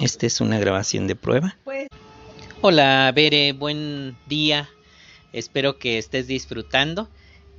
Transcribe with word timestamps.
Esta 0.00 0.24
es 0.24 0.40
una 0.40 0.58
grabación 0.58 1.06
de 1.06 1.14
prueba. 1.14 1.58
Pues... 1.62 1.86
Hola, 2.62 3.12
Bere, 3.14 3.52
buen 3.52 4.16
día. 4.26 4.70
Espero 5.34 5.78
que 5.78 5.98
estés 5.98 6.26
disfrutando. 6.26 7.10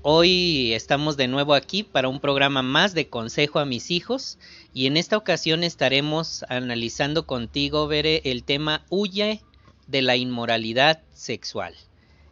Hoy 0.02 0.74
estamos 0.74 1.18
de 1.18 1.28
nuevo 1.28 1.54
aquí 1.54 1.84
para 1.84 2.08
un 2.08 2.20
programa 2.20 2.64
más 2.64 2.96
de 2.96 3.10
Consejo 3.10 3.60
a 3.60 3.66
mis 3.66 3.92
hijos 3.92 4.40
y 4.74 4.88
en 4.88 4.98
esta 4.98 5.18
ocasión 5.18 5.64
estaremos 5.64 6.44
analizando 6.50 7.28
contigo, 7.28 7.88
Bere, 7.88 8.24
el 8.26 8.44
tema 8.44 8.88
Huye 8.90 9.42
de 9.86 10.02
la 10.02 10.16
inmoralidad 10.16 11.04
sexual. 11.14 11.76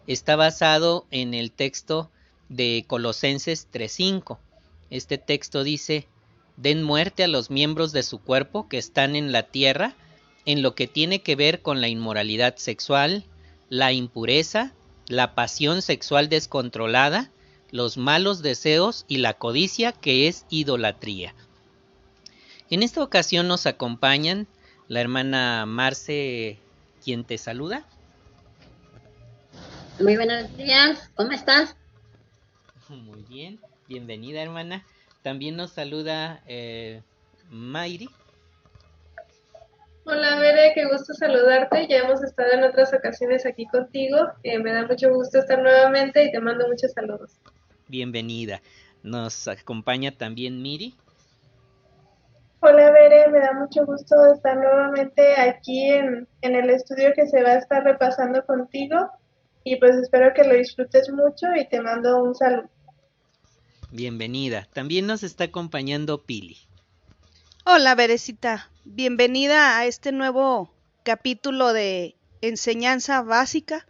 Está 0.08 0.36
basado 0.36 1.06
en 1.12 1.36
el 1.36 1.52
texto 1.52 2.10
de 2.50 2.84
Colosenses 2.88 3.68
3.5. 3.72 4.40
Este 4.90 5.20
texto 5.20 5.64
dice, 5.64 6.08
den 6.62 6.84
muerte 6.84 7.24
a 7.24 7.28
los 7.28 7.50
miembros 7.50 7.94
de 7.94 8.04
su 8.04 8.20
cuerpo 8.20 8.68
que 8.68 8.78
están 8.78 9.16
en 9.16 9.32
la 9.32 9.44
tierra 9.44 9.96
en 10.46 10.62
lo 10.62 10.76
que 10.76 10.88
tiene 10.88 11.22
que 11.22 11.36
ver 11.36 11.62
con 11.62 11.80
la 11.80 11.88
inmoralidad 11.88 12.56
sexual, 12.58 13.24
la 13.70 13.94
impureza, 13.94 14.74
la 15.08 15.36
pasión 15.36 15.82
sexual 15.82 16.28
descontrolada, 16.28 17.30
los 17.72 17.98
malos 17.98 18.42
deseos 18.42 19.06
y 19.08 19.18
la 19.18 19.34
codicia 19.34 19.92
que 19.92 20.28
es 20.28 20.46
idolatría. 20.50 21.34
En 22.70 22.84
esta 22.84 23.04
ocasión 23.04 23.48
nos 23.48 23.66
acompañan 23.66 24.48
la 24.88 25.02
hermana 25.02 25.66
Marce, 25.66 26.58
quien 27.04 27.24
te 27.24 27.38
saluda. 27.38 27.86
Muy 30.00 30.16
buenos 30.16 30.56
días, 30.58 31.10
¿cómo 31.16 31.32
estás? 31.32 31.76
Muy 32.88 33.24
bien, 33.30 33.60
bienvenida 33.88 34.42
hermana. 34.42 34.84
También 35.22 35.56
nos 35.56 35.72
saluda 35.72 36.42
eh, 36.48 37.02
Mayri. 37.50 38.10
Hola 40.06 40.40
Bere, 40.40 40.72
qué 40.74 40.86
gusto 40.86 41.14
saludarte. 41.14 41.88
Ya 41.88 42.00
hemos 42.00 42.24
estado 42.24 42.54
en 42.54 42.64
otras 42.64 42.94
ocasiones 42.94 43.46
aquí 43.46 43.68
contigo. 43.68 44.18
Eh, 44.44 44.58
me 44.60 44.74
da 44.74 44.88
mucho 44.88 45.14
gusto 45.14 45.40
estar 45.40 45.62
nuevamente 45.62 46.24
y 46.24 46.32
te 46.32 46.40
mando 46.40 46.68
muchos 46.68 46.92
saludos 46.94 47.40
bienvenida. 47.90 48.62
Nos 49.04 49.48
acompaña 49.48 50.12
también 50.12 50.62
Miri. 50.62 50.96
Hola 52.62 52.92
Bere, 52.92 53.30
me 53.30 53.40
da 53.40 53.54
mucho 53.54 53.86
gusto 53.86 54.16
estar 54.34 54.58
nuevamente 54.58 55.36
aquí 55.36 55.90
en, 55.90 56.28
en 56.42 56.56
el 56.56 56.70
estudio 56.70 57.14
que 57.16 57.26
se 57.26 57.42
va 57.42 57.52
a 57.52 57.58
estar 57.58 57.84
repasando 57.84 58.46
contigo 58.46 59.10
y 59.64 59.78
pues 59.78 59.96
espero 59.96 60.34
que 60.34 60.44
lo 60.44 60.54
disfrutes 60.54 61.10
mucho 61.10 61.48
y 61.56 61.68
te 61.68 61.82
mando 61.82 62.22
un 62.22 62.36
saludo. 62.36 62.70
Bienvenida. 63.92 64.68
También 64.72 65.08
nos 65.08 65.24
está 65.24 65.46
acompañando 65.46 66.24
Pili. 66.24 66.58
Hola 67.66 67.96
Berecita, 67.96 68.70
bienvenida 68.86 69.80
a 69.80 69.88
este 69.88 70.12
nuevo 70.12 70.72
capítulo 71.02 71.74
de 71.74 72.16
enseñanza 72.42 73.24
básica 73.24 73.88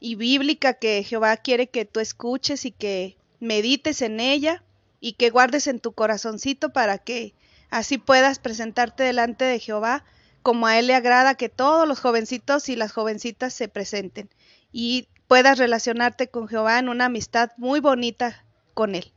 y 0.00 0.14
bíblica 0.14 0.72
que 0.72 1.04
Jehová 1.04 1.36
quiere 1.36 1.66
que 1.66 1.84
tú 1.84 2.00
escuches 2.00 2.64
y 2.64 2.70
que 2.70 3.18
medites 3.40 4.00
en 4.00 4.20
ella 4.20 4.64
y 5.00 5.12
que 5.14 5.28
guardes 5.28 5.66
en 5.66 5.80
tu 5.80 5.92
corazoncito 5.92 6.70
para 6.70 6.96
que 6.96 7.34
así 7.68 7.98
puedas 7.98 8.38
presentarte 8.38 9.02
delante 9.02 9.44
de 9.44 9.58
Jehová 9.58 10.02
como 10.40 10.66
a 10.66 10.78
Él 10.78 10.86
le 10.86 10.94
agrada 10.94 11.34
que 11.34 11.50
todos 11.50 11.86
los 11.86 12.00
jovencitos 12.00 12.70
y 12.70 12.76
las 12.76 12.92
jovencitas 12.92 13.52
se 13.52 13.68
presenten 13.68 14.30
y 14.72 15.08
puedas 15.28 15.58
relacionarte 15.58 16.28
con 16.28 16.48
Jehová 16.48 16.78
en 16.78 16.88
una 16.88 17.04
amistad 17.04 17.50
muy 17.58 17.80
bonita 17.80 18.46
con 18.72 18.94
Él. 18.94 19.12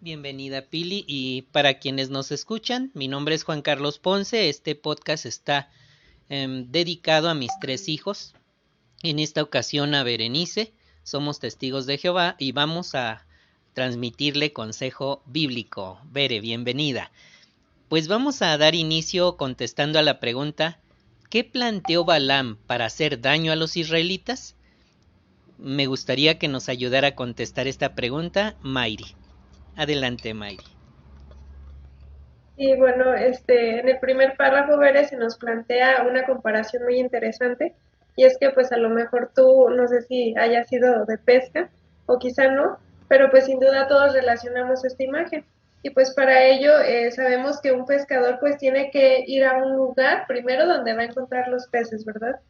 Bienvenida 0.00 0.60
Pili 0.60 1.04
y 1.08 1.42
para 1.52 1.78
quienes 1.78 2.10
nos 2.10 2.30
escuchan, 2.30 2.90
mi 2.92 3.08
nombre 3.08 3.34
es 3.34 3.44
Juan 3.44 3.62
Carlos 3.62 3.98
Ponce, 3.98 4.50
este 4.50 4.74
podcast 4.74 5.24
está 5.24 5.70
em, 6.28 6.70
dedicado 6.70 7.30
a 7.30 7.34
mis 7.34 7.50
tres 7.62 7.88
hijos, 7.88 8.34
en 9.02 9.18
esta 9.18 9.42
ocasión 9.42 9.94
a 9.94 10.02
Berenice, 10.02 10.74
somos 11.02 11.40
testigos 11.40 11.86
de 11.86 11.96
Jehová 11.96 12.36
y 12.38 12.52
vamos 12.52 12.94
a 12.94 13.26
transmitirle 13.72 14.52
consejo 14.52 15.22
bíblico. 15.24 15.98
Bere, 16.04 16.40
bienvenida. 16.40 17.10
Pues 17.88 18.06
vamos 18.06 18.42
a 18.42 18.56
dar 18.58 18.74
inicio 18.74 19.38
contestando 19.38 19.98
a 19.98 20.02
la 20.02 20.20
pregunta, 20.20 20.78
¿qué 21.30 21.42
planteó 21.42 22.04
Balaam 22.04 22.58
para 22.66 22.84
hacer 22.84 23.22
daño 23.22 23.50
a 23.50 23.56
los 23.56 23.78
israelitas? 23.78 24.56
Me 25.56 25.86
gustaría 25.86 26.38
que 26.38 26.48
nos 26.48 26.68
ayudara 26.68 27.08
a 27.08 27.14
contestar 27.14 27.66
esta 27.66 27.94
pregunta 27.94 28.56
Mayri. 28.60 29.16
Adelante, 29.76 30.32
Mayri. 30.34 30.64
Y 32.56 32.74
bueno, 32.76 33.12
este, 33.14 33.80
en 33.80 33.88
el 33.88 33.98
primer 33.98 34.36
párrafo, 34.36 34.78
Bere, 34.78 35.06
se 35.06 35.16
nos 35.16 35.36
plantea 35.36 36.06
una 36.08 36.24
comparación 36.24 36.84
muy 36.84 36.98
interesante 36.98 37.74
y 38.16 38.24
es 38.24 38.38
que 38.38 38.50
pues 38.50 38.72
a 38.72 38.78
lo 38.78 38.88
mejor 38.88 39.30
tú, 39.34 39.68
no 39.68 39.86
sé 39.86 40.00
si 40.02 40.34
haya 40.38 40.64
sido 40.64 41.04
de 41.04 41.18
pesca 41.18 41.68
o 42.06 42.18
quizá 42.18 42.48
no, 42.48 42.78
pero 43.08 43.30
pues 43.30 43.44
sin 43.44 43.60
duda 43.60 43.88
todos 43.88 44.14
relacionamos 44.14 44.84
esta 44.84 45.04
imagen. 45.04 45.44
Y 45.82 45.90
pues 45.90 46.14
para 46.14 46.42
ello 46.44 46.80
eh, 46.80 47.10
sabemos 47.12 47.60
que 47.60 47.72
un 47.72 47.84
pescador 47.84 48.38
pues 48.40 48.56
tiene 48.56 48.90
que 48.90 49.22
ir 49.26 49.44
a 49.44 49.58
un 49.58 49.76
lugar 49.76 50.26
primero 50.26 50.66
donde 50.66 50.94
va 50.94 51.02
a 51.02 51.06
encontrar 51.06 51.48
los 51.48 51.68
peces, 51.68 52.04
¿verdad? 52.06 52.40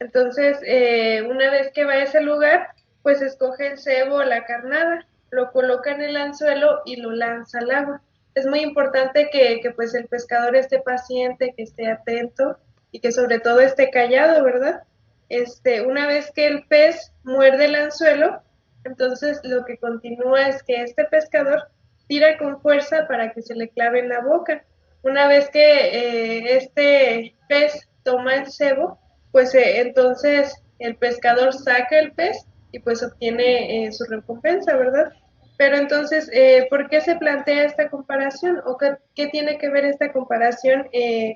Entonces, 0.00 0.58
eh, 0.66 1.22
una 1.22 1.50
vez 1.50 1.70
que 1.72 1.84
va 1.84 1.92
a 1.92 2.02
ese 2.02 2.20
lugar, 2.20 2.66
pues 3.02 3.22
escoge 3.22 3.68
el 3.68 3.78
cebo 3.78 4.16
o 4.16 4.24
la 4.24 4.44
carnada, 4.44 5.06
lo 5.32 5.50
coloca 5.50 5.90
en 5.90 6.02
el 6.02 6.16
anzuelo 6.16 6.82
y 6.84 6.96
lo 6.96 7.10
lanza 7.10 7.58
al 7.58 7.70
agua. 7.70 8.02
Es 8.34 8.46
muy 8.46 8.60
importante 8.60 9.28
que, 9.32 9.60
que 9.60 9.72
pues 9.72 9.94
el 9.94 10.06
pescador 10.06 10.54
esté 10.54 10.78
paciente, 10.80 11.52
que 11.56 11.64
esté 11.64 11.90
atento 11.90 12.56
y 12.92 13.00
que 13.00 13.10
sobre 13.10 13.40
todo 13.40 13.60
esté 13.60 13.90
callado, 13.90 14.44
¿verdad? 14.44 14.84
este, 15.32 15.80
una 15.80 16.06
vez 16.06 16.30
que 16.30 16.46
el 16.46 16.66
pez 16.66 17.10
muerde 17.24 17.64
el 17.64 17.74
anzuelo, 17.74 18.42
entonces 18.84 19.40
lo 19.44 19.64
que 19.64 19.78
continúa 19.78 20.46
es 20.46 20.62
que 20.62 20.82
este 20.82 21.06
pescador 21.06 21.68
tira 22.06 22.36
con 22.36 22.60
fuerza 22.60 23.08
para 23.08 23.32
que 23.32 23.40
se 23.40 23.54
le 23.54 23.70
clave 23.70 24.00
en 24.00 24.10
la 24.10 24.20
boca. 24.20 24.62
Una 25.02 25.28
vez 25.28 25.48
que 25.48 25.60
eh, 25.60 26.56
este 26.58 27.34
pez 27.48 27.88
toma 28.02 28.34
el 28.34 28.52
cebo, 28.52 28.98
pues 29.30 29.54
eh, 29.54 29.80
entonces 29.80 30.62
el 30.78 30.96
pescador 30.96 31.54
saca 31.54 31.98
el 31.98 32.12
pez 32.12 32.46
y 32.70 32.80
pues 32.80 33.02
obtiene 33.02 33.86
eh, 33.86 33.92
su 33.92 34.04
recompensa, 34.04 34.76
¿verdad? 34.76 35.14
Pero 35.56 35.76
entonces, 35.76 36.30
¿por 36.70 36.88
qué 36.88 37.00
se 37.00 37.16
plantea 37.16 37.64
esta 37.64 37.88
comparación 37.88 38.60
o 38.64 38.78
qué, 38.78 39.26
tiene 39.28 39.58
que 39.58 39.68
ver 39.68 39.84
esta 39.84 40.12
comparación 40.12 40.88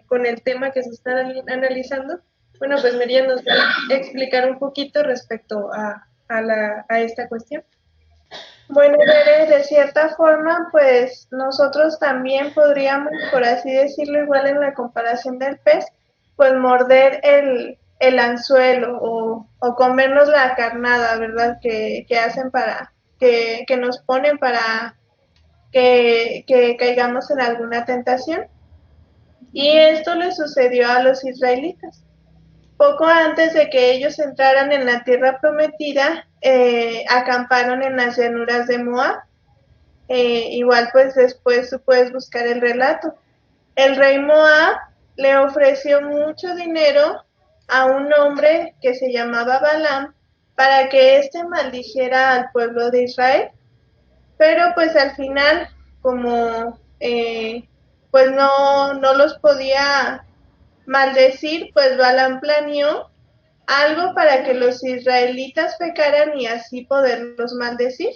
con 0.06 0.26
el 0.26 0.42
tema 0.42 0.72
que 0.72 0.82
se 0.82 0.90
está 0.90 1.20
analizando? 1.48 2.20
Bueno, 2.58 2.76
pues 2.80 2.94
Miriam 2.96 3.26
nos 3.26 3.42
va 3.42 3.52
a 3.90 3.94
explicar 3.94 4.50
un 4.50 4.58
poquito 4.58 5.02
respecto 5.02 5.70
a, 5.72 6.06
la, 6.40 6.86
a 6.88 7.00
esta 7.00 7.28
cuestión. 7.28 7.62
Bueno, 8.68 8.96
de 8.98 9.62
cierta 9.62 10.08
forma, 10.16 10.68
pues 10.72 11.28
nosotros 11.30 11.98
también 12.00 12.52
podríamos, 12.52 13.12
por 13.30 13.44
así 13.44 13.72
decirlo, 13.72 14.24
igual 14.24 14.46
en 14.48 14.60
la 14.60 14.74
comparación 14.74 15.38
del 15.38 15.58
pez, 15.58 15.86
pues 16.34 16.52
morder 16.54 17.20
el, 17.22 17.78
el 18.00 18.18
anzuelo 18.18 18.98
o, 19.00 19.46
o, 19.60 19.74
comernos 19.76 20.28
la 20.28 20.56
carnada, 20.56 21.16
¿verdad? 21.16 21.58
Que, 21.62 22.06
que 22.08 22.18
hacen 22.18 22.50
para, 22.50 22.92
que, 23.18 23.64
nos 23.78 23.98
ponen 23.98 24.38
para 24.38 24.96
que, 25.72 26.44
que 26.46 26.76
caigamos 26.76 27.30
en 27.30 27.40
alguna 27.40 27.84
tentación. 27.84 28.46
Y 29.52 29.70
esto 29.76 30.14
le 30.14 30.32
sucedió 30.32 30.88
a 30.90 31.02
los 31.02 31.24
israelitas. 31.24 32.02
Poco 32.76 33.06
antes 33.06 33.54
de 33.54 33.70
que 33.70 33.92
ellos 33.92 34.18
entraran 34.18 34.70
en 34.70 34.84
la 34.84 35.02
tierra 35.02 35.38
prometida, 35.40 36.28
eh, 36.42 37.04
acamparon 37.08 37.82
en 37.82 37.96
las 37.96 38.18
llanuras 38.18 38.66
de 38.66 38.78
Moab. 38.78 39.16
Eh, 40.08 40.48
igual 40.52 40.90
pues 40.92 41.14
después 41.14 41.70
tú 41.70 41.80
puedes 41.80 42.12
buscar 42.12 42.46
el 42.46 42.60
relato. 42.60 43.14
El 43.76 43.96
rey 43.96 44.18
Moab 44.18 44.76
le 45.16 45.38
ofreció 45.38 46.02
mucho 46.02 46.54
dinero 46.54 47.24
a 47.68 47.86
un 47.86 48.12
hombre 48.12 48.74
que 48.82 48.94
se 48.94 49.10
llamaba 49.10 49.58
Balaam 49.58 50.14
para 50.56 50.88
que 50.88 51.18
éste 51.18 51.44
maldijera 51.44 52.32
al 52.32 52.50
pueblo 52.50 52.90
de 52.90 53.04
Israel. 53.04 53.50
Pero 54.38 54.72
pues 54.74 54.96
al 54.96 55.14
final, 55.14 55.68
como 56.02 56.78
eh, 57.00 57.68
pues 58.10 58.32
no, 58.32 58.94
no 58.94 59.14
los 59.14 59.38
podía 59.38 60.24
maldecir, 60.86 61.70
pues 61.74 61.96
Balaam 61.96 62.40
planeó 62.40 63.10
algo 63.66 64.14
para 64.14 64.44
que 64.44 64.54
los 64.54 64.82
israelitas 64.84 65.76
pecaran 65.76 66.38
y 66.38 66.46
así 66.46 66.82
poderlos 66.84 67.52
maldecir. 67.54 68.10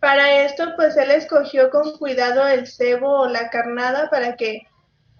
Para 0.00 0.44
esto, 0.44 0.74
pues 0.76 0.96
él 0.96 1.10
escogió 1.12 1.70
con 1.70 1.96
cuidado 1.96 2.46
el 2.46 2.66
cebo 2.66 3.20
o 3.20 3.28
la 3.28 3.48
carnada 3.48 4.10
para 4.10 4.36
que 4.36 4.66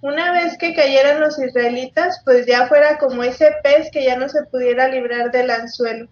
una 0.04 0.32
vez 0.32 0.58
que 0.58 0.74
cayeran 0.74 1.18
los 1.18 1.38
israelitas, 1.38 2.20
pues 2.26 2.44
ya 2.44 2.66
fuera 2.66 2.98
como 2.98 3.22
ese 3.22 3.52
pez 3.62 3.90
que 3.90 4.04
ya 4.04 4.18
no 4.18 4.28
se 4.28 4.44
pudiera 4.44 4.86
librar 4.86 5.30
del 5.30 5.50
anzuelo. 5.50 6.10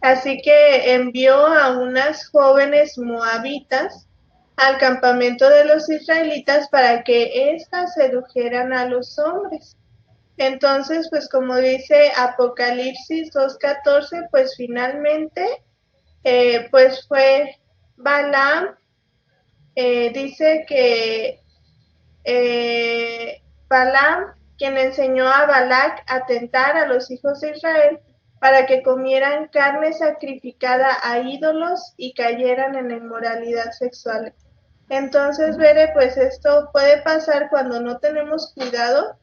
Así 0.00 0.42
que 0.42 0.92
envió 0.94 1.46
a 1.46 1.78
unas 1.78 2.28
jóvenes 2.30 2.98
moabitas 2.98 4.08
al 4.56 4.76
campamento 4.78 5.48
de 5.48 5.66
los 5.66 5.88
israelitas 5.88 6.68
para 6.70 7.04
que 7.04 7.54
éstas 7.54 7.94
sedujeran 7.94 8.72
a 8.72 8.86
los 8.86 9.16
hombres. 9.20 9.76
Entonces, 10.36 11.06
pues 11.08 11.28
como 11.28 11.58
dice 11.58 12.10
Apocalipsis 12.16 13.32
2.14, 13.32 14.30
pues 14.32 14.54
finalmente, 14.56 15.62
eh, 16.24 16.66
pues 16.72 17.06
fue 17.06 17.54
Balaam, 17.96 18.74
eh, 19.76 20.10
dice 20.12 20.64
que 20.66 21.41
eh, 22.24 23.42
Balaam, 23.68 24.34
quien 24.58 24.76
enseñó 24.78 25.28
a 25.28 25.46
Balac 25.46 26.04
a 26.06 26.26
tentar 26.26 26.76
a 26.76 26.86
los 26.86 27.10
hijos 27.10 27.40
de 27.40 27.50
Israel 27.50 28.00
para 28.38 28.66
que 28.66 28.82
comieran 28.82 29.48
carne 29.48 29.92
sacrificada 29.92 30.98
a 31.02 31.20
ídolos 31.20 31.94
y 31.96 32.12
cayeran 32.14 32.74
en 32.74 32.90
inmoralidad 32.90 33.70
sexual. 33.70 34.34
Entonces, 34.88 35.56
Vere, 35.56 35.92
pues 35.94 36.16
esto 36.16 36.68
puede 36.72 37.02
pasar 37.02 37.48
cuando 37.50 37.80
no 37.80 37.98
tenemos 37.98 38.52
cuidado 38.54 39.16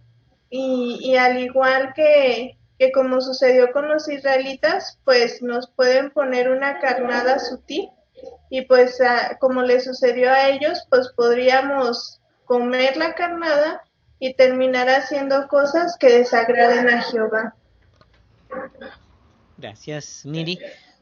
y, 0.50 1.16
al 1.18 1.38
igual 1.38 1.94
que, 1.94 2.58
que 2.80 2.92
como 2.92 3.22
sucedió 3.22 3.72
con 3.72 3.88
los 3.88 4.10
israelitas, 4.10 5.00
pues 5.04 5.42
nos 5.42 5.70
pueden 5.70 6.12
poner 6.12 6.50
una 6.50 6.80
carnada 6.80 7.40
sutil 7.40 7.90
y 8.50 8.64
pues 8.64 9.00
como 9.40 9.62
le 9.62 9.80
sucedió 9.80 10.32
a 10.32 10.48
ellos, 10.48 10.86
pues 10.90 11.10
podríamos 11.16 12.20
comer 12.50 12.98
la 12.98 13.14
carnada 13.14 13.84
y 14.20 14.34
terminar 14.34 14.90
haciendo 14.90 15.48
cosas 15.48 15.96
que 16.00 16.10
desagraden 16.10 16.90
a 16.90 17.04
Jehová. 17.04 17.54
Gracias, 19.60 20.26
Miri. 20.26 20.58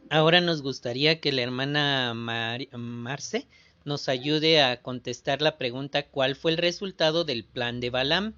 Ahora 0.10 0.42
nos 0.42 0.62
gustaría 0.62 1.22
que 1.22 1.32
la 1.32 1.44
hermana 1.44 2.14
Marce 2.14 3.48
nos 3.86 4.10
ayude 4.10 4.62
a 4.62 4.82
contestar 4.82 5.42
la 5.42 5.58
pregunta 5.58 6.04
¿cuál 6.04 6.36
fue 6.36 6.52
el 6.52 6.58
resultado 6.58 7.24
del 7.24 7.46
plan 7.46 7.80
de 7.80 7.92
Balaam? 7.92 8.34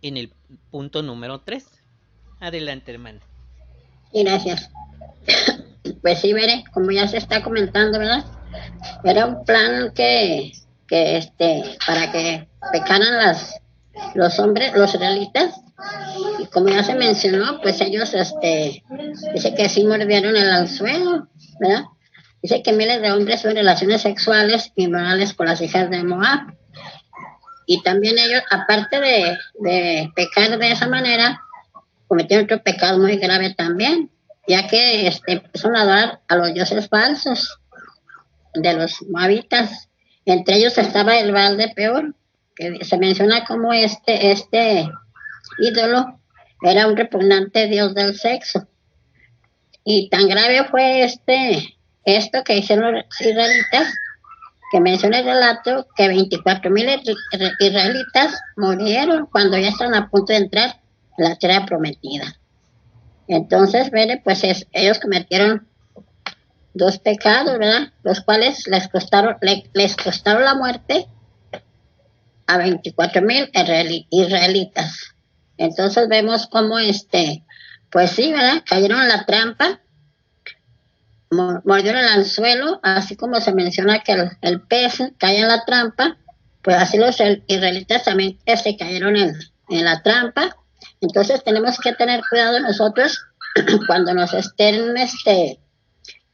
en 0.00 0.16
el 0.16 0.32
punto 0.70 1.02
número 1.02 1.42
3. 1.42 1.66
Adelante, 2.40 2.92
hermana. 2.92 3.20
gracias. 4.12 4.70
Pues 6.00 6.22
sí, 6.22 6.32
veré, 6.32 6.64
como 6.72 6.90
ya 6.90 7.06
se 7.08 7.18
está 7.18 7.42
comentando, 7.42 7.98
¿verdad? 7.98 8.24
Era 9.04 9.26
un 9.26 9.44
plan 9.44 9.92
que, 9.94 10.52
que 10.94 11.16
este, 11.16 11.76
para 11.84 12.12
que 12.12 12.46
pecaran 12.72 13.16
las, 13.16 13.60
los 14.14 14.38
hombres, 14.38 14.72
los 14.76 14.94
israelitas, 14.94 15.60
y 16.38 16.46
como 16.46 16.68
ya 16.68 16.84
se 16.84 16.94
mencionó, 16.94 17.60
pues 17.60 17.80
ellos, 17.80 18.14
este, 18.14 18.84
dice 19.34 19.54
que 19.56 19.68
sí 19.68 19.82
mordieron 19.82 20.36
el 20.36 20.48
anzuelo, 20.48 21.26
¿verdad? 21.58 21.82
Dice 22.40 22.62
que 22.62 22.72
miles 22.72 23.02
de 23.02 23.10
hombres 23.10 23.42
tuvieron 23.42 23.64
relaciones 23.64 24.02
sexuales 24.02 24.70
y 24.76 24.86
morales 24.86 25.34
con 25.34 25.46
las 25.46 25.60
hijas 25.62 25.90
de 25.90 26.04
Moab 26.04 26.54
y 27.66 27.82
también 27.82 28.16
ellos, 28.16 28.42
aparte 28.50 29.00
de, 29.00 29.36
de 29.60 30.12
pecar 30.14 30.56
de 30.56 30.70
esa 30.70 30.86
manera, 30.86 31.40
cometieron 32.06 32.44
otro 32.44 32.62
pecado 32.62 33.00
muy 33.00 33.16
grave 33.16 33.52
también, 33.52 34.12
ya 34.46 34.68
que 34.68 35.08
este, 35.08 35.32
empezaron 35.32 35.76
a 35.76 35.82
adorar 35.82 36.20
a 36.28 36.36
los 36.36 36.54
dioses 36.54 36.88
falsos 36.88 37.58
de 38.54 38.74
los 38.74 39.02
moabitas. 39.08 39.88
Entre 40.26 40.56
ellos 40.56 40.78
estaba 40.78 41.18
el 41.18 41.32
Baal 41.32 41.56
de 41.56 41.68
Peor, 41.68 42.14
que 42.56 42.84
se 42.84 42.98
menciona 42.98 43.44
como 43.44 43.72
este, 43.72 44.30
este 44.30 44.88
ídolo 45.58 46.18
era 46.62 46.86
un 46.86 46.96
repugnante 46.96 47.66
dios 47.66 47.94
del 47.94 48.16
sexo. 48.16 48.66
Y 49.84 50.08
tan 50.08 50.28
grave 50.28 50.64
fue 50.70 51.04
este, 51.04 51.76
esto 52.04 52.42
que 52.42 52.56
hicieron 52.56 52.94
los 52.94 53.20
israelitas, 53.20 53.94
que 54.72 54.80
menciona 54.80 55.18
el 55.18 55.26
relato 55.26 55.86
que 55.94 56.08
24 56.08 56.70
mil 56.70 56.88
israelitas 57.60 58.40
murieron 58.56 59.26
cuando 59.26 59.58
ya 59.58 59.68
están 59.68 59.94
a 59.94 60.08
punto 60.08 60.32
de 60.32 60.38
entrar 60.38 60.80
en 61.18 61.24
la 61.24 61.36
tierra 61.36 61.66
prometida. 61.66 62.34
Entonces, 63.28 63.90
pues 64.24 64.42
ellos 64.72 64.98
cometieron 64.98 65.68
dos 66.74 66.98
pecados, 66.98 67.58
¿verdad? 67.58 67.92
Los 68.02 68.20
cuales 68.20 68.66
les 68.66 68.88
costaron, 68.88 69.36
les 69.72 69.96
costaron 69.96 70.44
la 70.44 70.54
muerte 70.54 71.06
a 72.46 72.58
24 72.58 73.22
mil 73.22 73.50
israelitas. 74.10 75.14
Entonces 75.56 76.08
vemos 76.08 76.46
cómo 76.48 76.78
este, 76.78 77.44
pues 77.90 78.10
sí, 78.10 78.32
¿verdad? 78.32 78.62
Cayeron 78.66 79.00
en 79.00 79.08
la 79.08 79.24
trampa 79.24 79.80
mordió 81.64 81.90
el 81.90 82.08
anzuelo, 82.08 82.80
así 82.82 83.16
como 83.16 83.40
se 83.40 83.52
menciona 83.52 84.00
que 84.00 84.30
el, 84.40 84.60
pez 84.62 85.02
cae 85.18 85.40
en 85.40 85.48
la 85.48 85.64
trampa, 85.64 86.16
pues 86.62 86.76
así 86.76 86.98
los 86.98 87.16
israelitas 87.46 88.04
también 88.04 88.38
se 88.46 88.52
este, 88.52 88.76
cayeron 88.76 89.16
en, 89.16 89.34
la 89.68 90.02
trampa. 90.02 90.56
Entonces 91.00 91.42
tenemos 91.44 91.78
que 91.78 91.92
tener 91.92 92.22
cuidado 92.28 92.60
nosotros 92.60 93.20
cuando 93.86 94.14
nos 94.14 94.32
estén 94.34 94.96
este, 94.96 95.58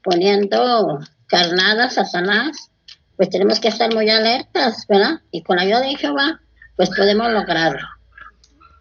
poniendo 0.03 1.01
carnadas, 1.27 1.95
Satanás, 1.95 2.71
pues 3.17 3.31
tenemos 3.31 3.61
que 3.61 3.69
estar 3.69 3.93
muy 3.95 4.09
alertas, 4.09 4.87
¿verdad? 4.89 5.21
Y 5.31 5.43
con 5.43 5.57
la 5.57 5.63
ayuda 5.63 5.81
de 5.81 5.97
Jehová, 5.97 6.41
pues 6.77 6.91
podemos 6.91 7.31
lograrlo. 7.31 7.87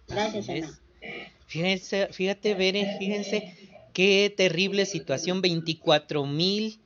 Gracias, 0.07 0.49
hermano. 0.49 0.73
Fíjense, 1.47 2.07
fíjate, 2.11 2.53
Bere, 2.53 2.95
fíjense 2.99 3.69
Qué 3.93 4.33
terrible 4.35 4.85
situación. 4.85 5.41
24 5.41 6.25
mil 6.25 6.79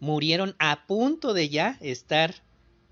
murieron 0.00 0.54
a 0.58 0.86
punto 0.86 1.34
de 1.34 1.48
ya 1.48 1.76
estar 1.80 2.36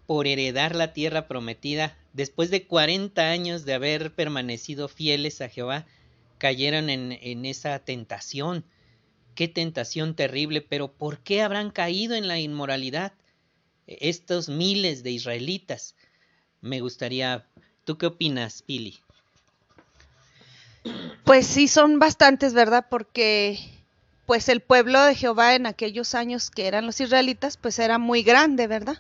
por 0.07 0.27
heredar 0.27 0.75
la 0.75 0.93
tierra 0.93 1.29
prometida. 1.29 1.97
Después 2.13 2.51
de 2.51 2.67
40 2.67 3.23
años 3.23 3.65
de 3.65 3.75
haber 3.75 4.13
permanecido 4.13 4.89
fieles 4.89 5.41
a 5.41 5.49
Jehová, 5.49 5.87
cayeron 6.39 6.91
en, 6.91 7.19
en 7.23 7.47
esa 7.47 7.79
tentación. 7.79 8.65
Qué 9.35 9.49
tentación 9.49 10.15
terrible, 10.15 10.61
pero 10.61 10.93
¿por 10.93 11.19
qué 11.19 11.43
habrán 11.43 11.71
caído 11.71 12.15
en 12.15 12.29
la 12.29 12.39
inmoralidad 12.39 13.13
estos 13.87 14.49
miles 14.49 15.03
de 15.03 15.11
israelitas? 15.11 15.97
Me 16.61 16.81
gustaría, 16.81 17.47
¿tú 17.85 17.99
qué 17.99 18.07
opinas, 18.07 18.63
Pili? 18.63 19.01
Pues 21.25 21.47
sí, 21.47 21.69
son 21.69 21.99
bastantes, 21.99 22.55
¿verdad? 22.55 22.87
Porque 22.89 23.59
pues 24.27 24.49
el 24.49 24.61
pueblo 24.61 25.03
de 25.03 25.15
Jehová 25.15 25.55
en 25.55 25.67
aquellos 25.67 26.15
años 26.15 26.51
que 26.51 26.67
eran 26.67 26.87
los 26.87 27.01
israelitas, 27.01 27.57
pues 27.57 27.79
era 27.79 27.99
muy 27.99 28.23
grande, 28.23 28.67
¿verdad? 28.67 28.99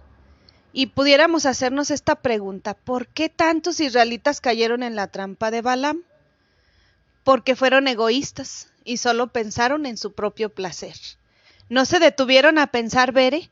Y 0.72 0.86
pudiéramos 0.86 1.46
hacernos 1.46 1.90
esta 1.90 2.16
pregunta, 2.16 2.74
¿por 2.74 3.06
qué 3.06 3.28
tantos 3.28 3.80
israelitas 3.80 4.40
cayeron 4.40 4.82
en 4.82 4.96
la 4.96 5.06
trampa 5.06 5.50
de 5.50 5.62
Balaam? 5.62 6.02
Porque 7.22 7.56
fueron 7.56 7.88
egoístas 7.88 8.73
y 8.84 8.98
solo 8.98 9.28
pensaron 9.28 9.86
en 9.86 9.96
su 9.96 10.12
propio 10.12 10.50
placer. 10.50 10.94
No 11.68 11.84
se 11.84 11.98
detuvieron 11.98 12.58
a 12.58 12.68
pensar, 12.68 13.12
Bere, 13.12 13.50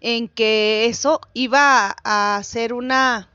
en 0.00 0.28
que 0.28 0.86
eso 0.86 1.20
iba 1.32 1.96
a 2.04 2.40
ser 2.42 2.72
una, 2.72 3.28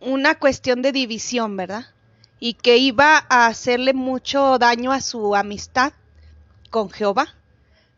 una 0.00 0.38
cuestión 0.38 0.82
de 0.82 0.92
división, 0.92 1.56
¿verdad? 1.56 1.86
y 2.44 2.52
que 2.52 2.76
iba 2.76 3.24
a 3.30 3.46
hacerle 3.46 3.94
mucho 3.94 4.58
daño 4.58 4.92
a 4.92 5.00
su 5.00 5.34
amistad 5.34 5.94
con 6.68 6.90
Jehová, 6.90 7.34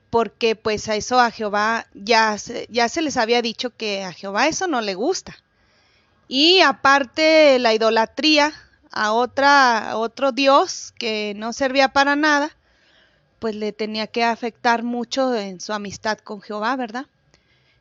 porque 0.08 0.54
pues 0.54 0.88
a 0.88 0.94
eso 0.94 1.18
a 1.18 1.32
Jehová 1.32 1.88
ya 1.94 2.38
se, 2.38 2.68
ya 2.70 2.88
se 2.88 3.02
les 3.02 3.16
había 3.16 3.42
dicho 3.42 3.70
que 3.76 4.04
a 4.04 4.12
Jehová 4.12 4.46
eso 4.46 4.68
no 4.68 4.80
le 4.82 4.94
gusta. 4.94 5.36
Y 6.28 6.60
aparte 6.60 7.58
la 7.58 7.74
idolatría 7.74 8.52
a 8.96 9.12
otra 9.12 9.90
otro 9.96 10.32
dios 10.32 10.94
que 10.98 11.34
no 11.36 11.52
servía 11.52 11.88
para 11.88 12.16
nada, 12.16 12.56
pues 13.38 13.54
le 13.54 13.72
tenía 13.72 14.06
que 14.06 14.24
afectar 14.24 14.82
mucho 14.82 15.34
en 15.36 15.60
su 15.60 15.74
amistad 15.74 16.18
con 16.18 16.40
Jehová, 16.40 16.74
¿verdad? 16.76 17.06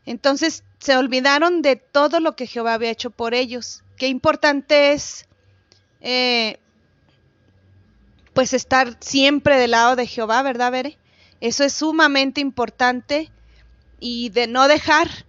Entonces 0.05 0.65
se 0.79 0.97
olvidaron 0.97 1.61
de 1.61 1.77
todo 1.77 2.19
lo 2.19 2.35
que 2.35 2.47
Jehová 2.47 2.73
había 2.73 2.91
hecho 2.91 3.11
por 3.11 3.33
ellos. 3.33 3.81
Qué 3.97 4.07
importante 4.07 4.91
es 4.91 5.25
eh, 6.01 6.59
pues 8.33 8.53
estar 8.53 8.97
siempre 8.99 9.55
del 9.55 9.71
lado 9.71 9.95
de 9.95 10.07
Jehová, 10.07 10.41
¿verdad, 10.41 10.71
Bere? 10.71 10.97
Eso 11.39 11.63
es 11.63 11.71
sumamente 11.73 12.41
importante 12.41 13.31
y 14.01 14.29
de 14.29 14.47
no 14.47 14.67
dejar 14.67 15.25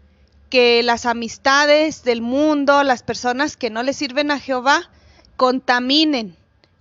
que 0.50 0.82
las 0.82 1.06
amistades 1.06 2.02
del 2.02 2.22
mundo, 2.22 2.82
las 2.82 3.04
personas 3.04 3.56
que 3.56 3.70
no 3.70 3.84
le 3.84 3.92
sirven 3.92 4.32
a 4.32 4.40
Jehová, 4.40 4.90
contaminen, 5.36 6.36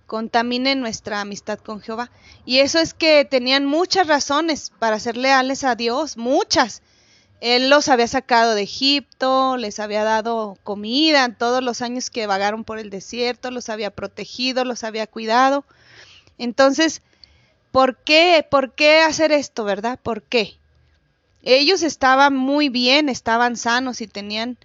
contaminen 0.06 0.80
nuestra 0.80 1.20
amistad 1.20 1.58
con 1.58 1.80
Jehová. 1.80 2.10
Y 2.44 2.58
eso 2.58 2.78
es 2.78 2.94
que 2.94 3.24
tenían 3.24 3.66
muchas 3.66 4.06
razones 4.06 4.72
para 4.78 4.98
ser 4.98 5.16
leales 5.16 5.64
a 5.64 5.74
Dios, 5.74 6.16
muchas. 6.16 6.82
Él 7.40 7.68
los 7.68 7.88
había 7.88 8.08
sacado 8.08 8.54
de 8.54 8.62
Egipto, 8.62 9.56
les 9.58 9.78
había 9.78 10.04
dado 10.04 10.56
comida 10.64 11.24
en 11.24 11.34
todos 11.34 11.62
los 11.62 11.82
años 11.82 12.08
que 12.08 12.26
vagaron 12.26 12.64
por 12.64 12.78
el 12.78 12.88
desierto, 12.88 13.50
los 13.50 13.68
había 13.68 13.90
protegido, 13.90 14.64
los 14.64 14.84
había 14.84 15.06
cuidado. 15.06 15.64
Entonces, 16.38 17.02
¿por 17.72 17.96
qué? 17.96 18.46
¿Por 18.48 18.72
qué 18.72 19.00
hacer 19.00 19.32
esto, 19.32 19.64
verdad? 19.64 19.98
¿Por 20.02 20.22
qué? 20.22 20.56
Ellos 21.42 21.82
estaban 21.82 22.34
muy 22.34 22.70
bien, 22.70 23.08
estaban 23.08 23.56
sanos 23.56 24.00
y 24.00 24.06
tenían 24.06 24.56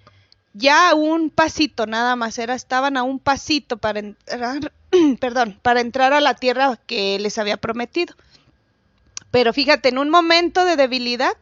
ya 0.53 0.93
un 0.95 1.29
pasito 1.29 1.85
nada 1.85 2.15
más, 2.15 2.37
era, 2.37 2.55
estaban 2.55 2.97
a 2.97 3.03
un 3.03 3.19
pasito 3.19 3.77
para 3.77 3.99
entrar, 3.99 4.73
perdón, 5.19 5.59
para 5.61 5.81
entrar 5.81 6.13
a 6.13 6.21
la 6.21 6.35
tierra 6.35 6.77
que 6.87 7.17
les 7.19 7.37
había 7.37 7.57
prometido. 7.57 8.15
Pero 9.31 9.53
fíjate, 9.53 9.89
en 9.89 9.97
un 9.97 10.09
momento 10.09 10.65
de 10.65 10.75
debilidad 10.75 11.33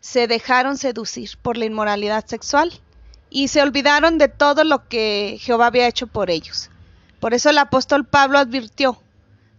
se 0.00 0.26
dejaron 0.26 0.76
seducir 0.76 1.30
por 1.40 1.56
la 1.56 1.64
inmoralidad 1.64 2.26
sexual 2.26 2.72
y 3.30 3.48
se 3.48 3.62
olvidaron 3.62 4.18
de 4.18 4.28
todo 4.28 4.64
lo 4.64 4.88
que 4.88 5.38
Jehová 5.40 5.66
había 5.66 5.88
hecho 5.88 6.06
por 6.06 6.30
ellos. 6.30 6.70
Por 7.20 7.32
eso 7.32 7.50
el 7.50 7.58
apóstol 7.58 8.06
Pablo 8.06 8.38
advirtió, 8.38 9.00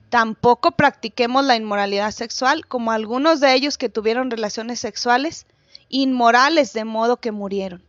tampoco 0.09 0.71
practiquemos 0.71 1.45
la 1.45 1.55
inmoralidad 1.55 2.11
sexual 2.11 2.67
como 2.67 2.91
algunos 2.91 3.39
de 3.39 3.53
ellos 3.53 3.77
que 3.77 3.89
tuvieron 3.89 4.29
relaciones 4.29 4.79
sexuales 4.79 5.45
inmorales 5.89 6.73
de 6.73 6.85
modo 6.85 7.17
que 7.17 7.31
murieron. 7.31 7.83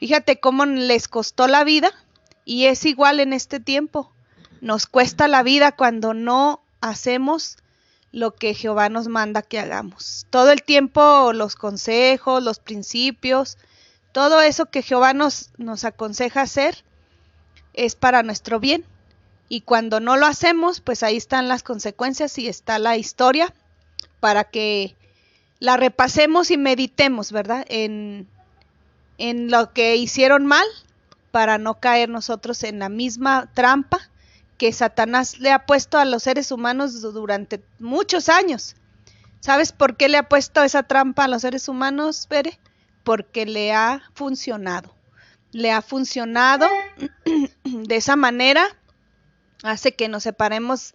Fíjate 0.00 0.40
cómo 0.40 0.64
les 0.64 1.08
costó 1.08 1.46
la 1.46 1.62
vida 1.62 1.92
y 2.46 2.64
es 2.64 2.86
igual 2.86 3.20
en 3.20 3.34
este 3.34 3.60
tiempo. 3.60 4.10
Nos 4.62 4.86
cuesta 4.86 5.28
la 5.28 5.42
vida 5.42 5.72
cuando 5.72 6.14
no 6.14 6.62
hacemos 6.80 7.58
lo 8.10 8.34
que 8.34 8.54
Jehová 8.54 8.88
nos 8.88 9.08
manda 9.08 9.42
que 9.42 9.58
hagamos. 9.58 10.26
Todo 10.30 10.52
el 10.52 10.62
tiempo 10.62 11.34
los 11.34 11.54
consejos, 11.54 12.42
los 12.42 12.60
principios, 12.60 13.58
todo 14.12 14.40
eso 14.40 14.66
que 14.66 14.80
Jehová 14.80 15.12
nos, 15.12 15.50
nos 15.58 15.84
aconseja 15.84 16.40
hacer 16.40 16.82
es 17.74 17.94
para 17.94 18.22
nuestro 18.22 18.58
bien. 18.58 18.86
Y 19.50 19.60
cuando 19.60 20.00
no 20.00 20.16
lo 20.16 20.24
hacemos, 20.24 20.80
pues 20.80 21.02
ahí 21.02 21.18
están 21.18 21.46
las 21.46 21.62
consecuencias 21.62 22.38
y 22.38 22.48
está 22.48 22.78
la 22.78 22.96
historia 22.96 23.52
para 24.18 24.44
que 24.44 24.96
la 25.58 25.76
repasemos 25.76 26.50
y 26.50 26.56
meditemos, 26.56 27.32
¿verdad? 27.32 27.66
En, 27.68 28.28
en 29.20 29.50
lo 29.50 29.72
que 29.72 29.96
hicieron 29.96 30.46
mal 30.46 30.66
para 31.30 31.58
no 31.58 31.78
caer 31.78 32.08
nosotros 32.08 32.64
en 32.64 32.78
la 32.78 32.88
misma 32.88 33.50
trampa 33.54 34.00
que 34.56 34.72
Satanás 34.72 35.38
le 35.38 35.52
ha 35.52 35.66
puesto 35.66 35.98
a 35.98 36.06
los 36.06 36.22
seres 36.22 36.50
humanos 36.50 37.00
durante 37.02 37.62
muchos 37.78 38.28
años. 38.28 38.76
¿Sabes 39.40 39.72
por 39.72 39.96
qué 39.96 40.08
le 40.08 40.16
ha 40.16 40.28
puesto 40.28 40.62
esa 40.62 40.82
trampa 40.82 41.24
a 41.24 41.28
los 41.28 41.42
seres 41.42 41.68
humanos, 41.68 42.26
Bere? 42.28 42.58
Porque 43.04 43.44
le 43.44 43.72
ha 43.72 44.02
funcionado. 44.14 44.94
Le 45.52 45.70
ha 45.70 45.82
funcionado 45.82 46.66
de 47.64 47.96
esa 47.96 48.16
manera, 48.16 48.66
hace 49.62 49.92
que 49.92 50.08
nos 50.08 50.22
separemos 50.22 50.94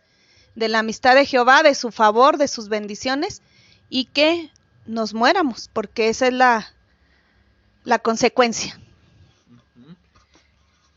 de 0.55 0.67
la 0.67 0.79
amistad 0.79 1.15
de 1.15 1.25
Jehová, 1.25 1.62
de 1.62 1.75
su 1.75 1.91
favor, 1.91 2.38
de 2.38 2.48
sus 2.48 2.70
bendiciones, 2.70 3.44
y 3.89 4.05
que 4.05 4.51
nos 4.88 5.13
muéramos, 5.13 5.70
porque 5.74 6.10
esa 6.10 6.27
es 6.27 6.34
la, 6.34 6.75
la 7.85 7.99
consecuencia. 7.99 8.79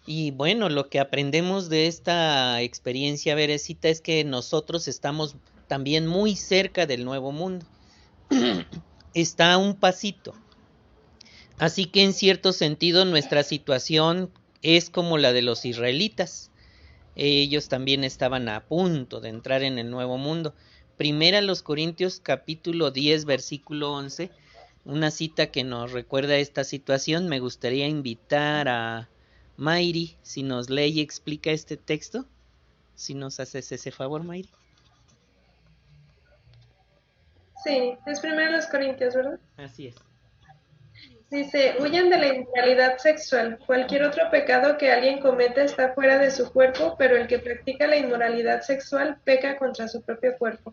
Y 0.06 0.30
bueno, 0.30 0.70
lo 0.70 0.88
que 0.88 1.00
aprendemos 1.00 1.68
de 1.68 1.86
esta 1.86 2.62
experiencia 2.62 3.34
verecita 3.34 3.88
es 3.88 4.00
que 4.00 4.24
nosotros 4.24 4.88
estamos 4.88 5.36
también 5.66 6.06
muy 6.06 6.34
cerca 6.34 6.86
del 6.86 7.04
nuevo 7.04 7.30
mundo. 7.30 7.66
Está 9.14 9.52
a 9.52 9.58
un 9.58 9.74
pasito. 9.74 10.34
Así 11.58 11.86
que 11.86 12.04
en 12.04 12.14
cierto 12.14 12.52
sentido 12.52 13.04
nuestra 13.04 13.42
situación 13.42 14.30
es 14.62 14.88
como 14.88 15.18
la 15.18 15.34
de 15.34 15.42
los 15.42 15.66
israelitas. 15.66 16.50
Ellos 17.14 17.68
también 17.68 18.02
estaban 18.02 18.48
a 18.48 18.64
punto 18.64 19.20
de 19.20 19.28
entrar 19.28 19.62
en 19.62 19.78
el 19.78 19.90
nuevo 19.90 20.16
mundo. 20.16 20.54
Primera 20.96 21.42
los 21.42 21.62
Corintios 21.62 22.20
capítulo 22.22 22.90
10 22.92 23.24
versículo 23.26 23.92
11, 23.92 24.30
una 24.84 25.10
cita 25.10 25.48
que 25.48 25.64
nos 25.64 25.92
recuerda 25.92 26.36
esta 26.36 26.64
situación. 26.64 27.28
Me 27.28 27.40
gustaría 27.40 27.86
invitar 27.86 28.68
a 28.68 29.08
Mayri, 29.56 30.16
si 30.22 30.42
nos 30.42 30.70
lee 30.70 30.86
y 30.86 31.00
explica 31.00 31.50
este 31.50 31.76
texto, 31.76 32.26
si 32.94 33.14
nos 33.14 33.40
haces 33.40 33.70
ese 33.72 33.90
favor, 33.90 34.24
Mayri. 34.24 34.50
Sí, 37.64 37.94
es 38.06 38.20
primero 38.20 38.52
los 38.52 38.66
Corintios, 38.66 39.14
¿verdad? 39.14 39.40
Así 39.56 39.88
es. 39.88 39.96
Dice, 41.30 41.76
huyan 41.80 42.08
de 42.08 42.16
la 42.16 42.34
inmoralidad 42.34 42.96
sexual. 42.96 43.58
Cualquier 43.66 44.04
otro 44.04 44.30
pecado 44.30 44.78
que 44.78 44.90
alguien 44.90 45.20
cometa 45.20 45.62
está 45.62 45.92
fuera 45.92 46.18
de 46.18 46.30
su 46.30 46.50
cuerpo, 46.50 46.96
pero 46.98 47.16
el 47.16 47.26
que 47.26 47.38
practica 47.38 47.86
la 47.86 47.98
inmoralidad 47.98 48.62
sexual 48.62 49.18
peca 49.24 49.58
contra 49.58 49.88
su 49.88 50.00
propio 50.00 50.38
cuerpo. 50.38 50.72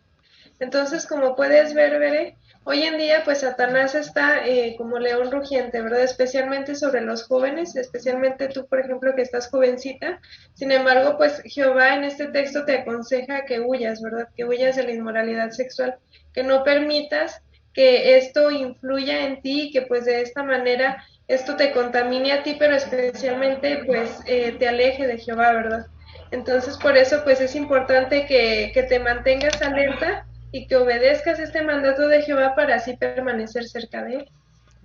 Entonces, 0.60 1.06
como 1.06 1.36
puedes 1.36 1.74
ver, 1.74 2.00
Bere, 2.00 2.38
hoy 2.65 2.84
en 2.84 2.98
día 2.98 3.22
pues 3.24 3.39
Satanás 3.39 3.95
está 3.95 4.45
eh, 4.45 4.75
como 4.77 5.00
león 5.00 5.31
rugiente, 5.31 5.81
¿verdad? 5.81 6.01
Especialmente 6.01 6.75
sobre 6.75 7.01
los 7.01 7.24
jóvenes, 7.24 7.75
especialmente 7.75 8.48
tú, 8.50 8.67
por 8.67 8.79
ejemplo, 8.79 9.15
que 9.15 9.22
estás 9.22 9.50
jovencita. 9.50 10.19
Sin 10.55 10.72
embargo, 10.72 11.15
pues 11.17 11.41
Jehová 11.45 11.95
en 11.95 12.03
este 12.03 12.27
texto 12.27 12.65
te 12.65 12.79
aconseja 12.79 13.45
que 13.45 13.62
huyas, 13.62 14.01
¿verdad? 14.01 14.27
Que 14.36 14.45
huyas 14.45 14.75
de 14.75 14.84
la 14.84 14.91
inmoralidad 14.91 15.51
sexual, 15.51 15.98
que 16.34 16.43
no 16.43 16.63
permitas 16.63 17.41
que 17.74 18.17
esto 18.17 18.51
influya 18.51 19.25
en 19.25 19.41
ti 19.41 19.63
y 19.63 19.72
que 19.72 19.84
pues 19.84 20.05
de 20.05 20.22
esta 20.22 20.43
manera 20.43 21.03
esto 21.27 21.55
te 21.55 21.72
contamine 21.72 22.31
a 22.31 22.43
ti, 22.43 22.55
pero 22.57 22.75
especialmente 22.75 23.84
pues 23.86 24.22
eh, 24.25 24.55
te 24.57 24.67
aleje 24.67 25.05
de 25.05 25.17
Jehová, 25.17 25.51
¿verdad? 25.53 25.86
Entonces 26.31 26.77
por 26.77 26.98
eso 26.98 27.22
pues 27.24 27.41
es 27.41 27.55
importante 27.55 28.25
que, 28.25 28.72
que 28.74 28.84
te 28.84 29.00
mantengas 29.00 29.62
alerta 29.62 30.25
y 30.56 30.68
que 30.68 30.78
obedezcas 30.78 31.38
este 31.40 31.64
mandato 31.64 32.08
de 32.08 32.22
Jehová 32.22 32.56
para 32.56 32.76
así 32.76 32.96
permanecer 32.96 33.68
cerca 33.68 34.06
de 34.06 34.16
él. 34.16 34.30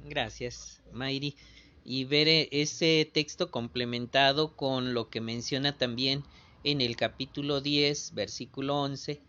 Gracias, 0.04 0.82
Mayri. 0.90 1.36
Y 1.84 2.06
ver 2.06 2.26
ese 2.50 3.08
texto 3.14 3.52
complementado 3.52 4.56
con 4.56 4.94
lo 4.94 5.10
que 5.10 5.20
menciona 5.20 5.78
también 5.78 6.24
en 6.64 6.80
el 6.80 6.96
capítulo 6.96 7.60
10, 7.60 8.14
versículo 8.14 8.82
11, 8.82 9.20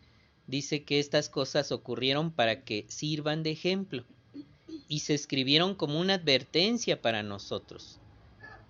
dice 0.47 0.83
que 0.83 0.97
estas 0.97 1.29
cosas 1.29 1.71
ocurrieron 1.71 2.31
para 2.31 2.63
que 2.63 2.85
sirvan 2.89 3.43
de 3.43 3.51
ejemplo 3.51 4.03
y 4.87 5.01
se 5.01 5.13
escribieron 5.13 5.75
como 5.75 5.99
una 5.99 6.15
advertencia 6.15 7.03
para 7.03 7.21
nosotros, 7.21 7.99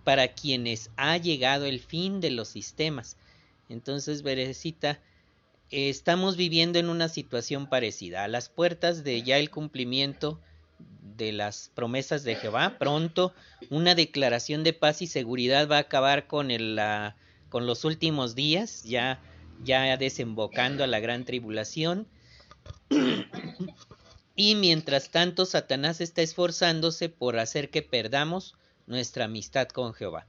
para 0.04 0.34
quienes 0.34 0.92
ha 0.98 1.16
llegado 1.16 1.66
el 1.68 1.80
fin 1.80 2.20
de 2.20 2.32
los 2.32 2.50
sistemas. 2.50 3.16
Entonces, 3.70 4.24
Berecita, 4.24 5.00
estamos 5.72 6.36
viviendo 6.36 6.80
en 6.80 6.90
una 6.90 7.08
situación 7.08 7.68
parecida, 7.68 8.24
a 8.24 8.28
las 8.28 8.50
puertas 8.50 9.04
de 9.04 9.24
ya 9.24 9.38
el 9.38 9.50
cumplimiento 9.50 10.40
de 11.18 11.32
las 11.32 11.72
promesas 11.74 12.24
de 12.24 12.36
Jehová. 12.36 12.78
Pronto 12.78 13.34
una 13.70 13.96
declaración 13.96 14.64
de 14.64 14.74
paz 14.74 15.02
y 15.02 15.08
seguridad 15.08 15.70
va 15.70 15.78
a 15.78 15.82
acabar 15.82 16.28
con, 16.28 16.50
los 17.52 17.86
últimos 17.86 18.36
días, 18.36 18.84
ya, 18.84 19.22
ya 19.64 19.96
desembocando 19.98 20.84
a 20.84 20.88
la 20.88 21.00
gran 21.00 21.24
tribulación. 21.24 22.08
y 24.36 24.56
mientras 24.56 25.10
tanto, 25.10 25.46
Satanás 25.46 26.02
está 26.02 26.22
esforzándose 26.22 27.08
por 27.08 27.40
hacer 27.40 27.70
que 27.70 27.82
perdamos 27.82 28.56
nuestra 28.88 29.26
amistad 29.26 29.70
con 29.70 29.94
Jehová. 29.94 30.28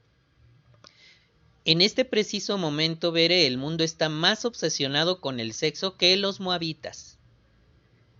En 1.65 1.81
este 1.81 2.05
preciso 2.05 2.59
momento, 2.59 3.13
veré, 3.13 3.47
el 3.47 3.57
mundo 3.57 3.85
está 3.85 4.09
más 4.09 4.45
obsesionado 4.45 5.21
con 5.21 5.39
el 5.39 5.53
sexo 5.53 5.97
que 5.97 6.17
los 6.17 6.41
moabitas. 6.41 7.19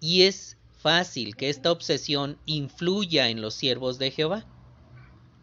Y 0.01 0.23
es 0.23 0.57
fácil 0.79 1.37
que 1.37 1.49
esta 1.49 1.73
obsesión 1.73 2.39
influya 2.47 3.29
en 3.29 3.41
los 3.41 3.55
siervos 3.55 3.99
de 3.99 4.13
Jehová. 4.13 4.47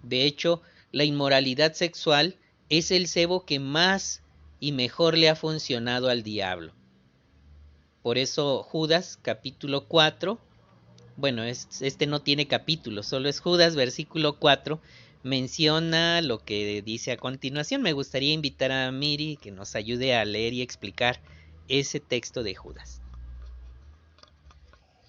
De 0.04 0.26
hecho, 0.26 0.62
la 0.92 1.04
inmoralidad 1.04 1.74
sexual 1.74 2.38
es 2.70 2.92
el 2.92 3.08
cebo 3.08 3.46
que 3.46 3.60
más 3.60 4.22
y 4.60 4.72
mejor 4.72 5.18
le 5.18 5.30
ha 5.30 5.36
funcionado 5.36 6.10
al 6.10 6.24
diablo. 6.24 6.74
Por 8.02 8.18
eso 8.18 8.64
Judas 8.64 9.20
capítulo 9.22 9.88
4, 9.88 10.40
bueno, 11.18 11.44
este 11.44 12.08
no 12.08 12.22
tiene 12.22 12.48
capítulo, 12.48 13.04
solo 13.04 13.28
es 13.28 13.42
Judas 13.42 13.76
versículo 13.76 14.40
4, 14.40 14.80
menciona 15.24 16.22
lo 16.22 16.40
que 16.40 16.82
dice 16.82 17.12
a 17.12 17.18
continuación. 17.18 17.82
Me 17.82 17.94
gustaría 17.94 18.34
invitar 18.34 18.72
a 18.72 18.92
Miri 18.92 19.38
que 19.42 19.52
nos 19.52 19.76
ayude 19.76 20.16
a 20.16 20.26
leer 20.26 20.54
y 20.54 20.62
explicar 20.62 21.20
ese 21.68 22.00
texto 22.00 22.44
de 22.44 22.56
Judas. 22.56 23.02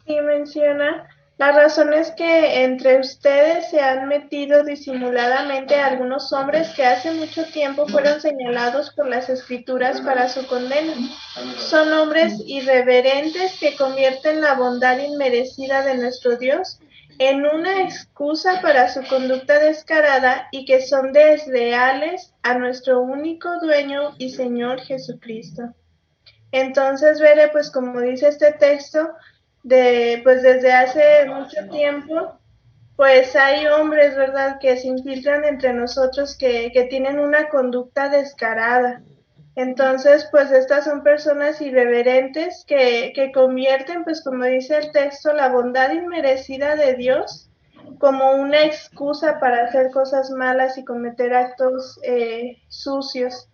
Sí, 0.07 0.17
menciona, 0.21 1.09
la 1.41 1.53
razón 1.53 1.95
es 1.95 2.11
que 2.11 2.65
entre 2.65 3.01
ustedes 3.01 3.71
se 3.71 3.81
han 3.81 4.09
metido 4.09 4.63
disimuladamente 4.63 5.75
algunos 5.75 6.31
hombres 6.35 6.69
que 6.77 6.85
hace 6.85 7.13
mucho 7.13 7.47
tiempo 7.47 7.87
fueron 7.87 8.21
señalados 8.21 8.93
por 8.95 9.09
las 9.09 9.31
escrituras 9.31 10.03
para 10.03 10.29
su 10.29 10.47
condena. 10.47 10.93
Son 11.57 11.91
hombres 11.95 12.35
irreverentes 12.45 13.59
que 13.59 13.75
convierten 13.75 14.43
la 14.43 14.53
bondad 14.53 14.99
inmerecida 14.99 15.83
de 15.83 15.95
nuestro 15.97 16.37
Dios 16.37 16.79
en 17.21 17.45
una 17.45 17.83
excusa 17.83 18.63
para 18.63 18.89
su 18.89 19.07
conducta 19.07 19.59
descarada 19.59 20.49
y 20.51 20.65
que 20.65 20.81
son 20.81 21.13
desleales 21.13 22.33
a 22.43 22.55
nuestro 22.55 23.03
único 23.03 23.61
dueño 23.61 24.15
y 24.17 24.31
Señor 24.31 24.81
Jesucristo. 24.81 25.75
Entonces, 26.51 27.21
veré, 27.21 27.49
pues 27.49 27.71
como 27.71 28.01
dice 28.01 28.29
este 28.29 28.53
texto, 28.53 29.11
de, 29.63 30.23
pues 30.25 30.43
desde 30.43 30.73
hace 30.73 31.27
mucho 31.27 31.69
tiempo, 31.71 32.39
pues 32.97 33.37
hay 33.37 33.67
hombres, 33.67 34.17
¿verdad?, 34.17 34.59
que 34.59 34.79
se 34.79 34.89
infiltran 34.89 35.45
entre 35.45 35.75
nosotros 35.75 36.35
que, 36.39 36.73
que 36.73 36.85
tienen 36.85 37.21
una 37.21 37.51
conducta 37.51 38.09
descarada. 38.09 39.03
Entonces, 39.57 40.29
pues 40.31 40.51
estas 40.53 40.85
son 40.85 41.03
personas 41.03 41.61
irreverentes 41.61 42.65
que, 42.67 43.13
que 43.15 43.33
convierten, 43.33 44.05
pues 44.05 44.23
como 44.23 44.45
dice 44.45 44.77
el 44.79 44.93
texto, 44.93 45.33
la 45.33 45.49
bondad 45.49 45.93
inmerecida 45.93 46.77
de 46.77 46.95
Dios 46.95 47.51
como 47.99 48.33
una 48.33 48.65
excusa 48.65 49.39
para 49.41 49.65
hacer 49.65 49.91
cosas 49.91 50.31
malas 50.31 50.79
y 50.79 50.85
cometer 50.85 51.35
actos 51.35 52.01
eh, 52.03 52.57
sucios. 52.69 53.49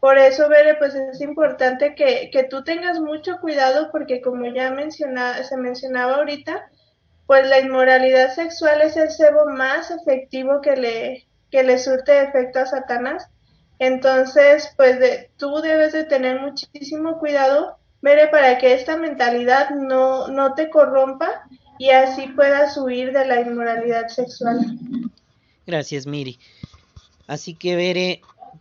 Por 0.00 0.18
eso, 0.18 0.48
Bere, 0.48 0.74
pues 0.74 0.94
es 0.96 1.20
importante 1.20 1.94
que, 1.94 2.30
que 2.32 2.42
tú 2.42 2.64
tengas 2.64 2.98
mucho 2.98 3.38
cuidado 3.40 3.90
porque 3.92 4.20
como 4.20 4.46
ya 4.46 4.72
menciona, 4.72 5.44
se 5.44 5.56
mencionaba 5.56 6.16
ahorita, 6.16 6.68
pues 7.26 7.48
la 7.48 7.60
inmoralidad 7.60 8.34
sexual 8.34 8.82
es 8.82 8.96
el 8.96 9.10
cebo 9.10 9.46
más 9.46 9.92
efectivo 9.92 10.60
que 10.60 10.76
le, 10.76 11.28
que 11.52 11.62
le 11.62 11.78
surte 11.78 12.20
efecto 12.20 12.58
a 12.58 12.66
Satanás. 12.66 13.28
Entonces, 13.82 14.72
pues 14.76 15.00
tú 15.38 15.56
debes 15.56 15.92
de 15.92 16.04
tener 16.04 16.40
muchísimo 16.40 17.18
cuidado, 17.18 17.78
Bere, 18.00 18.28
para 18.28 18.56
que 18.58 18.74
esta 18.74 18.96
mentalidad 18.96 19.70
no, 19.70 20.28
no 20.28 20.54
te 20.54 20.70
corrompa 20.70 21.48
y 21.80 21.90
así 21.90 22.28
puedas 22.28 22.76
huir 22.76 23.12
de 23.12 23.26
la 23.26 23.40
inmoralidad 23.40 24.06
sexual. 24.06 24.78
Gracias, 25.66 26.06
Miri. 26.06 26.38
Así 27.26 27.54
que, 27.54 27.74
Bere, 27.74 28.20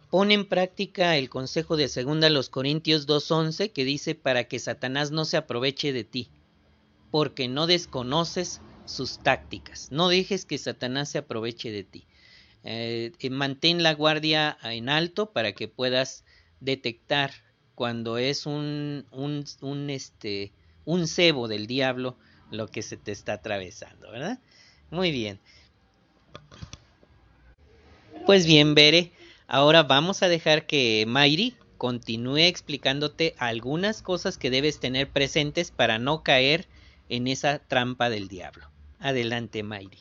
pone 0.09 0.33
en 0.33 0.49
práctica 0.49 1.15
el 1.15 1.29
consejo 1.29 1.77
de 1.77 1.87
segunda 1.87 2.31
los 2.31 2.49
Corintios 2.49 3.07
2.11 3.07 3.71
que 3.71 3.85
dice 3.85 4.15
para 4.15 4.45
que 4.45 4.57
Satanás 4.57 5.11
no 5.11 5.25
se 5.25 5.37
aproveche 5.37 5.93
de 5.93 6.03
ti 6.03 6.31
porque 7.11 7.47
no 7.47 7.67
desconoces 7.67 8.59
sus 8.85 9.19
tácticas. 9.19 9.91
No 9.91 10.09
dejes 10.09 10.45
que 10.45 10.57
Satanás 10.57 11.09
se 11.09 11.19
aproveche 11.19 11.69
de 11.69 11.83
ti. 11.83 12.07
Eh, 12.63 13.12
mantén 13.32 13.82
la 13.82 13.94
guardia 13.94 14.58
en 14.63 14.89
alto 14.89 15.32
para 15.32 15.53
que 15.53 15.68
puedas 15.68 16.24
detectar 16.60 17.32
cuando 17.75 18.18
es 18.18 18.46
un, 18.46 19.06
un, 19.12 19.46
un, 19.62 19.89
este, 19.89 20.51
un 20.86 21.08
cebo 21.08 21.48
del 21.48 21.65
diablo 21.65 22.18
lo 22.51 22.68
que 22.68 22.82
se 22.82 22.98
te 22.98 23.12
está 23.12 23.34
atravesando, 23.34 24.12
¿verdad? 24.12 24.39
Muy 24.91 25.12
bien. 25.12 25.39
Pues 28.25 28.46
bien, 28.46 28.75
Bere, 28.75 29.12
ahora 29.48 29.84
vamos 29.84 30.22
a 30.22 30.27
dejar 30.27 30.68
que 30.68 31.06
Mayri 31.08 31.56
continúe 31.77 32.38
explicándote 32.38 33.34
algunas 33.39 34.03
cosas 34.03 34.38
que 34.38 34.51
debes 34.51 34.80
tener 34.80 35.10
presentes 35.10 35.72
para 35.72 35.98
no 35.98 36.22
caer 36.22 36.68
en 37.10 37.27
esa 37.27 37.60
trampa 37.60 38.10
del 38.10 38.27
diablo. 38.27 38.70
Adelante, 39.00 39.63
Mayri. 39.63 39.98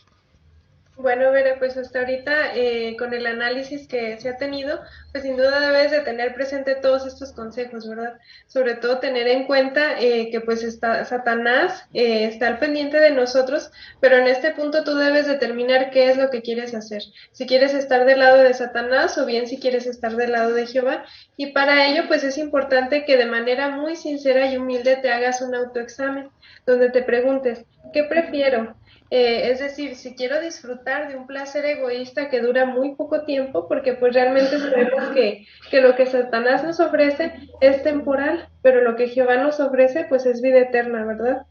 Bueno, 1.02 1.32
Vera, 1.32 1.56
pues 1.58 1.78
hasta 1.78 2.00
ahorita 2.00 2.54
eh, 2.54 2.94
con 2.98 3.14
el 3.14 3.24
análisis 3.24 3.88
que 3.88 4.20
se 4.20 4.28
ha 4.28 4.36
tenido, 4.36 4.80
pues 5.12 5.24
sin 5.24 5.34
duda 5.34 5.58
debes 5.58 5.90
de 5.90 6.00
tener 6.00 6.34
presente 6.34 6.74
todos 6.74 7.06
estos 7.06 7.32
consejos, 7.32 7.88
¿verdad? 7.88 8.18
Sobre 8.46 8.74
todo 8.74 8.98
tener 8.98 9.26
en 9.26 9.46
cuenta 9.46 9.98
eh, 9.98 10.28
que 10.30 10.42
pues 10.42 10.62
está, 10.62 11.02
Satanás 11.06 11.86
eh, 11.94 12.26
está 12.26 12.48
al 12.48 12.58
pendiente 12.58 13.00
de 13.00 13.12
nosotros, 13.12 13.70
pero 13.98 14.18
en 14.18 14.26
este 14.26 14.50
punto 14.50 14.84
tú 14.84 14.94
debes 14.94 15.26
determinar 15.26 15.90
qué 15.90 16.10
es 16.10 16.18
lo 16.18 16.28
que 16.28 16.42
quieres 16.42 16.74
hacer. 16.74 17.02
Si 17.32 17.46
quieres 17.46 17.72
estar 17.72 18.04
del 18.04 18.18
lado 18.18 18.36
de 18.36 18.52
Satanás 18.52 19.16
o 19.16 19.24
bien 19.24 19.46
si 19.46 19.58
quieres 19.58 19.86
estar 19.86 20.16
del 20.16 20.32
lado 20.32 20.52
de 20.52 20.66
Jehová. 20.66 21.06
Y 21.38 21.52
para 21.52 21.86
ello 21.86 22.02
pues 22.08 22.24
es 22.24 22.36
importante 22.36 23.06
que 23.06 23.16
de 23.16 23.24
manera 23.24 23.70
muy 23.70 23.96
sincera 23.96 24.52
y 24.52 24.58
humilde 24.58 24.96
te 24.96 25.10
hagas 25.10 25.40
un 25.40 25.54
autoexamen, 25.54 26.28
donde 26.66 26.90
te 26.90 27.02
preguntes, 27.02 27.64
¿qué 27.94 28.04
prefiero? 28.04 28.76
Eh, 29.10 29.50
es 29.50 29.58
decir, 29.58 29.96
si 29.96 30.14
quiero 30.14 30.40
disfrutar 30.40 31.08
de 31.08 31.16
un 31.16 31.26
placer 31.26 31.64
egoísta 31.64 32.30
que 32.30 32.40
dura 32.40 32.64
muy 32.64 32.94
poco 32.94 33.24
tiempo, 33.24 33.66
porque 33.66 33.94
pues 33.94 34.14
realmente 34.14 34.58
sabemos 34.58 35.08
que, 35.08 35.46
que 35.68 35.80
lo 35.80 35.96
que 35.96 36.06
Satanás 36.06 36.62
nos 36.62 36.78
ofrece 36.78 37.32
es 37.60 37.82
temporal, 37.82 38.48
pero 38.62 38.82
lo 38.82 38.94
que 38.94 39.08
Jehová 39.08 39.36
nos 39.36 39.58
ofrece 39.58 40.04
pues 40.08 40.26
es 40.26 40.40
vida 40.40 40.60
eterna, 40.60 41.04
¿verdad? 41.04 41.42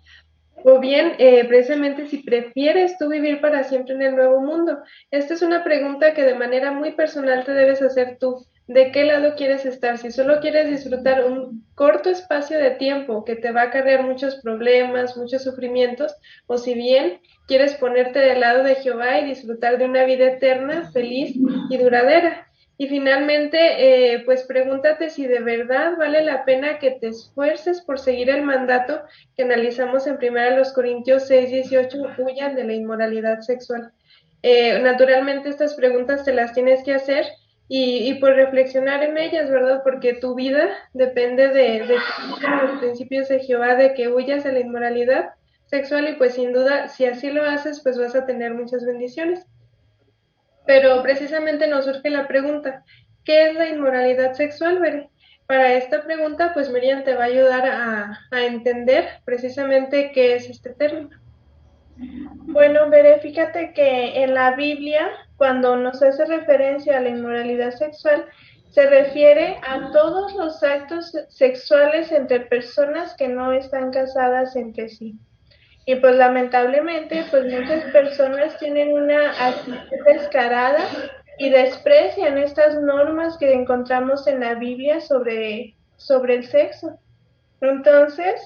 O 0.64 0.80
bien, 0.80 1.14
eh, 1.20 1.46
precisamente 1.46 2.08
si 2.08 2.18
prefieres 2.20 2.98
tú 2.98 3.10
vivir 3.10 3.42
para 3.42 3.64
siempre 3.64 3.96
en 3.96 4.02
el 4.02 4.16
nuevo 4.16 4.42
mundo. 4.42 4.80
Esta 5.12 5.34
es 5.34 5.42
una 5.42 5.64
pregunta 5.64 6.14
que 6.14 6.24
de 6.24 6.36
manera 6.36 6.72
muy 6.72 6.94
personal 6.94 7.46
te 7.46 7.54
debes 7.54 7.82
hacer 7.82 8.18
tú. 8.20 8.46
¿De 8.70 8.92
qué 8.92 9.04
lado 9.04 9.34
quieres 9.36 9.66
estar? 9.66 9.98
Si 9.98 10.12
solo 10.12 10.42
quieres 10.42 10.70
disfrutar 10.70 11.26
un 11.26 11.66
corto 11.74 12.12
espacio 12.12 12.60
de 12.60 12.70
tiempo 12.70 13.26
que 13.26 13.36
te 13.36 13.50
va 13.50 13.62
a 13.62 13.64
acarrear 13.66 14.04
muchos 14.04 14.36
problemas, 14.44 15.18
muchos 15.18 15.44
sufrimientos, 15.44 16.16
o 16.46 16.60
si 16.60 16.76
bien 16.76 17.20
quieres 17.48 17.74
ponerte 17.74 18.20
del 18.20 18.42
lado 18.42 18.64
de 18.64 18.76
Jehová 18.76 19.18
y 19.18 19.26
disfrutar 19.26 19.80
de 19.80 19.86
una 19.86 20.04
vida 20.04 20.28
eterna, 20.28 20.92
feliz 20.92 21.36
y 21.72 21.78
duradera. 21.78 22.48
Y 22.78 22.88
finalmente, 22.88 24.14
eh, 24.14 24.20
pues 24.24 24.44
pregúntate 24.44 25.10
si 25.10 25.26
de 25.26 25.40
verdad 25.40 25.98
vale 25.98 26.24
la 26.24 26.46
pena 26.46 26.78
que 26.78 26.92
te 26.92 27.08
esfuerces 27.08 27.82
por 27.82 27.98
seguir 27.98 28.30
el 28.30 28.44
mandato 28.44 29.02
que 29.36 29.42
analizamos 29.42 30.06
en 30.06 30.20
1 30.22 30.62
Corintios 30.76 31.26
6, 31.26 31.50
18, 31.50 31.98
huyan 32.20 32.54
de 32.54 32.66
la 32.66 32.74
inmoralidad 32.74 33.40
sexual. 33.40 33.94
Eh, 34.44 34.80
naturalmente 34.80 35.50
estas 35.50 35.74
preguntas 35.74 36.24
te 36.24 36.36
las 36.36 36.54
tienes 36.54 36.84
que 36.84 36.94
hacer 36.94 37.26
y, 37.72 38.10
y 38.10 38.16
por 38.16 38.36
reflexionar 38.36 39.04
en 39.04 39.18
ellas, 39.20 39.50
¿verdad? 39.52 39.82
Porque 39.84 40.16
tu 40.16 40.34
vida 40.34 40.70
depende 40.94 41.50
de, 41.50 41.86
los 41.86 42.80
principios 42.80 43.30
de 43.30 43.40
Jehová, 43.42 43.76
de 43.76 43.94
que 43.94 44.10
huyas 44.10 44.44
de 44.44 44.54
la 44.54 44.60
inmoralidad 44.60 45.36
sexual 45.68 46.10
y 46.10 46.14
pues 46.14 46.34
sin 46.34 46.52
duda, 46.52 46.88
si 46.88 47.06
así 47.06 47.30
lo 47.30 47.44
haces, 47.44 47.82
pues 47.84 48.00
vas 48.00 48.16
a 48.16 48.26
tener 48.26 48.56
muchas 48.56 48.84
bendiciones. 48.84 49.46
Pero 50.66 51.04
precisamente 51.04 51.68
nos 51.68 51.86
surge 51.86 52.10
la 52.10 52.28
pregunta, 52.28 52.84
¿qué 53.24 53.50
es 53.50 53.56
la 53.56 53.70
inmoralidad 53.70 54.34
sexual, 54.34 54.80
Bere? 54.80 55.10
Para 55.46 55.74
esta 55.74 56.04
pregunta, 56.04 56.52
pues 56.56 56.72
Miriam 56.72 57.04
te 57.04 57.14
va 57.14 57.26
a 57.26 57.28
ayudar 57.28 57.68
a, 57.68 58.20
a 58.32 58.46
entender 58.46 59.08
precisamente 59.26 60.12
qué 60.12 60.36
es 60.36 60.50
este 60.50 60.72
término. 60.72 61.12
Bueno, 61.98 62.90
Bere, 62.90 63.20
fíjate 63.20 63.74
que 63.74 64.24
en 64.24 64.34
la 64.34 64.56
Biblia, 64.56 65.08
cuando 65.40 65.78
nos 65.78 66.04
hace 66.04 66.26
referencia 66.26 66.98
a 66.98 67.02
la 67.02 67.10
inmoralidad 67.10 67.72
sexual, 67.72 68.26
se 68.70 68.86
refiere 68.88 69.58
a 69.68 69.92
todos 69.92 70.36
los 70.36 70.62
actos 70.62 71.12
sexuales 71.30 72.12
entre 72.12 72.42
personas 72.42 73.16
que 73.16 73.30
no 73.30 73.52
están 73.52 73.90
casadas 73.92 74.56
entre 74.56 74.90
sí. 74.90 75.16
Y 75.86 75.96
pues 75.96 76.18
lamentablemente, 76.18 77.26
pues 77.32 77.46
muchas 77.46 77.86
personas 77.92 78.60
tienen 78.60 78.94
una 78.94 79.32
actitud 79.48 80.06
descarada 80.06 80.86
y 81.40 81.50
desprecian 81.50 82.38
estas 82.38 82.80
normas 82.82 83.38
que 83.38 83.54
encontramos 83.54 84.28
en 84.28 84.42
la 84.42 84.56
Biblia 84.56 85.00
sobre, 85.00 85.76
sobre 85.96 86.36
el 86.36 86.46
sexo. 86.46 87.00
Entonces, 87.62 88.42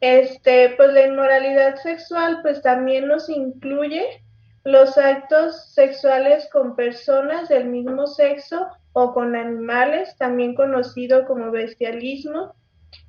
este, 0.00 0.74
pues 0.76 0.92
la 0.92 1.06
inmoralidad 1.06 1.74
sexual 1.76 2.38
pues 2.42 2.62
también 2.62 3.08
nos 3.08 3.28
incluye 3.28 4.22
los 4.66 4.98
actos 4.98 5.72
sexuales 5.74 6.48
con 6.52 6.74
personas 6.74 7.48
del 7.48 7.66
mismo 7.68 8.08
sexo 8.08 8.66
o 8.94 9.14
con 9.14 9.36
animales, 9.36 10.16
también 10.18 10.56
conocido 10.56 11.24
como 11.24 11.52
bestialismo. 11.52 12.52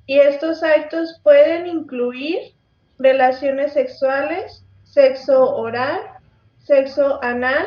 Y 0.06 0.20
estos 0.20 0.62
actos 0.62 1.20
pueden 1.24 1.66
incluir 1.66 2.54
relaciones 3.00 3.72
sexuales, 3.72 4.64
sexo 4.84 5.52
oral, 5.56 5.98
sexo 6.60 7.20
anal 7.24 7.66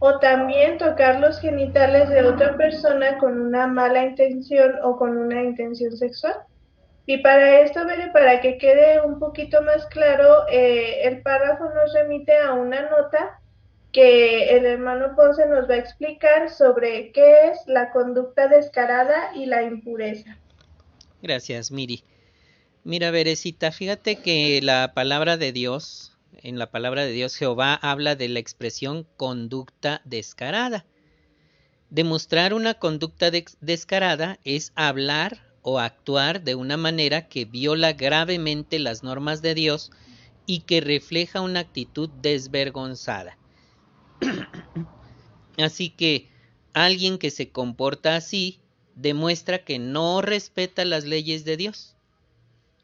o 0.00 0.18
también 0.18 0.76
tocar 0.76 1.18
los 1.18 1.40
genitales 1.40 2.10
de 2.10 2.22
otra 2.22 2.58
persona 2.58 3.16
con 3.16 3.40
una 3.40 3.66
mala 3.66 4.04
intención 4.04 4.74
o 4.82 4.98
con 4.98 5.16
una 5.16 5.42
intención 5.42 5.96
sexual. 5.96 6.34
Y 7.06 7.18
para 7.18 7.60
esto, 7.60 7.80
para 8.12 8.40
que 8.40 8.58
quede 8.58 9.00
un 9.00 9.18
poquito 9.18 9.62
más 9.62 9.86
claro, 9.86 10.46
eh, 10.50 11.02
el 11.04 11.22
párrafo 11.22 11.64
nos 11.74 11.92
remite 11.92 12.36
a 12.36 12.52
una 12.52 12.88
nota 12.88 13.40
que 13.92 14.56
el 14.56 14.64
hermano 14.64 15.16
Ponce 15.16 15.46
nos 15.46 15.68
va 15.68 15.74
a 15.74 15.78
explicar 15.78 16.50
sobre 16.50 17.10
qué 17.12 17.48
es 17.48 17.58
la 17.66 17.90
conducta 17.90 18.46
descarada 18.46 19.34
y 19.34 19.46
la 19.46 19.62
impureza. 19.62 20.38
Gracias, 21.22 21.70
Miri. 21.70 22.04
Mira, 22.84 23.10
Berecita, 23.10 23.72
fíjate 23.72 24.16
que 24.16 24.60
la 24.62 24.92
palabra 24.94 25.36
de 25.36 25.52
Dios, 25.52 26.16
en 26.42 26.58
la 26.58 26.70
palabra 26.70 27.04
de 27.04 27.12
Dios, 27.12 27.36
Jehová 27.36 27.74
habla 27.74 28.14
de 28.14 28.28
la 28.28 28.38
expresión 28.38 29.06
conducta 29.16 30.00
descarada. 30.04 30.86
Demostrar 31.90 32.54
una 32.54 32.74
conducta 32.74 33.30
descarada 33.60 34.38
es 34.44 34.72
hablar 34.76 35.49
o 35.62 35.78
actuar 35.78 36.42
de 36.42 36.54
una 36.54 36.76
manera 36.76 37.28
que 37.28 37.44
viola 37.44 37.92
gravemente 37.92 38.78
las 38.78 39.02
normas 39.02 39.42
de 39.42 39.54
Dios 39.54 39.90
y 40.46 40.60
que 40.60 40.80
refleja 40.80 41.40
una 41.40 41.60
actitud 41.60 42.08
desvergonzada. 42.22 43.36
así 45.58 45.90
que 45.90 46.28
alguien 46.72 47.18
que 47.18 47.30
se 47.30 47.50
comporta 47.50 48.16
así 48.16 48.60
demuestra 48.94 49.64
que 49.64 49.78
no 49.78 50.22
respeta 50.22 50.84
las 50.84 51.04
leyes 51.04 51.44
de 51.44 51.56
Dios. 51.56 51.94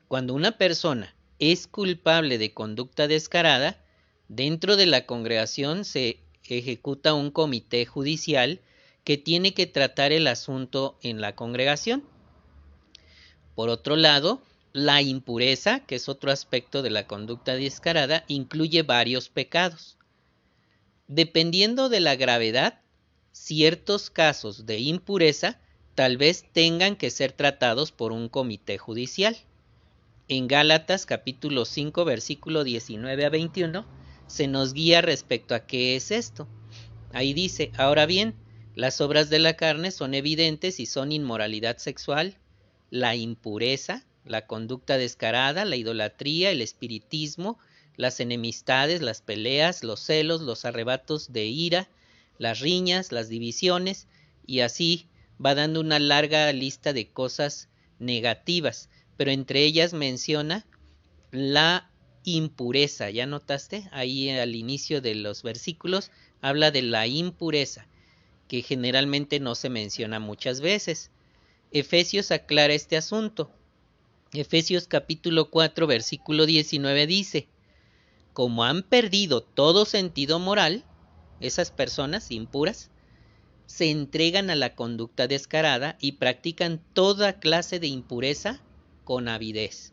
Cuando 0.09 0.35
una 0.35 0.53
persona 0.53 1.15
es 1.39 1.67
culpable 1.67 2.39
de 2.39 2.55
conducta 2.55 3.09
descarada, 3.09 3.79
Dentro 4.29 4.77
de 4.77 4.87
la 4.87 5.07
congregación 5.07 5.85
se 5.85 6.19
ejecuta 6.49 7.15
un 7.15 7.31
comité 7.31 7.87
judicial 7.87 8.61
que 9.05 9.19
tiene 9.19 9.55
que 9.55 9.67
tratar 9.67 10.11
el 10.11 10.27
asunto 10.27 10.99
en 11.03 11.21
la 11.21 11.37
congregación. 11.37 12.03
Por 13.57 13.71
otro 13.71 13.97
lado, 13.97 14.43
la 14.75 15.01
impureza, 15.01 15.81
que 15.81 15.95
es 15.95 16.11
otro 16.11 16.31
aspecto 16.31 16.83
de 16.83 16.91
la 16.91 17.07
conducta 17.07 17.55
descarada, 17.55 18.23
incluye 18.29 18.83
varios 18.83 19.31
pecados. 19.31 19.97
Dependiendo 21.09 21.89
de 21.89 22.01
la 22.01 22.17
gravedad, 22.17 22.81
ciertos 23.33 24.11
casos 24.11 24.67
de 24.67 24.79
impureza 24.81 25.59
tal 25.95 26.19
vez 26.19 26.45
tengan 26.53 26.97
que 26.97 27.11
ser 27.11 27.33
tratados 27.33 27.93
por 27.93 28.13
un 28.13 28.29
comité 28.29 28.77
judicial. 28.77 29.35
En 30.29 30.49
Gálatas 30.49 31.07
capítulo 31.07 31.65
5 31.65 32.05
versículo 32.05 32.63
19 32.63 33.25
a 33.25 33.31
21 33.31 33.87
se 34.27 34.49
nos 34.49 34.75
guía 34.75 35.01
respecto 35.01 35.55
a 35.55 35.61
qué 35.61 35.97
es 35.97 36.11
esto. 36.11 36.47
Ahí 37.15 37.33
dice, 37.33 37.73
ahora 37.79 38.05
bien, 38.05 38.35
las 38.75 39.01
obras 39.01 39.31
de 39.31 39.39
la 39.39 39.57
carne 39.57 39.93
son 39.93 40.13
evidentes 40.13 40.79
y 40.79 40.85
son 40.85 41.11
inmoralidad 41.11 41.79
sexual, 41.79 42.37
la 42.91 43.17
impureza, 43.17 44.05
la 44.25 44.47
conducta 44.47 44.99
descarada, 44.99 45.65
la 45.65 45.77
idolatría, 45.77 46.51
el 46.51 46.63
espiritismo, 46.63 47.59
las 47.97 48.21
enemistades, 48.21 49.03
las 49.03 49.23
peleas, 49.23 49.83
los 49.83 50.01
celos, 50.01 50.41
los 50.41 50.65
arrebatos 50.65 51.33
de 51.33 51.47
ira, 51.47 51.89
las 52.39 52.61
riñas, 52.61 53.13
las 53.13 53.29
divisiones, 53.29 54.07
y 54.47 54.61
así 54.61 55.09
va 55.45 55.55
dando 55.55 55.81
una 55.81 55.99
larga 55.99 56.53
lista 56.53 56.93
de 56.93 57.09
cosas 57.09 57.69
negativas, 57.99 58.89
pero 59.17 59.31
entre 59.31 59.65
ellas 59.65 59.93
menciona 59.93 60.67
la 61.31 61.91
impureza. 62.25 63.11
¿Ya 63.11 63.27
notaste? 63.27 63.89
Ahí 63.93 64.31
al 64.31 64.55
inicio 64.55 65.01
de 65.01 65.15
los 65.15 65.43
versículos 65.43 66.11
habla 66.41 66.71
de 66.71 66.83
la 66.83 67.07
impureza, 67.07 67.87
que 68.49 68.63
generalmente 68.63 69.41
no 69.41 69.55
se 69.55 69.71
menciona 69.71 70.21
muchas 70.21 70.61
veces. 70.61 71.11
Efesios 71.73 72.31
aclara 72.31 72.75
este 72.75 72.97
asunto. 72.97 73.51
Efesios 74.33 74.87
capítulo 74.87 75.51
4 75.51 75.87
versículo 75.87 76.47
19 76.47 77.07
dice, 77.07 77.49
como 78.33 78.65
han 78.65 78.83
perdido 78.83 79.43
todo 79.43 79.85
sentido 79.85 80.39
moral, 80.39 80.85
esas 81.41 81.71
personas 81.73 82.31
impuras 82.31 82.91
se 83.67 83.91
entregan 83.91 84.49
a 84.51 84.55
la 84.55 84.77
conducta 84.77 85.27
descarada 85.27 85.99
y 86.01 86.13
practican 86.13 86.81
toda 86.93 87.41
clase 87.41 87.81
de 87.81 87.89
impureza 87.89 88.61
con 89.05 89.27
avidez. 89.27 89.93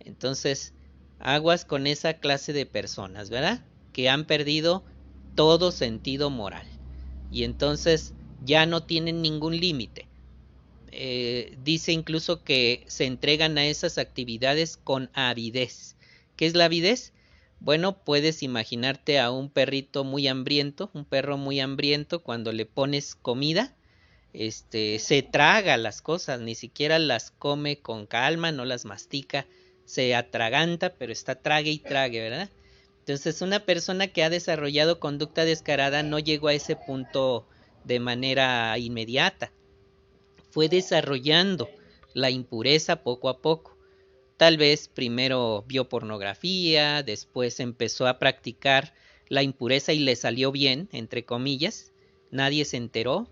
Entonces, 0.00 0.74
aguas 1.20 1.64
con 1.64 1.86
esa 1.86 2.14
clase 2.14 2.52
de 2.52 2.66
personas, 2.66 3.30
¿verdad? 3.30 3.64
Que 3.92 4.08
han 4.08 4.24
perdido 4.24 4.84
todo 5.36 5.70
sentido 5.70 6.30
moral. 6.30 6.66
Y 7.30 7.44
entonces 7.44 8.12
ya 8.44 8.66
no 8.66 8.82
tienen 8.82 9.22
ningún 9.22 9.56
límite. 9.56 10.09
Eh, 10.92 11.56
dice 11.62 11.92
incluso 11.92 12.42
que 12.42 12.84
se 12.88 13.04
entregan 13.04 13.58
a 13.58 13.66
esas 13.66 13.98
actividades 13.98 14.76
con 14.76 15.10
avidez. 15.14 15.96
¿Qué 16.36 16.46
es 16.46 16.54
la 16.54 16.66
avidez? 16.66 17.12
Bueno, 17.60 18.02
puedes 18.04 18.42
imaginarte 18.42 19.18
a 19.18 19.30
un 19.30 19.50
perrito 19.50 20.02
muy 20.02 20.26
hambriento, 20.26 20.90
un 20.94 21.04
perro 21.04 21.36
muy 21.36 21.60
hambriento, 21.60 22.22
cuando 22.22 22.52
le 22.52 22.64
pones 22.64 23.14
comida, 23.14 23.74
este, 24.32 24.98
se 24.98 25.22
traga 25.22 25.76
las 25.76 26.00
cosas, 26.00 26.40
ni 26.40 26.54
siquiera 26.54 26.98
las 26.98 27.30
come 27.30 27.78
con 27.78 28.06
calma, 28.06 28.50
no 28.50 28.64
las 28.64 28.86
mastica, 28.86 29.46
se 29.84 30.14
atraganta, 30.14 30.94
pero 30.94 31.12
está 31.12 31.34
trague 31.34 31.70
y 31.70 31.78
trague, 31.78 32.20
¿verdad? 32.20 32.48
Entonces, 33.00 33.42
una 33.42 33.60
persona 33.60 34.06
que 34.06 34.22
ha 34.22 34.30
desarrollado 34.30 35.00
conducta 35.00 35.44
descarada 35.44 36.02
no 36.02 36.18
llegó 36.18 36.48
a 36.48 36.54
ese 36.54 36.76
punto 36.76 37.46
de 37.84 37.98
manera 37.98 38.78
inmediata. 38.78 39.52
Fue 40.50 40.68
desarrollando 40.68 41.68
la 42.12 42.30
impureza 42.30 43.02
poco 43.02 43.28
a 43.28 43.40
poco. 43.40 43.76
Tal 44.36 44.56
vez 44.56 44.88
primero 44.88 45.64
vio 45.66 45.88
pornografía, 45.88 47.02
después 47.02 47.60
empezó 47.60 48.06
a 48.06 48.18
practicar 48.18 48.94
la 49.28 49.42
impureza 49.42 49.92
y 49.92 50.00
le 50.00 50.16
salió 50.16 50.50
bien, 50.50 50.88
entre 50.92 51.24
comillas, 51.24 51.92
nadie 52.30 52.64
se 52.64 52.76
enteró. 52.76 53.28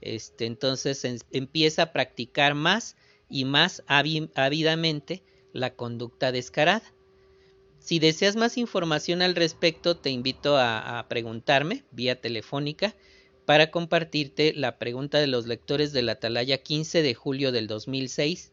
Este, 0.00 0.46
entonces 0.46 1.04
empieza 1.32 1.82
a 1.82 1.92
practicar 1.92 2.54
más 2.54 2.96
y 3.28 3.44
más 3.44 3.82
ávidamente 3.86 5.22
la 5.52 5.74
conducta 5.74 6.30
descarada. 6.30 6.84
Si 7.78 7.98
deseas 7.98 8.36
más 8.36 8.56
información 8.56 9.22
al 9.22 9.34
respecto, 9.34 9.96
te 9.96 10.10
invito 10.10 10.56
a, 10.56 10.98
a, 10.98 11.08
preguntarme 11.08 11.84
vía 11.90 12.20
telefónica 12.20 12.94
para 13.46 13.70
compartirte 13.70 14.52
la 14.54 14.78
pregunta 14.78 15.18
de 15.18 15.26
los 15.26 15.46
lectores 15.46 15.92
de 15.92 16.02
la 16.02 16.12
Atalaya 16.12 16.58
15 16.58 17.02
de 17.02 17.14
julio 17.14 17.52
del 17.52 17.66
2006 17.66 18.52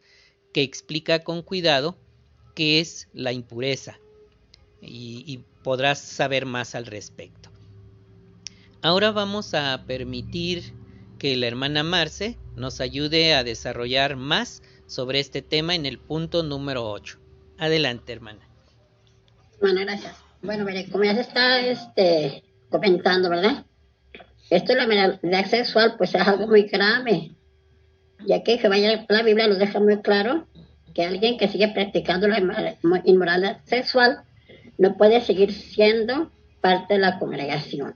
que 0.53 0.63
explica 0.63 1.19
con 1.19 1.41
cuidado 1.41 1.97
qué 2.55 2.79
es 2.79 3.07
la 3.13 3.31
impureza 3.31 3.99
y, 4.81 5.39
podrás 5.63 5.99
saber 5.99 6.47
más 6.47 6.73
al 6.73 6.87
respecto. 6.87 7.51
Ahora 8.81 9.11
vamos 9.11 9.53
a 9.53 9.83
permitir 9.85 10.73
que 11.19 11.37
la 11.37 11.45
hermana 11.45 11.83
Marce 11.83 12.35
nos 12.55 12.81
ayude 12.81 13.35
a 13.35 13.43
desarrollar 13.43 14.15
más 14.15 14.63
sobre 14.87 15.19
este 15.19 15.43
tema 15.43 15.75
en 15.75 15.85
el 15.85 15.99
punto 15.99 16.41
número 16.41 16.89
8. 16.89 17.19
Adelante, 17.59 18.11
hermana. 18.11 18.49
Bueno, 19.59 19.81
gracias. 19.81 20.17
Bueno, 20.41 20.65
mire, 20.65 20.89
como 20.89 21.03
ya 21.03 21.13
se 21.13 21.21
está 21.21 21.59
este, 21.59 22.43
comentando, 22.71 23.29
¿verdad? 23.29 23.63
Esto 24.51 24.73
de 24.73 24.79
la 24.79 24.85
moralidad 24.85 25.45
sexual, 25.45 25.95
pues 25.97 26.13
es 26.13 26.27
algo 26.27 26.45
muy 26.45 26.63
grave, 26.63 27.31
ya 28.27 28.43
que 28.43 28.59
la 29.07 29.23
Biblia 29.23 29.47
nos 29.47 29.59
deja 29.59 29.79
muy 29.79 30.01
claro 30.01 30.45
que 30.93 31.05
alguien 31.05 31.37
que 31.37 31.47
sigue 31.47 31.69
practicando 31.69 32.27
la 32.27 32.37
inmoralidad 33.05 33.61
sexual 33.63 34.23
no 34.77 34.97
puede 34.97 35.21
seguir 35.21 35.53
siendo 35.53 36.31
parte 36.59 36.95
de 36.95 36.99
la 36.99 37.17
congregación. 37.17 37.95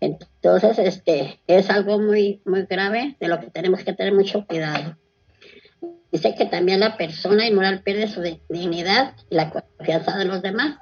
Entonces, 0.00 0.76
este, 0.80 1.38
es 1.46 1.70
algo 1.70 2.00
muy, 2.00 2.42
muy 2.44 2.64
grave 2.64 3.16
de 3.20 3.28
lo 3.28 3.38
que 3.38 3.50
tenemos 3.50 3.84
que 3.84 3.92
tener 3.92 4.12
mucho 4.12 4.44
cuidado. 4.44 4.96
Dice 6.10 6.34
que 6.34 6.46
también 6.46 6.80
la 6.80 6.96
persona 6.96 7.46
inmoral 7.46 7.82
pierde 7.82 8.08
su 8.08 8.22
dignidad 8.48 9.14
y 9.30 9.36
la 9.36 9.50
confianza 9.50 10.18
de 10.18 10.24
los 10.24 10.42
demás. 10.42 10.78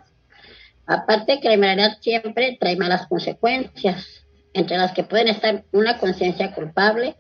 Aparte 0.87 1.41
que 1.41 1.49
la 1.49 1.55
inmoralidad 1.55 1.99
siempre 2.01 2.57
trae 2.61 2.77
malas 2.77 3.07
consecuencias, 3.07 4.25
entre 4.53 4.77
las 4.77 4.93
que 4.93 5.03
pueden 5.03 5.29
estar 5.29 5.65
una 5.73 5.99
conciencia 5.99 6.55
culpable, 6.55 7.17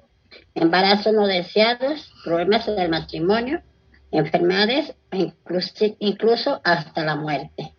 embarazos 0.55 1.13
no 1.13 1.27
deseados, 1.27 2.13
problemas 2.25 2.67
del 2.67 2.89
matrimonio, 2.89 3.63
enfermedades, 4.11 4.95
incluso, 5.13 5.85
incluso 5.99 6.61
hasta 6.65 7.05
la 7.05 7.17
muerte. 7.17 7.75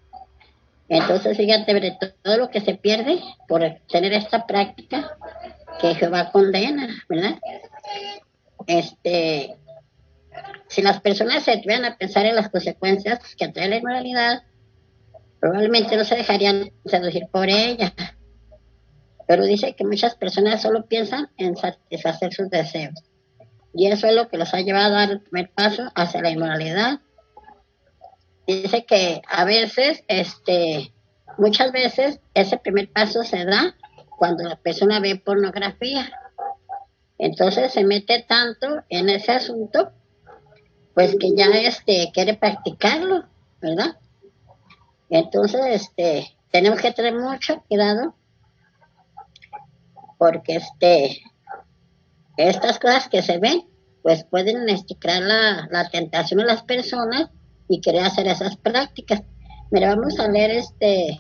Entonces, 0.88 1.38
fíjate, 1.38 1.98
todo 2.22 2.38
lo 2.38 2.50
que 2.50 2.62
se 2.62 2.76
pierde 2.76 3.20
por 3.48 3.62
tener 3.90 4.14
esta 4.14 4.46
práctica 4.46 5.18
que 5.80 5.96
Jehová 5.96 6.32
condena, 6.32 6.88
¿verdad? 7.10 7.40
Este, 8.68 9.56
si 10.68 10.82
las 10.82 11.02
personas 11.02 11.44
se 11.44 11.54
atreven 11.54 11.86
a 11.86 11.98
pensar 11.98 12.26
en 12.26 12.36
las 12.36 12.50
consecuencias 12.50 13.20
que 13.36 13.48
trae 13.48 13.70
la 13.70 13.78
inmoralidad, 13.78 14.44
probablemente 15.46 15.96
no 15.96 16.04
se 16.04 16.16
dejarían 16.16 16.72
seducir 16.86 17.28
por 17.32 17.48
ella, 17.48 17.94
pero 19.28 19.46
dice 19.46 19.76
que 19.76 19.86
muchas 19.86 20.16
personas 20.16 20.64
solo 20.64 20.88
piensan 20.88 21.30
en 21.38 21.56
satisfacer 21.56 22.34
sus 22.34 22.50
deseos. 22.50 23.04
Y 23.72 23.86
eso 23.86 24.08
es 24.08 24.16
lo 24.16 24.28
que 24.28 24.40
los 24.40 24.56
ha 24.56 24.62
llevado 24.62 24.98
al 24.98 25.22
primer 25.22 25.52
paso 25.52 25.84
hacia 25.94 26.24
la 26.24 26.32
inmoralidad. 26.32 27.00
Dice 28.48 28.86
que 28.86 29.22
a 29.30 29.46
veces, 29.46 30.04
este, 30.08 30.92
muchas 31.38 31.72
veces 31.72 32.20
ese 32.34 32.58
primer 32.58 32.92
paso 32.92 33.24
se 33.24 33.46
da 33.46 33.76
cuando 34.18 34.46
la 34.46 34.56
persona 34.56 35.00
ve 35.00 35.22
pornografía. 35.24 36.12
Entonces 37.20 37.72
se 37.72 37.84
mete 37.84 38.26
tanto 38.28 38.84
en 38.90 39.10
ese 39.10 39.34
asunto, 39.34 39.92
pues 40.96 41.16
que 41.20 41.36
ya 41.36 41.46
este 41.46 42.10
quiere 42.16 42.34
practicarlo, 42.34 43.26
¿verdad? 43.62 43.96
Entonces, 45.10 45.62
este, 45.68 46.38
tenemos 46.52 46.82
que 46.82 46.92
tener 46.92 47.14
mucho 47.14 47.64
cuidado 47.68 48.16
porque 50.18 50.56
este, 50.56 51.22
estas 52.38 52.80
cosas 52.80 53.10
que 53.10 53.22
se 53.22 53.38
ven, 53.38 53.68
pues 54.02 54.24
pueden 54.24 54.68
esticar 54.70 55.22
la, 55.22 55.68
la 55.72 55.90
tentación 55.90 56.40
de 56.40 56.46
las 56.46 56.64
personas 56.64 57.30
y 57.68 57.82
querer 57.82 58.04
hacer 58.04 58.28
esas 58.28 58.58
prácticas. 58.58 59.24
Mira, 59.72 59.96
vamos 59.96 60.20
a 60.20 60.28
leer 60.28 60.52
este, 60.52 61.20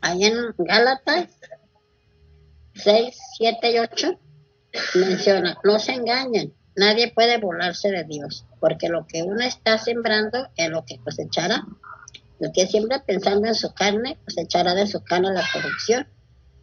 ahí 0.00 0.24
en 0.24 0.54
Gálatas 0.58 1.28
6, 2.74 3.16
7 3.38 3.72
y 3.72 3.78
8, 3.78 4.18
menciona, 4.94 5.58
no 5.64 5.78
se 5.78 5.92
engañen, 5.92 6.54
nadie 6.76 7.12
puede 7.12 7.38
burlarse 7.38 7.90
de 7.90 8.04
Dios, 8.04 8.44
porque 8.60 8.88
lo 8.88 9.06
que 9.06 9.22
uno 9.22 9.40
está 9.44 9.78
sembrando 9.78 10.48
es 10.56 10.70
lo 10.70 10.84
que 10.84 10.98
cosechará. 10.98 11.64
El 12.40 12.52
que 12.52 12.66
siempre 12.66 13.00
pensando 13.00 13.48
en 13.48 13.54
su 13.54 13.72
carne, 13.74 14.18
cosechará 14.24 14.74
de 14.74 14.86
su 14.86 15.02
carne 15.02 15.32
la 15.32 15.44
corrupción. 15.52 16.06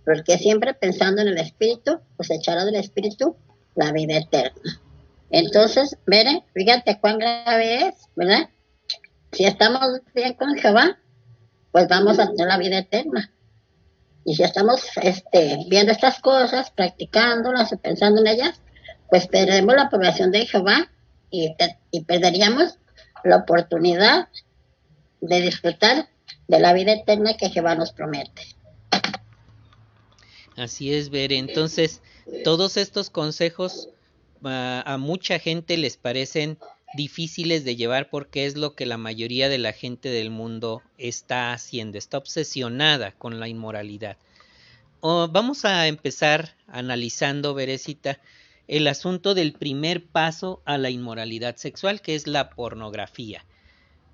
Pero 0.04 0.18
el 0.18 0.24
que 0.24 0.38
siempre 0.38 0.74
pensando 0.74 1.22
en 1.22 1.28
el 1.28 1.38
Espíritu, 1.38 2.00
cosechará 2.16 2.66
del 2.66 2.76
Espíritu 2.76 3.36
la 3.76 3.92
vida 3.92 4.18
eterna. 4.18 4.82
Entonces, 5.30 5.98
mire, 6.06 6.44
fíjate 6.54 7.00
cuán 7.00 7.20
grave 7.20 7.88
es, 7.88 7.96
¿verdad? 8.16 8.50
Si 9.32 9.46
estamos 9.46 9.82
bien 10.16 10.34
con 10.34 10.56
Jehová, 10.56 10.98
pues 11.72 11.88
vamos 11.88 12.18
a 12.18 12.28
tener 12.28 12.48
la 12.48 12.58
vida 12.58 12.80
eterna. 12.80 13.32
Y 14.26 14.36
si 14.36 14.44
estamos 14.44 14.82
este, 15.02 15.58
viendo 15.70 15.92
estas 15.92 16.20
cosas, 16.20 16.72
practicándolas, 16.72 17.76
pensando 17.82 18.22
en 18.22 18.28
ellas, 18.28 18.62
pues 19.10 19.28
perderemos 19.28 19.76
la 19.76 19.90
población 19.90 20.32
de 20.32 20.46
Jehová 20.46 20.90
y, 21.30 21.56
perderíamos 22.06 22.78
la 23.24 23.38
oportunidad 23.38 24.28
de 25.22 25.42
disfrutar 25.42 26.08
de 26.48 26.60
la 26.60 26.74
vida 26.74 26.94
eterna 26.94 27.36
que 27.38 27.50
Jehová 27.50 27.76
nos 27.76 27.92
promete. 27.92 28.44
Así 30.56 30.94
es, 30.94 31.10
ver. 31.10 31.34
Entonces, 31.34 32.02
todos 32.44 32.78
estos 32.78 33.10
consejos 33.10 33.90
a 34.44 34.98
mucha 35.00 35.40
gente 35.40 35.78
les 35.78 35.98
parecen 35.98 36.58
difíciles 36.96 37.66
de 37.66 37.76
llevar 37.76 38.10
porque 38.10 38.46
es 38.46 38.56
lo 38.56 38.76
que 38.76 38.86
la 38.86 38.98
mayoría 38.98 39.50
de 39.50 39.58
la 39.58 39.74
gente 39.74 40.10
del 40.10 40.30
mundo 40.30 40.82
está 40.98 41.54
haciendo, 41.54 41.98
está 41.98 42.18
obsesionada 42.18 43.12
con 43.12 43.40
la 43.40 43.48
inmoralidad. 43.48 44.18
vamos 45.02 45.66
a 45.66 45.88
empezar 45.88 46.56
analizando, 46.68 47.54
Berecita, 47.54 48.20
el 48.68 48.88
asunto 48.88 49.34
del 49.34 49.54
primer 49.54 50.06
paso 50.06 50.62
a 50.66 50.78
la 50.78 50.90
inmoralidad 50.90 51.56
sexual, 51.56 52.02
que 52.02 52.16
es 52.16 52.28
la 52.28 52.50
pornografía. 52.50 53.46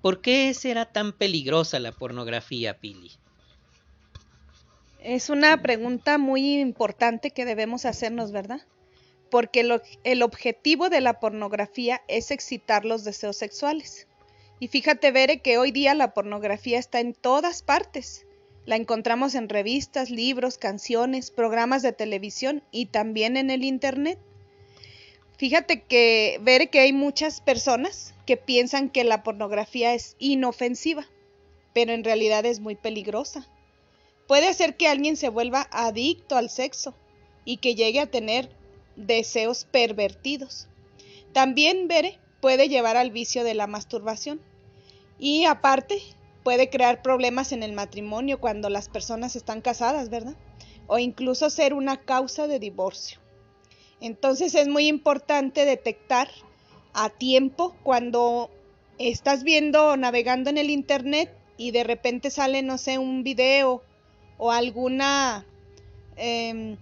¿Por 0.00 0.20
qué 0.20 0.52
será 0.54 0.86
tan 0.86 1.12
peligrosa 1.12 1.78
la 1.80 1.92
pornografía, 1.92 2.78
Pili? 2.78 3.12
Es 5.00 5.28
una 5.28 5.60
pregunta 5.60 6.18
muy 6.18 6.60
importante 6.60 7.30
que 7.30 7.44
debemos 7.44 7.84
hacernos, 7.84 8.32
¿verdad? 8.32 8.62
Porque 9.30 9.68
el 10.04 10.22
objetivo 10.22 10.88
de 10.88 11.00
la 11.00 11.20
pornografía 11.20 12.02
es 12.08 12.30
excitar 12.30 12.84
los 12.84 13.04
deseos 13.04 13.36
sexuales. 13.36 14.06
Y 14.60 14.68
fíjate, 14.68 15.10
Bere, 15.10 15.40
que 15.40 15.58
hoy 15.58 15.72
día 15.72 15.94
la 15.94 16.14
pornografía 16.14 16.78
está 16.78 17.00
en 17.00 17.12
todas 17.12 17.62
partes. 17.62 18.24
La 18.66 18.76
encontramos 18.76 19.34
en 19.34 19.48
revistas, 19.48 20.10
libros, 20.10 20.56
canciones, 20.56 21.30
programas 21.30 21.82
de 21.82 21.92
televisión 21.92 22.62
y 22.70 22.86
también 22.86 23.36
en 23.36 23.50
el 23.50 23.64
Internet. 23.64 24.18
Fíjate 25.44 25.82
que 25.82 26.38
ver 26.40 26.70
que 26.70 26.80
hay 26.80 26.94
muchas 26.94 27.42
personas 27.42 28.14
que 28.24 28.38
piensan 28.38 28.88
que 28.88 29.04
la 29.04 29.22
pornografía 29.22 29.92
es 29.92 30.16
inofensiva, 30.18 31.06
pero 31.74 31.92
en 31.92 32.02
realidad 32.02 32.46
es 32.46 32.60
muy 32.60 32.76
peligrosa. 32.76 33.46
Puede 34.26 34.48
hacer 34.48 34.78
que 34.78 34.88
alguien 34.88 35.18
se 35.18 35.28
vuelva 35.28 35.68
adicto 35.70 36.38
al 36.38 36.48
sexo 36.48 36.94
y 37.44 37.58
que 37.58 37.74
llegue 37.74 38.00
a 38.00 38.10
tener 38.10 38.48
deseos 38.96 39.66
pervertidos. 39.66 40.66
También 41.34 41.88
Bere 41.88 42.18
puede 42.40 42.70
llevar 42.70 42.96
al 42.96 43.10
vicio 43.10 43.44
de 43.44 43.52
la 43.52 43.66
masturbación 43.66 44.40
y 45.18 45.44
aparte 45.44 45.98
puede 46.42 46.70
crear 46.70 47.02
problemas 47.02 47.52
en 47.52 47.62
el 47.62 47.74
matrimonio 47.74 48.40
cuando 48.40 48.70
las 48.70 48.88
personas 48.88 49.36
están 49.36 49.60
casadas, 49.60 50.08
¿verdad? 50.08 50.36
O 50.86 50.98
incluso 50.98 51.50
ser 51.50 51.74
una 51.74 52.00
causa 52.00 52.46
de 52.46 52.58
divorcio. 52.58 53.20
Entonces 54.04 54.54
es 54.54 54.68
muy 54.68 54.86
importante 54.86 55.64
detectar 55.64 56.28
a 56.92 57.08
tiempo 57.08 57.74
cuando 57.82 58.50
estás 58.98 59.44
viendo 59.44 59.86
o 59.86 59.96
navegando 59.96 60.50
en 60.50 60.58
el 60.58 60.68
internet 60.68 61.34
y 61.56 61.70
de 61.70 61.84
repente 61.84 62.30
sale, 62.30 62.62
no 62.62 62.76
sé, 62.76 62.98
un 62.98 63.22
video 63.22 63.82
o 64.36 64.52
alguna 64.52 65.46
em, 66.16 66.76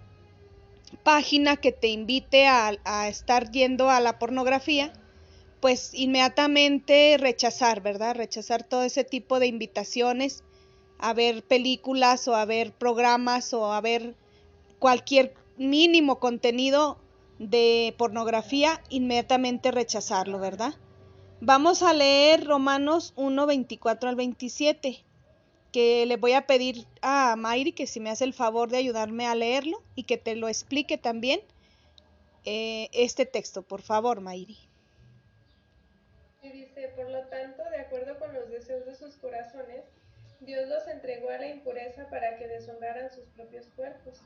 página 1.05 1.59
que 1.59 1.71
te 1.71 1.87
invite 1.87 2.49
a, 2.49 2.73
a 2.83 3.07
estar 3.07 3.53
yendo 3.53 3.89
a 3.89 4.01
la 4.01 4.19
pornografía, 4.19 4.93
pues 5.61 5.95
inmediatamente 5.95 7.19
rechazar, 7.21 7.83
¿verdad? 7.83 8.17
Rechazar 8.17 8.65
todo 8.65 8.83
ese 8.83 9.05
tipo 9.05 9.39
de 9.39 9.47
invitaciones 9.47 10.43
a 10.99 11.15
ver 11.15 11.45
películas 11.45 12.27
o 12.27 12.35
a 12.35 12.45
ver 12.47 12.73
programas 12.73 13.55
o 13.55 13.73
a 13.73 13.81
ver 13.81 14.17
cualquier 14.81 15.35
mínimo 15.57 16.19
contenido 16.19 16.99
de 17.51 17.95
pornografía, 17.99 18.81
inmediatamente 18.89 19.71
rechazarlo, 19.71 20.39
¿verdad? 20.39 20.75
Vamos 21.41 21.83
a 21.83 21.93
leer 21.93 22.45
Romanos 22.45 23.13
1, 23.17 23.47
24 23.47 24.09
al 24.09 24.17
27, 24.17 25.03
que 25.73 26.07
le 26.07 26.17
voy 26.17 26.35
a 26.35 26.47
pedir 26.47 26.87
a 27.01 27.35
Mayri 27.37 27.73
que 27.73 27.89
si 27.89 27.99
me 27.99 28.11
hace 28.11 28.25
el 28.25 28.33
favor 28.33 28.71
de 28.71 28.77
ayudarme 28.77 29.27
a 29.27 29.35
leerlo 29.35 29.83
y 29.97 30.05
que 30.05 30.19
te 30.19 30.37
lo 30.37 30.49
explique 30.49 30.99
también 30.99 31.41
eh, 32.45 32.89
este 32.93 33.27
texto, 33.27 33.63
por 33.63 33.83
favor, 33.83 34.21
Mayri. 34.21 34.59
Y 36.43 36.51
dice, 36.51 36.93
por 36.95 37.11
lo 37.11 37.23
tanto, 37.27 37.63
de 37.71 37.81
acuerdo 37.81 38.19
con 38.19 38.33
los 38.35 38.49
deseos 38.51 38.87
de 38.87 38.95
sus 38.95 39.17
corazones, 39.17 39.85
Dios 40.41 40.69
los 40.69 40.87
entregó 40.87 41.31
a 41.31 41.39
la 41.39 41.49
impureza 41.49 42.09
para 42.09 42.37
que 42.37 42.47
deshonraran 42.47 43.11
sus 43.11 43.25
propios 43.37 43.67
cuerpos 43.75 44.21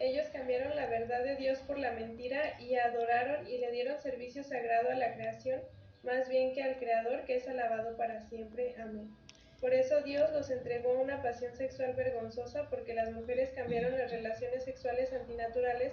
ellos 0.00 0.26
cambiaron 0.32 0.74
la 0.74 0.86
verdad 0.86 1.22
de 1.22 1.36
Dios 1.36 1.58
por 1.60 1.78
la 1.78 1.92
mentira 1.92 2.58
y 2.58 2.74
adoraron 2.76 3.46
y 3.46 3.58
le 3.58 3.70
dieron 3.70 4.00
servicio 4.00 4.42
sagrado 4.42 4.90
a 4.90 4.94
la 4.94 5.12
creación, 5.14 5.60
más 6.02 6.26
bien 6.30 6.54
que 6.54 6.62
al 6.62 6.78
Creador, 6.78 7.24
que 7.26 7.36
es 7.36 7.46
alabado 7.46 7.98
para 7.98 8.22
siempre. 8.22 8.74
Amén. 8.78 9.14
Por 9.60 9.74
eso 9.74 10.00
Dios 10.00 10.32
los 10.32 10.48
entregó 10.48 10.92
a 10.92 11.02
una 11.02 11.22
pasión 11.22 11.54
sexual 11.54 11.92
vergonzosa, 11.92 12.70
porque 12.70 12.94
las 12.94 13.12
mujeres 13.12 13.50
cambiaron 13.50 13.98
las 13.98 14.10
relaciones 14.10 14.64
sexuales 14.64 15.12
antinaturales 15.12 15.92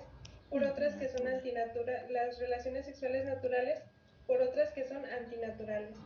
por 0.49 0.63
otras 0.63 0.95
que 0.95 1.09
son 1.09 1.27
antinaturales, 1.27 2.09
las 2.09 2.39
relaciones 2.39 2.85
sexuales 2.85 3.25
naturales 3.25 3.81
por 4.25 4.41
otras 4.41 4.71
que 4.71 4.85
son 4.85 5.03
antinaturales. 5.05 5.97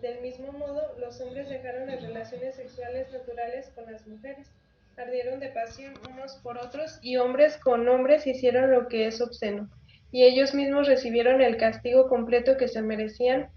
Del 0.00 0.20
mismo 0.20 0.52
modo, 0.52 0.96
los 1.00 1.20
hombres 1.20 1.48
dejaron 1.48 1.88
las 1.88 2.00
relaciones 2.00 2.54
sexuales 2.54 3.10
naturales 3.10 3.70
con 3.74 3.90
las 3.90 4.06
mujeres 4.06 4.52
ardieron 5.00 5.40
de 5.40 5.48
pasión 5.48 5.94
unos 6.12 6.36
por 6.42 6.58
otros, 6.58 6.98
y 7.02 7.16
hombres 7.16 7.56
con 7.56 7.88
hombres 7.88 8.26
hicieron 8.26 8.70
lo 8.70 8.88
que 8.88 9.06
es 9.06 9.20
obsceno, 9.20 9.68
y 10.12 10.24
ellos 10.24 10.54
mismos 10.54 10.86
recibieron 10.86 11.40
el 11.40 11.56
castigo 11.56 12.08
completo 12.08 12.56
que 12.56 12.68
se 12.68 12.82
merecían 12.82 13.50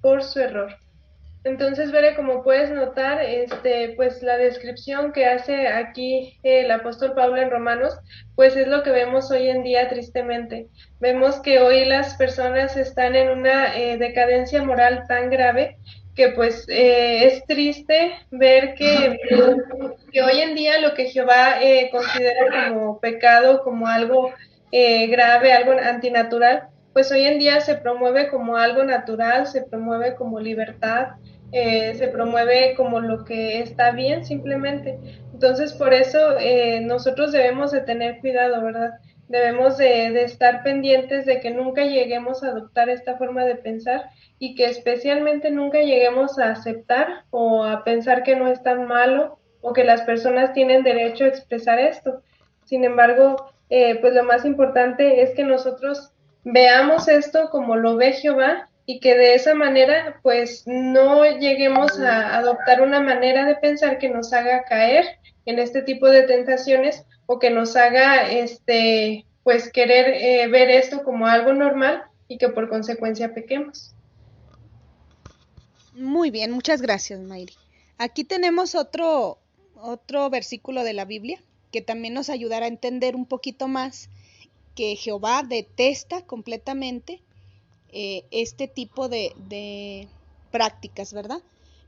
por 0.00 0.22
su 0.22 0.40
error. 0.40 0.76
Entonces, 1.44 1.92
Veré, 1.92 2.16
como 2.16 2.42
puedes 2.42 2.70
notar, 2.70 3.22
este, 3.22 3.94
pues 3.96 4.22
la 4.22 4.36
descripción 4.36 5.12
que 5.12 5.24
hace 5.24 5.68
aquí 5.68 6.38
el 6.42 6.70
apóstol 6.70 7.14
Pablo 7.14 7.40
en 7.40 7.50
Romanos, 7.50 7.96
pues 8.34 8.56
es 8.56 8.66
lo 8.66 8.82
que 8.82 8.90
vemos 8.90 9.30
hoy 9.30 9.48
en 9.48 9.62
día 9.62 9.88
tristemente. 9.88 10.66
Vemos 11.00 11.40
que 11.40 11.60
hoy 11.60 11.84
las 11.84 12.16
personas 12.16 12.76
están 12.76 13.14
en 13.14 13.30
una 13.30 13.76
eh, 13.78 13.98
decadencia 13.98 14.62
moral 14.64 15.04
tan 15.06 15.30
grave 15.30 15.78
que 16.18 16.30
pues 16.30 16.66
eh, 16.68 17.26
es 17.26 17.44
triste 17.44 18.10
ver 18.32 18.74
que, 18.74 19.20
que, 20.10 20.20
hoy 20.20 20.40
en 20.40 20.56
día 20.56 20.80
lo 20.80 20.92
que 20.94 21.04
Jehová 21.04 21.62
eh, 21.62 21.90
considera 21.92 22.74
como 22.74 22.98
pecado, 22.98 23.62
como 23.62 23.86
algo 23.86 24.32
eh, 24.72 25.06
grave, 25.06 25.52
algo 25.52 25.70
antinatural, 25.80 26.70
pues 26.92 27.12
hoy 27.12 27.22
en 27.22 27.38
día 27.38 27.60
se 27.60 27.76
promueve 27.76 28.30
como 28.30 28.56
algo 28.56 28.82
natural, 28.82 29.46
se 29.46 29.62
promueve 29.62 30.16
como 30.16 30.40
libertad, 30.40 31.10
se 31.52 32.10
promueve 32.12 32.74
como 32.76 32.98
lo 32.98 33.24
que 33.24 33.60
está 33.60 33.92
bien 33.92 34.24
simplemente. 34.24 34.98
Entonces 35.32 35.72
por 35.72 35.94
eso 35.94 36.18
nosotros 36.82 37.30
debemos 37.30 37.70
de 37.70 37.82
tener 37.82 38.18
cuidado, 38.18 38.60
¿verdad? 38.60 38.94
Debemos 39.28 39.76
de, 39.76 40.22
estar 40.22 40.62
pendientes 40.62 41.26
de 41.26 41.40
que 41.40 41.50
nunca 41.50 41.84
lleguemos 41.84 42.42
a 42.42 42.48
adoptar 42.48 42.88
esta 42.88 43.16
forma 43.18 43.44
de 43.44 43.56
pensar 43.56 44.10
y 44.38 44.54
que 44.54 44.64
especialmente 44.64 45.50
nunca 45.50 45.80
lleguemos 45.80 46.38
a 46.38 46.50
aceptar 46.50 47.24
o 47.30 47.64
a 47.64 47.84
pensar 47.84 48.22
que 48.22 48.36
no 48.36 48.48
es 48.48 48.62
tan 48.62 48.86
malo 48.86 49.38
o 49.60 49.72
que 49.74 49.84
las 49.84 50.02
personas 50.02 50.54
tienen 50.54 50.82
derecho 50.82 51.24
a 51.24 51.28
expresar 51.28 51.78
esto. 51.78 52.22
Sin 52.64 52.84
embargo, 52.84 53.52
eh, 53.68 53.96
pues 54.00 54.14
lo 54.14 54.24
más 54.24 54.46
importante 54.46 55.20
es 55.20 55.30
que 55.34 55.44
nosotros 55.44 56.12
veamos 56.44 57.08
esto 57.08 57.50
como 57.50 57.76
lo 57.76 57.96
ve 57.96 58.12
Jehová 58.12 58.70
y 58.86 59.00
que 59.00 59.14
de 59.14 59.34
esa 59.34 59.54
manera 59.54 60.20
pues 60.22 60.62
no 60.66 61.24
lleguemos 61.24 62.00
a 62.00 62.38
adoptar 62.38 62.80
una 62.80 63.00
manera 63.00 63.44
de 63.44 63.56
pensar 63.56 63.98
que 63.98 64.08
nos 64.08 64.32
haga 64.32 64.64
caer 64.64 65.04
en 65.44 65.58
este 65.58 65.82
tipo 65.82 66.08
de 66.08 66.22
tentaciones 66.22 67.04
o 67.30 67.38
que 67.38 67.50
nos 67.50 67.76
haga 67.76 68.32
este 68.32 69.26
pues 69.44 69.70
querer 69.70 70.08
eh, 70.14 70.48
ver 70.48 70.70
esto 70.70 71.04
como 71.04 71.26
algo 71.26 71.52
normal 71.52 72.04
y 72.26 72.38
que 72.38 72.48
por 72.48 72.68
consecuencia 72.68 73.34
pequemos. 73.34 73.94
Muy 75.94 76.30
bien, 76.30 76.52
muchas 76.52 76.80
gracias, 76.80 77.20
Mayri. 77.20 77.54
Aquí 77.98 78.24
tenemos 78.24 78.74
otro, 78.74 79.38
otro 79.74 80.30
versículo 80.30 80.84
de 80.84 80.94
la 80.94 81.04
Biblia 81.04 81.42
que 81.70 81.82
también 81.82 82.14
nos 82.14 82.30
ayudará 82.30 82.64
a 82.64 82.68
entender 82.68 83.14
un 83.14 83.26
poquito 83.26 83.68
más 83.68 84.08
que 84.74 84.96
Jehová 84.96 85.42
detesta 85.46 86.22
completamente 86.22 87.20
eh, 87.92 88.24
este 88.30 88.68
tipo 88.68 89.10
de, 89.10 89.34
de 89.36 90.08
prácticas, 90.50 91.12
¿verdad? 91.12 91.42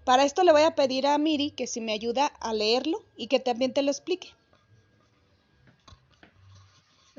Para 0.05 0.25
esto 0.25 0.45
le 0.45 0.53
voy 0.53 0.63
a 0.63 0.75
pedir 0.75 1.07
a 1.07 1.17
Miri 1.17 1.51
que 1.51 1.67
si 1.67 1.81
me 1.81 1.93
ayuda 1.93 2.27
a 2.27 2.53
leerlo 2.53 3.03
y 3.17 3.29
que 3.29 3.41
también 3.41 3.73
te 3.73 3.83
lo 3.83 3.91
explique. 3.91 4.29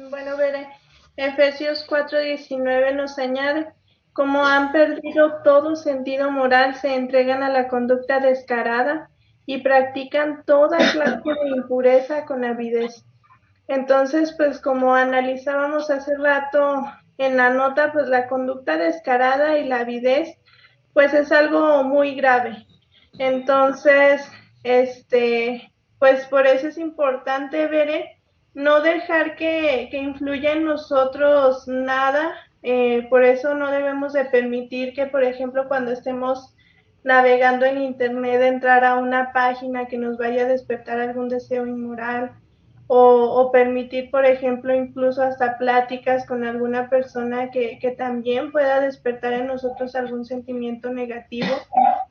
Bueno, 0.10 0.36
veré. 0.38 0.68
Efesios 1.16 1.86
4:19 1.88 2.94
nos 2.96 3.20
añade, 3.20 3.68
como 4.14 4.46
han 4.46 4.72
perdido 4.72 5.42
todo 5.44 5.76
sentido 5.76 6.32
moral, 6.32 6.76
se 6.76 6.96
entregan 6.96 7.44
a 7.44 7.50
la 7.50 7.68
conducta 7.68 8.20
descarada 8.20 9.10
y 9.46 9.62
practican 9.62 10.44
toda 10.46 10.78
clase 10.92 11.22
de 11.24 11.50
impureza 11.56 12.26
con 12.26 12.44
avidez. 12.44 13.06
Entonces, 13.68 14.34
pues 14.38 14.60
como 14.60 14.96
analizábamos 14.96 15.90
hace 15.90 16.18
rato 16.18 16.84
en 17.18 17.38
la 17.38 17.52
nota, 17.52 17.92
pues 17.94 18.08
la 18.08 18.28
conducta 18.28 18.78
descarada 18.78 19.58
y 19.58 19.68
la 19.68 19.82
avidez, 19.82 20.38
pues 20.94 21.14
es 21.14 21.32
algo 21.32 21.84
muy 21.84 22.16
grave. 22.16 22.66
Entonces, 23.20 24.28
este, 24.64 25.72
pues 26.00 26.26
por 26.28 26.48
eso 26.48 26.68
es 26.68 26.78
importante 26.78 27.68
ver, 27.68 28.06
no 28.54 28.82
dejar 28.82 29.36
que, 29.36 29.88
que 29.92 29.98
influya 29.98 30.54
en 30.54 30.66
nosotros 30.66 31.68
nada, 31.68 32.34
eh, 32.64 33.08
por 33.10 33.24
eso 33.24 33.56
no 33.56 33.72
debemos 33.72 34.14
de 34.14 34.26
permitir 34.26 34.94
que, 34.94 35.06
por 35.08 35.24
ejemplo, 35.24 35.68
cuando 35.68 35.92
estemos 35.92 36.54
navegando 37.04 37.66
en 37.66 37.82
internet, 37.82 38.42
entrar 38.42 38.84
a 38.84 38.96
una 38.96 39.34
página 39.34 39.88
que 39.88 39.98
nos 39.98 40.18
vaya 40.18 40.44
a 40.44 40.48
despertar 40.48 41.00
algún 41.00 41.30
deseo 41.30 41.66
inmoral 41.66 42.32
o, 42.94 43.52
permitir, 43.54 44.12
por 44.12 44.26
ejemplo, 44.26 44.76
incluso 44.76 45.24
hasta 45.24 45.58
pláticas 45.58 46.26
con 46.26 46.44
alguna 46.44 46.90
persona 46.90 47.50
que, 47.50 47.80
que, 47.80 47.92
también 47.92 48.52
pueda 48.52 48.82
despertar 48.82 49.32
en 49.32 49.48
nosotros 49.48 49.96
algún 49.96 50.26
sentimiento 50.26 50.92
negativo 50.92 51.56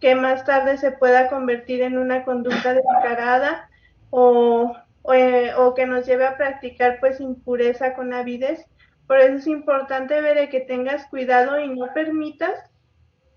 que 0.01 0.15
más 0.15 0.47
tarde 0.47 0.79
se 0.79 0.93
pueda 0.93 1.29
convertir 1.29 1.83
en 1.83 1.99
una 1.99 2.25
conducta 2.25 2.73
descarada 2.73 3.69
o, 4.09 4.73
o, 4.73 4.75
eh, 5.13 5.53
o 5.57 5.75
que 5.75 5.87
nos 5.87 6.07
lleve 6.07 6.27
a 6.27 6.37
practicar 6.37 6.99
pues 7.01 7.21
impureza 7.21 7.95
con 7.95 8.13
avidez. 8.13 8.65
Por 9.07 9.19
eso 9.19 9.37
es 9.37 9.47
importante 9.47 10.21
ver 10.21 10.49
que 10.51 10.61
tengas 10.61 11.07
cuidado 11.07 11.59
y 11.59 11.69
no 11.69 11.93
permitas 11.93 12.71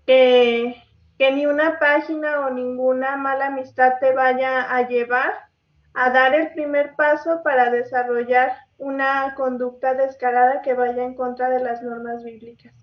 que, 0.06 0.76
ni 1.18 1.46
una 1.46 1.78
página 1.78 2.40
o 2.40 2.50
ninguna 2.50 3.16
mala 3.16 3.46
amistad 3.46 3.94
te 4.00 4.12
vaya 4.12 4.62
a 4.62 4.86
llevar 4.86 5.32
a 5.94 6.10
dar 6.10 6.34
el 6.34 6.52
primer 6.52 6.94
paso 6.96 7.42
para 7.42 7.70
desarrollar 7.70 8.52
una 8.78 9.34
conducta 9.36 9.94
descarada 9.94 10.60
que 10.62 10.74
vaya 10.74 11.02
en 11.02 11.14
contra 11.14 11.48
de 11.48 11.60
las 11.60 11.82
normas 11.82 12.22
bíblicas. 12.22 12.74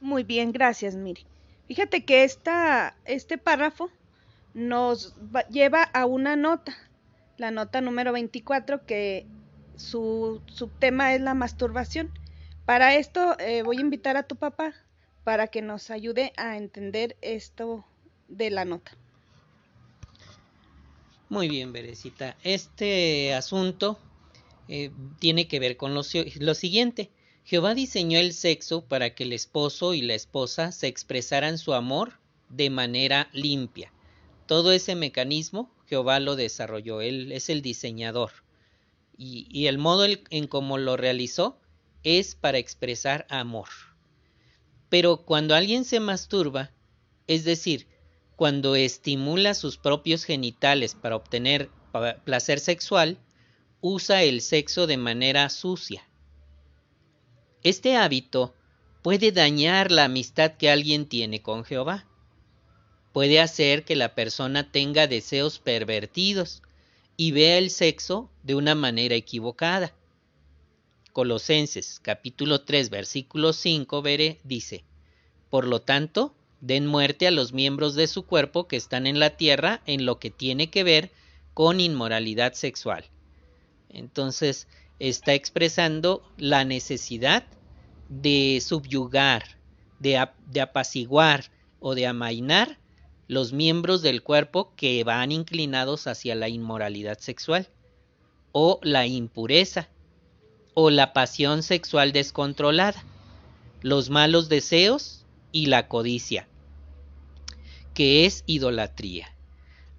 Muy 0.00 0.24
bien, 0.24 0.52
gracias, 0.52 0.96
Miri. 0.96 1.26
Fíjate 1.66 2.04
que 2.04 2.24
esta, 2.24 2.96
este 3.04 3.38
párrafo 3.38 3.90
nos 4.54 5.14
lleva 5.50 5.82
a 5.82 6.06
una 6.06 6.36
nota, 6.36 6.76
la 7.36 7.50
nota 7.50 7.80
número 7.80 8.12
24, 8.12 8.84
que 8.86 9.26
su 9.76 10.40
subtema 10.46 11.14
es 11.14 11.20
la 11.20 11.34
masturbación. 11.34 12.10
Para 12.66 12.96
esto 12.96 13.38
eh, 13.38 13.62
voy 13.62 13.78
a 13.78 13.80
invitar 13.80 14.16
a 14.16 14.24
tu 14.24 14.36
papá 14.36 14.74
para 15.24 15.48
que 15.48 15.62
nos 15.62 15.90
ayude 15.90 16.32
a 16.36 16.56
entender 16.56 17.16
esto 17.20 17.84
de 18.28 18.50
la 18.50 18.64
nota. 18.64 18.92
Muy 21.28 21.48
bien, 21.48 21.72
Berecita. 21.72 22.36
Este 22.42 23.34
asunto 23.34 23.98
eh, 24.68 24.90
tiene 25.18 25.46
que 25.46 25.60
ver 25.60 25.76
con 25.76 25.94
lo 25.94 26.02
siguiente. 26.02 27.10
Jehová 27.44 27.74
diseñó 27.74 28.18
el 28.18 28.32
sexo 28.32 28.82
para 28.84 29.14
que 29.14 29.24
el 29.24 29.32
esposo 29.32 29.94
y 29.94 30.02
la 30.02 30.14
esposa 30.14 30.72
se 30.72 30.86
expresaran 30.86 31.58
su 31.58 31.74
amor 31.74 32.18
de 32.48 32.70
manera 32.70 33.28
limpia. 33.32 33.92
Todo 34.50 34.72
ese 34.72 34.96
mecanismo 34.96 35.70
Jehová 35.86 36.18
lo 36.18 36.34
desarrolló, 36.34 37.02
Él 37.02 37.30
es 37.30 37.50
el 37.50 37.62
diseñador. 37.62 38.32
Y, 39.16 39.68
el 39.68 39.78
modo 39.78 40.04
en 40.08 40.48
cómo 40.48 40.76
lo 40.76 40.96
realizó 40.96 41.60
es 42.02 42.34
para 42.34 42.58
expresar 42.58 43.28
amor. 43.30 43.68
Pero 44.88 45.18
cuando 45.18 45.54
alguien 45.54 45.84
se 45.84 46.00
masturba, 46.00 46.72
es 47.28 47.44
decir, 47.44 47.86
cuando 48.34 48.74
estimula 48.74 49.54
sus 49.54 49.78
propios 49.78 50.24
genitales 50.24 50.96
para 50.96 51.14
obtener 51.14 51.70
placer 52.24 52.58
sexual, 52.58 53.18
usa 53.80 54.24
el 54.24 54.40
sexo 54.40 54.88
de 54.88 54.96
manera 54.96 55.48
sucia. 55.48 56.08
Este 57.62 57.94
hábito 57.94 58.56
puede 59.02 59.30
dañar 59.30 59.92
la 59.92 60.06
amistad 60.06 60.56
que 60.56 60.72
alguien 60.72 61.06
tiene 61.06 61.40
con 61.40 61.62
Jehová. 61.62 62.09
Puede 63.12 63.40
hacer 63.40 63.84
que 63.84 63.96
la 63.96 64.14
persona 64.14 64.70
tenga 64.70 65.08
deseos 65.08 65.58
pervertidos 65.58 66.62
y 67.16 67.32
vea 67.32 67.58
el 67.58 67.70
sexo 67.70 68.30
de 68.44 68.54
una 68.54 68.74
manera 68.74 69.16
equivocada. 69.16 69.92
Colosenses 71.12 71.98
capítulo 72.00 72.62
3 72.62 72.88
versículo 72.88 73.52
5 73.52 74.00
veré, 74.00 74.38
dice, 74.44 74.84
Por 75.50 75.66
lo 75.66 75.82
tanto, 75.82 76.34
den 76.60 76.86
muerte 76.86 77.26
a 77.26 77.32
los 77.32 77.52
miembros 77.52 77.96
de 77.96 78.06
su 78.06 78.26
cuerpo 78.26 78.68
que 78.68 78.76
están 78.76 79.08
en 79.08 79.18
la 79.18 79.36
tierra 79.36 79.82
en 79.86 80.06
lo 80.06 80.20
que 80.20 80.30
tiene 80.30 80.70
que 80.70 80.84
ver 80.84 81.10
con 81.52 81.80
inmoralidad 81.80 82.52
sexual. 82.52 83.04
Entonces, 83.88 84.68
está 85.00 85.34
expresando 85.34 86.22
la 86.36 86.64
necesidad 86.64 87.44
de 88.08 88.62
subyugar, 88.64 89.58
de, 89.98 90.28
de 90.46 90.60
apaciguar 90.60 91.50
o 91.80 91.96
de 91.96 92.06
amainar 92.06 92.79
los 93.30 93.52
miembros 93.52 94.02
del 94.02 94.24
cuerpo 94.24 94.72
que 94.74 95.04
van 95.04 95.30
inclinados 95.30 96.08
hacia 96.08 96.34
la 96.34 96.48
inmoralidad 96.48 97.20
sexual 97.20 97.68
o 98.50 98.80
la 98.82 99.06
impureza 99.06 99.88
o 100.74 100.90
la 100.90 101.12
pasión 101.12 101.62
sexual 101.62 102.10
descontrolada, 102.10 103.04
los 103.82 104.10
malos 104.10 104.48
deseos 104.48 105.24
y 105.52 105.66
la 105.66 105.86
codicia, 105.86 106.48
que 107.94 108.26
es 108.26 108.42
idolatría. 108.46 109.32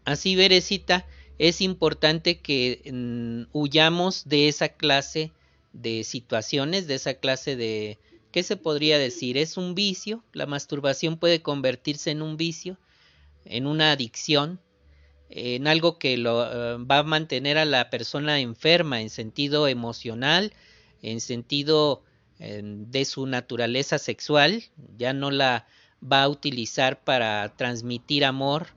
Así, 0.04 0.36
Berecita, 0.36 1.08
es 1.40 1.62
importante 1.62 2.40
que 2.40 2.82
mm, 2.92 3.58
huyamos 3.58 4.28
de 4.28 4.50
esa 4.50 4.68
clase 4.68 5.32
de 5.72 6.04
situaciones, 6.04 6.86
de 6.86 6.96
esa 6.96 7.14
clase 7.14 7.56
de, 7.56 7.98
¿qué 8.34 8.44
se 8.44 8.58
podría 8.58 9.00
decir? 9.00 9.38
Es 9.38 9.56
un 9.56 9.74
vicio, 9.74 10.22
la 10.34 10.48
masturbación 10.48 11.16
puede 11.16 11.42
convertirse 11.42 12.12
en 12.12 12.24
un 12.24 12.36
vicio, 12.36 12.78
en 13.46 13.68
una 13.68 13.92
adicción, 13.92 14.60
en 15.30 15.68
algo 15.68 15.98
que 15.98 16.18
lo 16.18 16.46
eh, 16.46 16.78
va 16.84 17.00
a 17.00 17.04
mantener 17.04 17.58
a 17.58 17.66
la 17.66 17.90
persona 17.90 18.40
enferma 18.40 19.02
en 19.02 19.10
sentido 19.10 19.68
emocional, 19.68 20.54
en 21.02 21.22
sentido 21.22 22.04
de 22.40 23.06
su 23.06 23.28
naturaleza 23.28 24.00
sexual, 24.00 24.64
ya 24.98 25.14
no 25.14 25.30
la 25.30 25.68
va 26.02 26.24
a 26.24 26.30
utilizar 26.30 27.04
para 27.04 27.56
transmitir 27.56 28.26
amor 28.26 28.70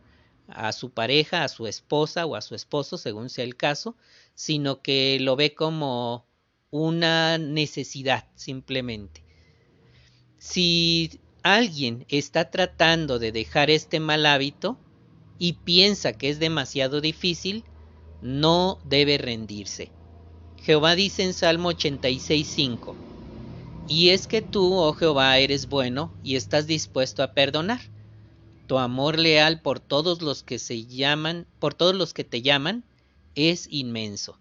a 0.48 0.72
su 0.72 0.90
pareja, 0.90 1.44
a 1.44 1.48
su 1.48 1.66
esposa 1.66 2.26
o 2.26 2.36
a 2.36 2.42
su 2.42 2.54
esposo, 2.54 2.98
según 2.98 3.30
sea 3.30 3.44
el 3.44 3.56
caso, 3.56 3.96
sino 4.34 4.82
que 4.82 5.18
lo 5.20 5.36
ve 5.36 5.54
como 5.54 6.26
una 6.70 7.38
necesidad 7.38 8.26
simplemente. 8.34 9.24
Si 10.38 11.20
alguien 11.44 12.06
está 12.08 12.50
tratando 12.50 13.18
de 13.18 13.30
dejar 13.30 13.70
este 13.70 14.00
mal 14.00 14.24
hábito 14.24 14.78
y 15.38 15.52
piensa 15.52 16.14
que 16.14 16.30
es 16.30 16.40
demasiado 16.40 17.02
difícil, 17.02 17.64
no 18.22 18.78
debe 18.86 19.18
rendirse. 19.18 19.90
Jehová 20.62 20.94
dice 20.94 21.22
en 21.22 21.34
Salmo 21.34 21.70
86.5, 21.70 22.94
Y 23.90 24.08
es 24.08 24.26
que 24.26 24.40
tú, 24.40 24.72
oh 24.72 24.94
Jehová, 24.94 25.36
eres 25.36 25.68
bueno 25.68 26.14
y 26.24 26.36
estás 26.36 26.66
dispuesto 26.66 27.22
a 27.22 27.34
perdonar. 27.34 27.80
Tu 28.66 28.78
amor 28.78 29.18
leal 29.18 29.60
por 29.60 29.80
todos 29.80 30.22
los 30.22 30.42
que 30.42 30.58
se 30.58 30.86
llaman, 30.86 31.46
por 31.58 31.74
todos 31.74 31.94
los 31.94 32.14
que 32.14 32.24
te 32.24 32.40
llaman, 32.40 32.84
es 33.34 33.68
inmenso. 33.70 34.38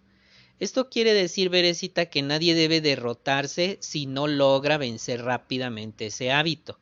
Esto 0.61 0.89
quiere 0.89 1.13
decir, 1.13 1.49
Berecita, 1.49 2.05
que 2.05 2.21
nadie 2.21 2.55
debe 2.55 2.79
derrotarse 2.79 3.77
si 3.81 4.05
no 4.05 4.27
logra 4.27 4.77
vencer 4.77 5.21
rápidamente 5.21 6.05
ese 6.05 6.31
hábito. 6.31 6.79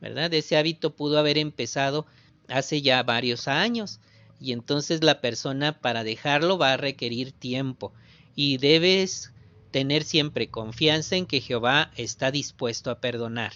¿Verdad? 0.00 0.32
Ese 0.34 0.56
hábito 0.56 0.94
pudo 0.96 1.18
haber 1.18 1.38
empezado 1.38 2.06
hace 2.48 2.82
ya 2.82 3.02
varios 3.02 3.48
años 3.48 4.00
y 4.40 4.52
entonces 4.52 5.04
la 5.04 5.20
persona 5.20 5.80
para 5.80 6.04
dejarlo 6.04 6.58
va 6.58 6.72
a 6.72 6.76
requerir 6.76 7.32
tiempo 7.32 7.92
y 8.34 8.56
debes 8.56 9.32
tener 9.70 10.02
siempre 10.02 10.48
confianza 10.48 11.16
en 11.16 11.26
que 11.26 11.40
Jehová 11.40 11.92
está 11.96 12.30
dispuesto 12.30 12.90
a 12.90 13.00
perdonar. 13.00 13.52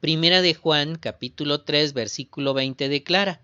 Primera 0.00 0.40
de 0.40 0.54
Juan 0.54 0.96
capítulo 0.96 1.62
3 1.62 1.92
versículo 1.92 2.54
20 2.54 2.88
declara, 2.88 3.42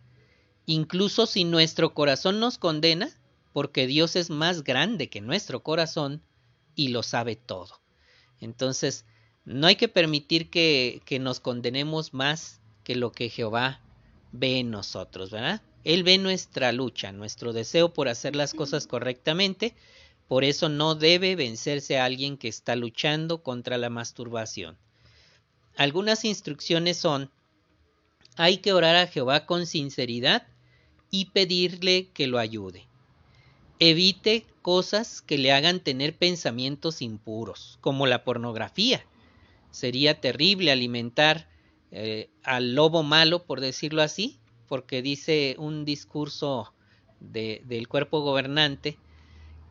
incluso 0.65 1.27
si 1.27 1.45
nuestro 1.45 1.93
corazón 1.93 2.41
nos 2.41 2.57
condena, 2.57 3.11
porque 3.53 3.87
Dios 3.87 4.17
es 4.17 4.31
más 4.31 4.65
grande 4.65 5.09
que 5.09 5.21
nuestro 5.21 5.63
corazón 5.63 6.23
y 6.75 6.89
lo 6.89 7.03
sabe 7.03 7.37
todo. 7.37 7.81
Entonces, 8.41 9.05
no 9.47 9.69
hay 9.69 9.77
que 9.77 9.89
permitir 9.89 10.51
que, 10.51 11.01
que 11.05 11.19
nos 11.19 11.41
condenemos 11.41 12.13
más 12.13 12.61
que 12.85 12.97
lo 12.97 13.13
que 13.13 13.31
Jehová 13.31 13.81
ve 14.33 14.59
en 14.59 14.71
nosotros, 14.71 15.31
¿verdad? 15.31 15.63
Él 15.85 16.03
ve 16.03 16.19
nuestra 16.19 16.73
lucha, 16.73 17.13
nuestro 17.13 17.53
deseo 17.53 17.95
por 17.95 18.09
hacer 18.09 18.35
las 18.35 18.55
cosas 18.55 18.89
correctamente, 18.89 19.75
por 20.27 20.43
eso 20.43 20.69
no 20.69 20.97
debe 20.97 21.37
vencerse 21.37 21.99
a 21.99 22.05
alguien 22.05 22.37
que 22.37 22.49
está 22.49 22.75
luchando 22.75 23.45
contra 23.45 23.79
la 23.79 23.89
masturbación. 23.89 24.77
Algunas 25.77 26.25
instrucciones 26.25 26.97
son, 26.97 27.31
hay 28.37 28.59
que 28.59 28.73
orar 28.73 28.97
a 28.97 29.07
Jehová 29.07 29.47
con 29.47 29.67
sinceridad 29.67 30.47
y 31.11 31.27
pedirle 31.27 32.09
que 32.09 32.27
lo 32.27 32.39
ayude. 32.39 32.89
Evite 33.79 34.45
cosas 34.63 35.23
que 35.23 35.39
le 35.39 35.53
hagan 35.53 35.79
tener 35.79 36.17
pensamientos 36.17 37.01
impuros, 37.01 37.79
como 37.81 38.09
la 38.09 38.25
pornografía. 38.25 39.05
Sería 39.77 40.23
terrible 40.23 40.73
alimentar 40.73 41.51
eh, 41.91 42.31
al 42.43 42.75
lobo 42.75 43.03
malo, 43.03 43.45
por 43.45 43.61
decirlo 43.61 44.01
así, 44.01 44.41
porque 44.69 45.03
dice 45.03 45.55
un 45.59 45.85
discurso 45.85 46.73
del 47.21 47.87
cuerpo 47.87 48.23
gobernante 48.23 48.97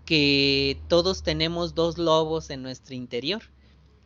que 0.05 0.79
todos 0.89 1.23
tenemos 1.23 1.73
dos 1.73 1.97
lobos 1.97 2.51
en 2.51 2.61
nuestro 2.61 2.93
interior. 2.93 3.41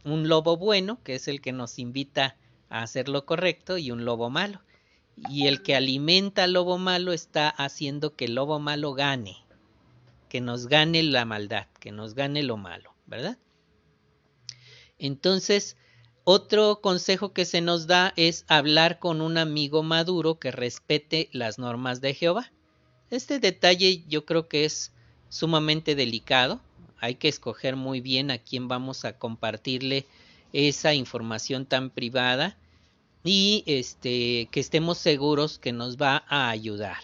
Un 0.05 0.29
lobo 0.29 0.55
bueno, 0.55 1.03
que 1.03 1.15
es 1.15 1.27
el 1.27 1.41
que 1.41 1.51
nos 1.51 1.79
invita 1.79 2.37
a 2.69 2.81
hacer 2.81 3.09
lo 3.09 3.25
correcto, 3.25 3.77
y 3.77 3.91
un 3.91 4.05
lobo 4.05 4.29
malo. 4.29 4.61
Y 5.29 5.47
el 5.47 5.61
que 5.61 5.75
alimenta 5.75 6.45
al 6.45 6.53
lobo 6.53 6.77
malo 6.77 7.11
está 7.11 7.49
haciendo 7.49 8.15
que 8.15 8.23
el 8.23 8.35
lobo 8.35 8.57
malo 8.61 8.93
gane, 8.93 9.35
que 10.29 10.39
nos 10.39 10.67
gane 10.67 11.03
la 11.03 11.25
maldad, 11.25 11.67
que 11.81 11.91
nos 11.91 12.15
gane 12.15 12.41
lo 12.41 12.55
malo, 12.55 12.95
¿verdad? 13.05 13.37
Entonces, 14.97 15.75
otro 16.31 16.79
consejo 16.79 17.33
que 17.33 17.43
se 17.43 17.59
nos 17.59 17.87
da 17.87 18.13
es 18.15 18.45
hablar 18.47 18.99
con 18.99 19.19
un 19.19 19.39
amigo 19.39 19.81
maduro 19.81 20.37
que 20.37 20.51
respete 20.51 21.27
las 21.31 21.57
normas 21.57 22.01
de 22.01 22.13
Jehová. 22.13 22.51
Este 23.09 23.39
detalle 23.39 24.03
yo 24.07 24.27
creo 24.27 24.47
que 24.47 24.63
es 24.63 24.91
sumamente 25.29 25.95
delicado. 25.95 26.61
Hay 26.99 27.15
que 27.15 27.29
escoger 27.29 27.75
muy 27.75 27.99
bien 27.99 28.29
a 28.29 28.37
quién 28.37 28.67
vamos 28.67 29.05
a 29.05 29.17
compartirle 29.17 30.05
esa 30.53 30.93
información 30.93 31.65
tan 31.65 31.89
privada 31.89 32.55
y 33.23 33.63
este 33.65 34.49
que 34.51 34.59
estemos 34.59 34.99
seguros 34.99 35.57
que 35.57 35.71
nos 35.71 35.97
va 35.97 36.25
a 36.27 36.51
ayudar. 36.51 37.01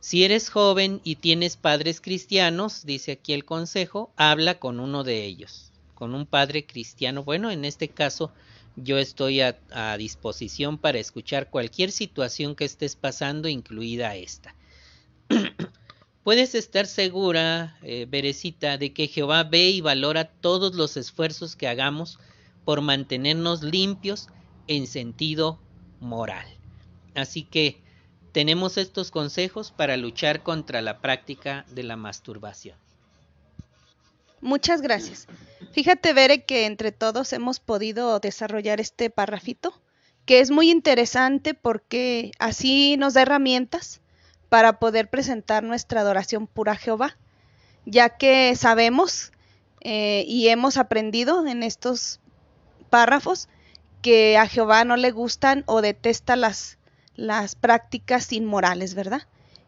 Si 0.00 0.24
eres 0.24 0.50
joven 0.50 1.00
y 1.02 1.16
tienes 1.16 1.56
padres 1.56 2.02
cristianos, 2.02 2.84
dice 2.84 3.12
aquí 3.12 3.32
el 3.32 3.46
consejo, 3.46 4.12
habla 4.16 4.58
con 4.58 4.80
uno 4.80 5.02
de 5.02 5.24
ellos, 5.24 5.69
con 6.00 6.14
un 6.14 6.24
padre 6.24 6.64
cristiano. 6.64 7.24
Bueno, 7.24 7.50
en 7.50 7.66
este 7.66 7.90
caso 7.90 8.32
yo 8.74 8.96
estoy 8.96 9.42
a, 9.42 9.96
disposición 9.98 10.78
para 10.78 10.98
escuchar 10.98 11.50
cualquier 11.50 11.92
situación 11.92 12.56
que 12.56 12.64
estés 12.64 12.96
pasando, 12.96 13.48
incluida 13.48 14.16
esta. 14.16 14.54
Puedes 16.24 16.54
estar 16.54 16.86
segura, 16.86 17.76
eh, 17.82 18.06
Berecita, 18.08 18.78
de 18.78 18.94
que 18.94 19.08
Jehová 19.08 19.44
ve 19.44 19.68
y 19.68 19.82
valora 19.82 20.24
todos 20.24 20.74
los 20.74 20.96
esfuerzos 20.96 21.54
que 21.54 21.68
hagamos 21.68 22.18
por 22.64 22.80
mantenernos 22.80 23.62
limpios 23.62 24.28
en 24.68 24.86
sentido 24.86 25.60
moral. 26.00 26.46
Así 27.14 27.42
que 27.42 27.82
tenemos 28.32 28.78
estos 28.78 29.10
consejos 29.10 29.70
para 29.70 29.98
luchar 29.98 30.42
contra 30.42 30.80
la 30.80 31.02
práctica 31.02 31.66
de 31.68 31.82
la 31.82 31.96
masturbación. 31.96 32.78
Muchas 34.40 34.80
gracias. 34.82 35.26
Fíjate, 35.72 36.12
Bere, 36.12 36.44
que 36.44 36.66
entre 36.66 36.92
todos 36.92 37.32
hemos 37.32 37.60
podido 37.60 38.18
desarrollar 38.20 38.80
este 38.80 39.10
parrafito, 39.10 39.80
que 40.24 40.40
es 40.40 40.50
muy 40.50 40.70
interesante 40.70 41.54
porque 41.54 42.32
así 42.38 42.96
nos 42.98 43.14
da 43.14 43.22
herramientas 43.22 44.00
para 44.48 44.78
poder 44.78 45.08
presentar 45.08 45.62
nuestra 45.62 46.00
adoración 46.00 46.46
pura 46.46 46.72
a 46.72 46.76
Jehová, 46.76 47.16
ya 47.86 48.10
que 48.10 48.54
sabemos 48.56 49.32
eh, 49.80 50.24
y 50.26 50.48
hemos 50.48 50.76
aprendido 50.76 51.46
en 51.46 51.62
estos 51.62 52.20
párrafos 52.90 53.48
que 54.02 54.36
a 54.38 54.46
Jehová 54.46 54.84
no 54.84 54.96
le 54.96 55.10
gustan 55.10 55.62
o 55.66 55.82
detesta 55.82 56.36
las 56.36 56.78
las 57.20 57.54
prácticas 57.54 58.32
inmorales, 58.32 58.94
¿verdad? 58.94 59.22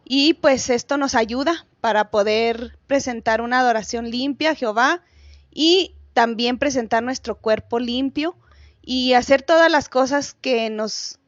Y 0.05 0.35
pues 0.35 0.71
esto 0.71 0.97
nos 0.97 1.15
ayuda 1.15 1.67
para 1.83 2.13
poder 2.13 2.79
presentar 2.87 3.41
una 3.41 3.59
adoración 3.59 4.09
limpia 4.09 4.53
a 4.53 4.55
Jehová 4.55 5.03
y 5.51 5.97
también 6.13 6.57
presentar 6.57 7.03
nuestro 7.03 7.35
cuerpo 7.35 7.81
limpio 7.81 8.37
y 8.83 9.15
hacer 9.15 9.43
todas 9.43 9.69
las 9.69 9.89
cosas 9.89 10.37
que 10.41 10.71
nos 10.71 11.19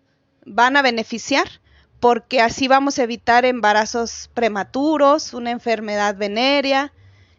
van 0.46 0.76
a 0.76 0.82
beneficiar, 0.82 1.48
porque 1.98 2.40
así 2.40 2.68
vamos 2.68 3.00
a 3.00 3.02
evitar 3.02 3.44
embarazos 3.44 4.30
prematuros, 4.32 5.34
una 5.34 5.50
enfermedad 5.50 6.16
venérea 6.16 6.92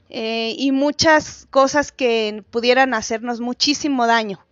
eh, 0.09 0.53
y 0.57 0.73
muchas 0.73 1.47
cosas 1.49 1.93
que 1.93 2.43
pudieran 2.51 2.93
hacernos 2.93 3.39
muchísimo 3.39 4.07
daño 4.07 4.45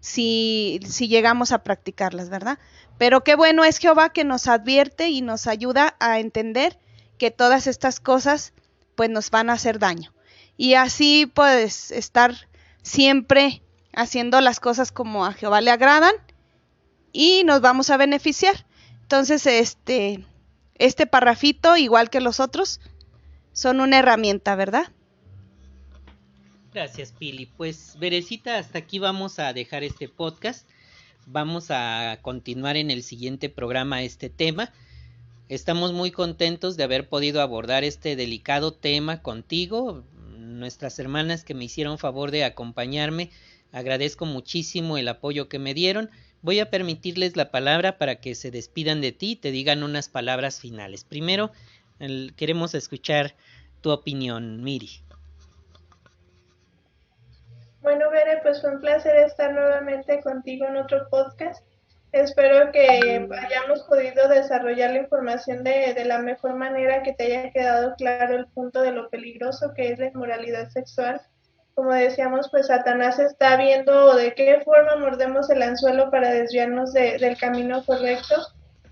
si, 0.00 0.80
si 0.88 1.08
llegamos 1.08 1.52
a 1.52 1.62
practicarlas, 1.62 2.30
¿verdad? 2.30 2.58
Pero 2.96 3.24
qué 3.24 3.34
bueno 3.34 3.62
es 3.62 3.76
Jehová 3.76 4.08
que 4.08 4.24
nos 4.24 4.48
advierte 4.48 5.10
y 5.10 5.20
nos 5.20 5.46
ayuda 5.46 5.96
a 6.00 6.18
entender 6.18 6.78
que 7.18 7.30
todas 7.30 7.66
estas 7.66 8.00
cosas 8.00 8.52
pues 8.94 9.10
nos 9.10 9.30
van 9.30 9.50
a 9.50 9.54
hacer 9.54 9.78
daño. 9.78 10.12
Y 10.56 10.74
así 10.74 11.26
puedes 11.26 11.90
estar 11.90 12.48
siempre 12.82 13.62
haciendo 13.94 14.40
las 14.40 14.60
cosas 14.60 14.92
como 14.92 15.24
a 15.24 15.32
Jehová 15.32 15.60
le 15.60 15.70
agradan 15.70 16.14
y 17.12 17.44
nos 17.44 17.60
vamos 17.60 17.90
a 17.90 17.96
beneficiar. 17.96 18.66
Entonces, 19.02 19.46
este, 19.46 20.24
este 20.74 21.06
parrafito, 21.06 21.76
igual 21.76 22.10
que 22.10 22.20
los 22.20 22.40
otros, 22.40 22.80
son 23.52 23.80
una 23.80 23.98
herramienta, 23.98 24.54
¿verdad? 24.54 24.92
Gracias, 26.74 27.12
Pili. 27.12 27.46
Pues, 27.46 27.96
Berecita, 27.98 28.58
hasta 28.58 28.78
aquí 28.78 28.98
vamos 28.98 29.38
a 29.38 29.52
dejar 29.54 29.82
este 29.82 30.08
podcast. 30.08 30.68
Vamos 31.24 31.70
a 31.70 32.18
continuar 32.20 32.76
en 32.76 32.90
el 32.90 33.02
siguiente 33.02 33.48
programa 33.48 34.02
este 34.02 34.28
tema. 34.28 34.72
Estamos 35.48 35.92
muy 35.92 36.10
contentos 36.10 36.76
de 36.76 36.82
haber 36.82 37.08
podido 37.08 37.40
abordar 37.40 37.84
este 37.84 38.16
delicado 38.16 38.72
tema 38.72 39.22
contigo. 39.22 40.02
Nuestras 40.36 40.98
hermanas 40.98 41.44
que 41.44 41.54
me 41.54 41.64
hicieron 41.64 41.98
favor 41.98 42.32
de 42.32 42.44
acompañarme, 42.44 43.30
agradezco 43.70 44.26
muchísimo 44.26 44.98
el 44.98 45.06
apoyo 45.06 45.48
que 45.48 45.60
me 45.60 45.72
dieron. 45.72 46.10
Voy 46.42 46.58
a 46.58 46.68
permitirles 46.68 47.36
la 47.36 47.52
palabra 47.52 47.96
para 47.96 48.16
que 48.16 48.34
se 48.34 48.50
despidan 48.50 49.00
de 49.00 49.12
ti 49.12 49.32
y 49.32 49.36
te 49.36 49.52
digan 49.52 49.84
unas 49.84 50.08
palabras 50.08 50.58
finales. 50.58 51.04
Primero, 51.04 51.52
queremos 52.34 52.74
escuchar 52.74 53.36
tu 53.82 53.90
opinión, 53.90 54.64
Miri. 54.64 54.90
Bueno, 57.82 58.10
Bere, 58.10 58.40
pues 58.42 58.60
fue 58.60 58.74
un 58.74 58.80
placer 58.80 59.14
estar 59.14 59.52
nuevamente 59.52 60.20
contigo 60.22 60.66
en 60.66 60.76
otro 60.76 61.08
podcast. 61.08 61.64
Espero 62.12 62.72
que 62.72 63.28
hayamos 63.38 63.82
podido 63.82 64.28
desarrollar 64.28 64.90
la 64.92 65.00
información 65.00 65.64
de, 65.64 65.92
de, 65.94 66.04
la 66.04 66.18
mejor 66.18 66.54
manera, 66.54 67.02
que 67.02 67.12
te 67.12 67.24
haya 67.24 67.50
quedado 67.50 67.94
claro 67.96 68.36
el 68.36 68.46
punto 68.46 68.80
de 68.82 68.92
lo 68.92 69.10
peligroso 69.10 69.72
que 69.74 69.92
es 69.92 69.98
la 69.98 70.06
inmoralidad 70.06 70.68
sexual. 70.70 71.20
Como 71.74 71.92
decíamos, 71.92 72.48
pues 72.50 72.68
Satanás 72.68 73.18
está 73.18 73.56
viendo 73.56 74.14
de 74.16 74.34
qué 74.34 74.60
forma 74.64 74.96
mordemos 74.96 75.50
el 75.50 75.62
anzuelo 75.62 76.10
para 76.10 76.32
desviarnos 76.32 76.94
del 76.94 77.36
camino 77.36 77.84
correcto 77.84 78.34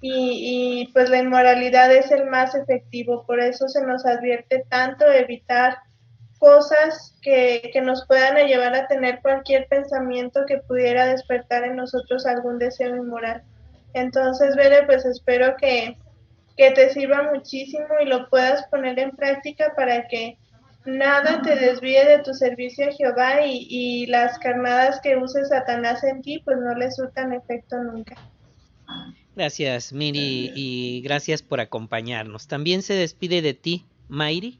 y, 0.02 0.82
y 0.82 0.92
pues 0.92 1.08
la 1.08 1.18
inmoralidad 1.18 1.90
es 1.94 2.10
el 2.10 2.26
más 2.26 2.54
efectivo. 2.54 3.24
Por 3.26 3.40
eso 3.40 3.68
se 3.68 3.80
nos 3.86 4.04
advierte 4.04 4.66
tanto 4.68 5.06
evitar 5.10 5.78
cosas 6.45 7.16
que, 7.22 7.70
que, 7.72 7.80
nos 7.80 8.07
puedan 8.07 8.36
llevar 8.47 8.74
a 8.74 8.86
tener 8.86 9.20
cualquier 9.22 9.66
pensamiento 9.66 10.42
que 10.47 10.59
pudiera 10.59 11.07
despertar 11.07 11.64
en 11.64 11.76
nosotros 11.76 12.26
algún 12.26 12.59
deseo 12.59 12.95
inmoral. 12.95 13.42
Entonces, 13.95 14.55
Bere, 14.55 14.82
pues 14.84 15.07
espero 15.07 15.57
que, 15.57 15.97
que 16.59 16.70
te 16.72 16.90
sirva 16.90 17.32
muchísimo 17.32 17.86
y 17.99 18.05
lo 18.05 18.28
puedas 18.28 18.66
poner 18.66 18.99
en 18.99 19.12
práctica 19.12 19.72
para 19.74 20.07
que 20.07 20.36
nada 20.84 21.40
te 21.40 21.57
desvíe 21.57 22.05
de 22.05 22.18
tu 22.18 22.34
servicio 22.34 22.88
a 22.88 22.92
Jehová 22.92 23.47
y, 23.47 23.66
y 23.70 24.07
las 24.09 24.38
carnadas 24.38 25.01
que 25.01 25.16
use 25.16 25.47
Satanás 25.47 26.05
en 26.05 26.20
ti, 26.20 26.42
pues 26.45 26.59
no 26.59 26.74
le 26.74 26.90
surtan 26.90 27.32
efecto 27.32 27.82
nunca. 27.82 28.16
Gracias, 29.34 29.95
Miri, 29.95 30.53
y 30.55 31.01
gracias 31.01 31.40
por 31.40 31.61
acompañarnos. 31.61 32.49
También 32.49 32.82
se 32.82 32.92
despide 32.92 33.40
de 33.40 33.55
ti, 33.55 33.86
Mayri. 34.09 34.59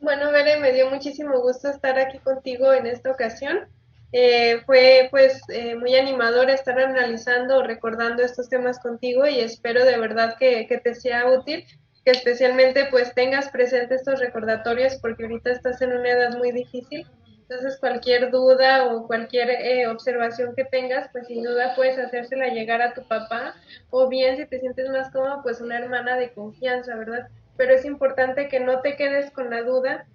Bueno, 0.00 0.30
Bere, 0.30 0.60
me 0.60 0.72
dio 0.72 0.88
muchísimo 0.90 1.40
gusto 1.40 1.68
estar 1.70 1.98
aquí 1.98 2.18
contigo 2.20 2.72
en 2.72 2.86
esta 2.86 3.10
ocasión. 3.10 3.66
Eh, 4.12 4.62
fue 4.64 5.08
pues 5.10 5.42
eh, 5.48 5.74
muy 5.74 5.96
animador 5.96 6.48
estar 6.50 6.78
analizando, 6.78 7.62
recordando 7.64 8.22
estos 8.22 8.48
temas 8.48 8.78
contigo 8.78 9.26
y 9.26 9.40
espero 9.40 9.84
de 9.84 9.98
verdad 9.98 10.36
que, 10.38 10.66
que, 10.66 10.78
te 10.78 10.94
sea 10.94 11.26
útil, 11.26 11.66
que 12.04 12.12
especialmente 12.12 12.86
pues 12.90 13.12
tengas 13.14 13.50
presente 13.50 13.96
estos 13.96 14.20
recordatorios 14.20 14.96
porque 15.02 15.24
ahorita 15.24 15.50
estás 15.50 15.82
en 15.82 15.92
una 15.92 16.08
edad 16.08 16.38
muy 16.38 16.52
difícil 16.52 17.06
Entonces 17.42 17.78
cualquier 17.78 18.30
duda 18.30 18.86
o 18.86 19.06
cualquier 19.06 19.50
eh, 19.50 19.88
observación 19.88 20.54
que 20.54 20.64
tengas, 20.64 21.10
pues 21.12 21.26
sin 21.26 21.42
duda 21.42 21.74
puedes 21.74 21.98
hacérsela 21.98 22.48
llegar 22.48 22.80
a 22.80 22.94
tu 22.94 23.06
papá 23.06 23.56
o 23.90 24.08
bien 24.08 24.36
si 24.36 24.46
te 24.46 24.60
sientes 24.60 24.88
más 24.90 25.10
cómodo, 25.10 25.42
pues 25.42 25.60
una 25.60 25.76
hermana 25.76 26.16
de 26.16 26.32
confianza, 26.32 26.94
¿verdad? 26.94 27.28
Pero 27.58 27.74
es 27.74 27.84
importante 27.84 28.48
que 28.48 28.60
no 28.60 28.80
te 28.80 28.96
quedes 28.96 29.30
con 29.32 29.50
la 29.50 29.62
duda, 29.62 30.06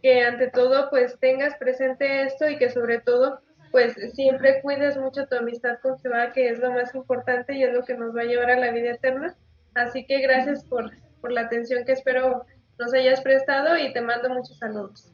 que 0.00 0.22
ante 0.22 0.48
todo 0.48 0.88
pues 0.88 1.18
tengas 1.20 1.54
presente 1.56 2.22
esto 2.22 2.48
y 2.48 2.56
que 2.56 2.70
sobre 2.70 3.00
todo 3.00 3.40
pues 3.70 3.94
siempre 4.14 4.62
cuides 4.62 4.96
mucho 4.96 5.26
tu 5.26 5.36
amistad 5.36 5.78
con 5.82 5.98
Jehová, 5.98 6.32
que 6.32 6.48
es 6.48 6.58
lo 6.58 6.72
más 6.72 6.94
importante 6.94 7.54
y 7.54 7.62
es 7.62 7.74
lo 7.74 7.84
que 7.84 7.94
nos 7.94 8.16
va 8.16 8.22
a 8.22 8.24
llevar 8.24 8.50
a 8.50 8.58
la 8.58 8.70
vida 8.70 8.92
eterna. 8.92 9.34
Así 9.74 10.06
que 10.06 10.20
gracias 10.20 10.64
por, 10.64 10.90
por 11.20 11.32
la 11.32 11.42
atención 11.42 11.84
que 11.84 11.92
espero 11.92 12.46
nos 12.78 12.94
hayas 12.94 13.20
prestado 13.20 13.76
y 13.76 13.92
te 13.92 14.00
mando 14.00 14.28
muchos 14.30 14.58
saludos. 14.58 15.10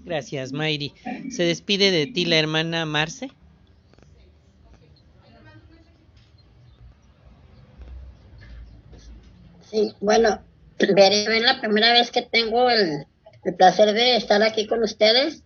Gracias, 0.00 0.52
Mayri. 0.52 0.92
¿Se 1.30 1.44
despide 1.44 1.90
de 1.90 2.06
ti 2.06 2.24
la 2.24 2.38
hermana 2.38 2.84
Marce? 2.86 3.30
Sí, 9.70 9.94
bueno, 10.00 10.40
veré 10.94 11.40
la 11.40 11.60
primera 11.60 11.92
vez 11.92 12.10
que 12.10 12.22
tengo 12.22 12.70
el, 12.70 13.06
placer 13.56 13.92
de 13.92 14.16
estar 14.16 14.42
aquí 14.42 14.66
con 14.66 14.82
ustedes 14.82 15.42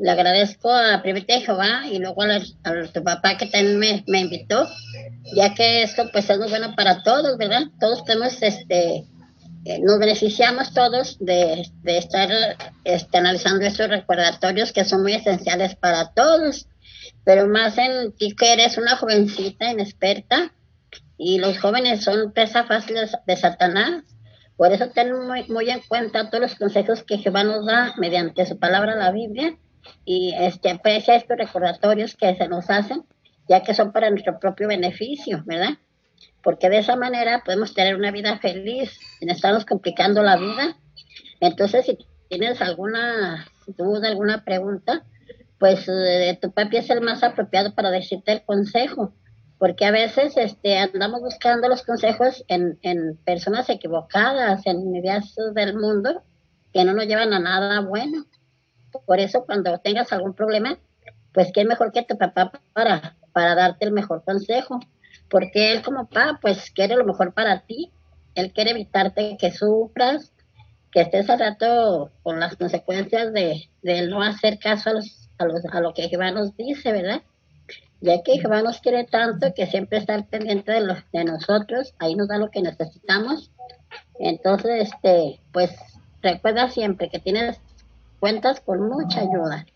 le 0.00 0.10
agradezco 0.10 0.72
a 0.72 1.02
Primite 1.02 1.42
Jehová 1.42 1.82
y 1.90 1.98
luego 1.98 2.22
a, 2.22 2.40
tu 2.92 3.04
papá 3.04 3.36
que 3.36 3.46
también 3.46 4.04
me, 4.06 4.20
invitó, 4.20 4.66
ya 5.34 5.54
que 5.54 5.82
esto 5.82 6.08
pues 6.10 6.30
es 6.30 6.38
muy 6.38 6.48
bueno 6.48 6.74
para 6.74 7.02
todos, 7.02 7.36
¿verdad? 7.36 7.64
Todos 7.78 8.04
tenemos, 8.04 8.42
este, 8.42 9.04
eh, 9.66 9.78
nos 9.82 9.98
beneficiamos 9.98 10.72
todos 10.72 11.18
de, 11.20 11.66
estar 11.84 12.30
este, 12.84 13.18
analizando 13.18 13.66
estos 13.66 13.90
recordatorios 13.90 14.72
que 14.72 14.86
son 14.86 15.02
muy 15.02 15.12
esenciales 15.12 15.76
para 15.76 16.12
todos, 16.12 16.66
pero 17.24 17.46
más 17.46 17.76
en 17.76 18.12
ti 18.12 18.34
que 18.34 18.54
eres 18.54 18.78
una 18.78 18.96
jovencita 18.96 19.70
inexperta 19.70 20.54
y 21.18 21.38
los 21.38 21.58
jóvenes 21.58 22.02
son 22.02 22.32
presa 22.32 22.64
fácil 22.64 22.96
de, 23.26 23.36
Satanás. 23.36 24.04
Por 24.60 24.74
eso 24.74 24.90
ten 24.90 25.10
muy, 25.26 25.70
en 25.70 25.80
cuenta 25.88 26.28
todos 26.28 26.42
los 26.42 26.54
consejos 26.54 27.02
que 27.02 27.16
Jehová 27.16 27.44
nos 27.44 27.64
da 27.64 27.94
mediante 27.96 28.44
su 28.44 28.58
palabra, 28.58 28.94
la 28.94 29.10
Biblia, 29.10 29.56
y 30.04 30.34
este, 30.38 30.70
aprecia 30.70 31.16
estos 31.16 31.38
recordatorios 31.38 32.14
que 32.14 32.36
se 32.36 32.46
nos 32.46 32.68
hacen, 32.68 33.06
ya 33.48 33.62
que 33.62 33.72
son 33.72 33.90
para 33.90 34.10
nuestro 34.10 34.38
propio 34.38 34.68
beneficio, 34.68 35.42
¿verdad? 35.46 35.78
Porque 36.42 36.68
de 36.68 36.76
esa 36.76 36.94
manera 36.94 37.40
podemos 37.42 37.72
tener 37.72 37.96
una 37.96 38.10
vida 38.10 38.38
feliz, 38.38 39.00
sin 39.18 39.30
estarnos 39.30 39.64
complicando 39.64 40.22
la 40.22 40.36
vida. 40.36 40.76
Entonces, 41.40 41.86
si 41.86 41.96
tienes 42.28 42.60
alguna 42.60 43.46
duda, 43.66 44.08
alguna 44.08 44.44
pregunta, 44.44 45.06
pues 45.58 45.88
eh, 45.88 46.38
tu 46.38 46.52
papi 46.52 46.76
es 46.76 46.90
el 46.90 47.00
más 47.00 47.22
apropiado 47.22 47.74
para 47.74 47.90
decirte 47.90 48.32
el 48.32 48.44
consejo, 48.44 49.14
porque 49.60 49.84
a 49.84 49.90
veces 49.90 50.38
este, 50.38 50.78
andamos 50.78 51.20
buscando 51.20 51.68
los 51.68 51.82
consejos 51.82 52.42
en, 52.48 52.78
en 52.80 53.18
personas 53.18 53.68
equivocadas, 53.68 54.66
en 54.66 54.96
ideas 54.96 55.34
del 55.54 55.76
mundo, 55.76 56.22
que 56.72 56.82
no 56.82 56.94
nos 56.94 57.06
llevan 57.06 57.34
a 57.34 57.40
nada 57.40 57.80
bueno. 57.82 58.24
Por 59.04 59.20
eso 59.20 59.44
cuando 59.44 59.76
tengas 59.76 60.14
algún 60.14 60.32
problema, 60.32 60.78
pues 61.34 61.52
qué 61.52 61.66
mejor 61.66 61.92
que 61.92 62.02
tu 62.02 62.16
papá 62.16 62.52
para, 62.72 63.18
para 63.32 63.54
darte 63.54 63.84
el 63.84 63.92
mejor 63.92 64.24
consejo. 64.24 64.80
Porque 65.28 65.72
él 65.72 65.82
como 65.82 66.08
papá, 66.08 66.38
pues 66.40 66.70
quiere 66.70 66.96
lo 66.96 67.04
mejor 67.04 67.34
para 67.34 67.60
ti. 67.66 67.92
Él 68.34 68.54
quiere 68.54 68.70
evitarte 68.70 69.36
que 69.38 69.52
sufras, 69.52 70.32
que 70.90 71.02
estés 71.02 71.28
al 71.28 71.38
rato 71.38 72.10
con 72.22 72.40
las 72.40 72.56
consecuencias 72.56 73.34
de, 73.34 73.68
de 73.82 74.08
no 74.08 74.22
hacer 74.22 74.58
caso 74.58 74.88
a, 74.88 74.94
los, 74.94 75.28
a, 75.36 75.44
los, 75.44 75.62
a 75.66 75.80
lo 75.82 75.92
que 75.92 76.08
Jehová 76.08 76.30
nos 76.30 76.56
dice, 76.56 76.92
¿verdad? 76.92 77.20
Ya 78.00 78.22
que 78.22 78.38
Jehová 78.38 78.62
nos 78.62 78.80
quiere 78.80 79.04
tanto 79.04 79.52
que 79.54 79.66
siempre 79.66 79.98
está 79.98 80.14
al 80.14 80.24
pendiente 80.24 80.72
de, 80.72 80.80
los, 80.80 80.98
de 81.12 81.24
nosotros, 81.24 81.94
ahí 81.98 82.14
nos 82.14 82.28
da 82.28 82.38
lo 82.38 82.50
que 82.50 82.62
necesitamos. 82.62 83.50
Entonces, 84.18 84.88
este, 84.88 85.40
pues 85.52 85.70
recuerda 86.22 86.68
siempre 86.68 87.08
que 87.10 87.18
tienes 87.18 87.60
cuentas 88.20 88.60
con 88.60 88.88
mucha 88.88 89.20
ayuda. 89.20 89.66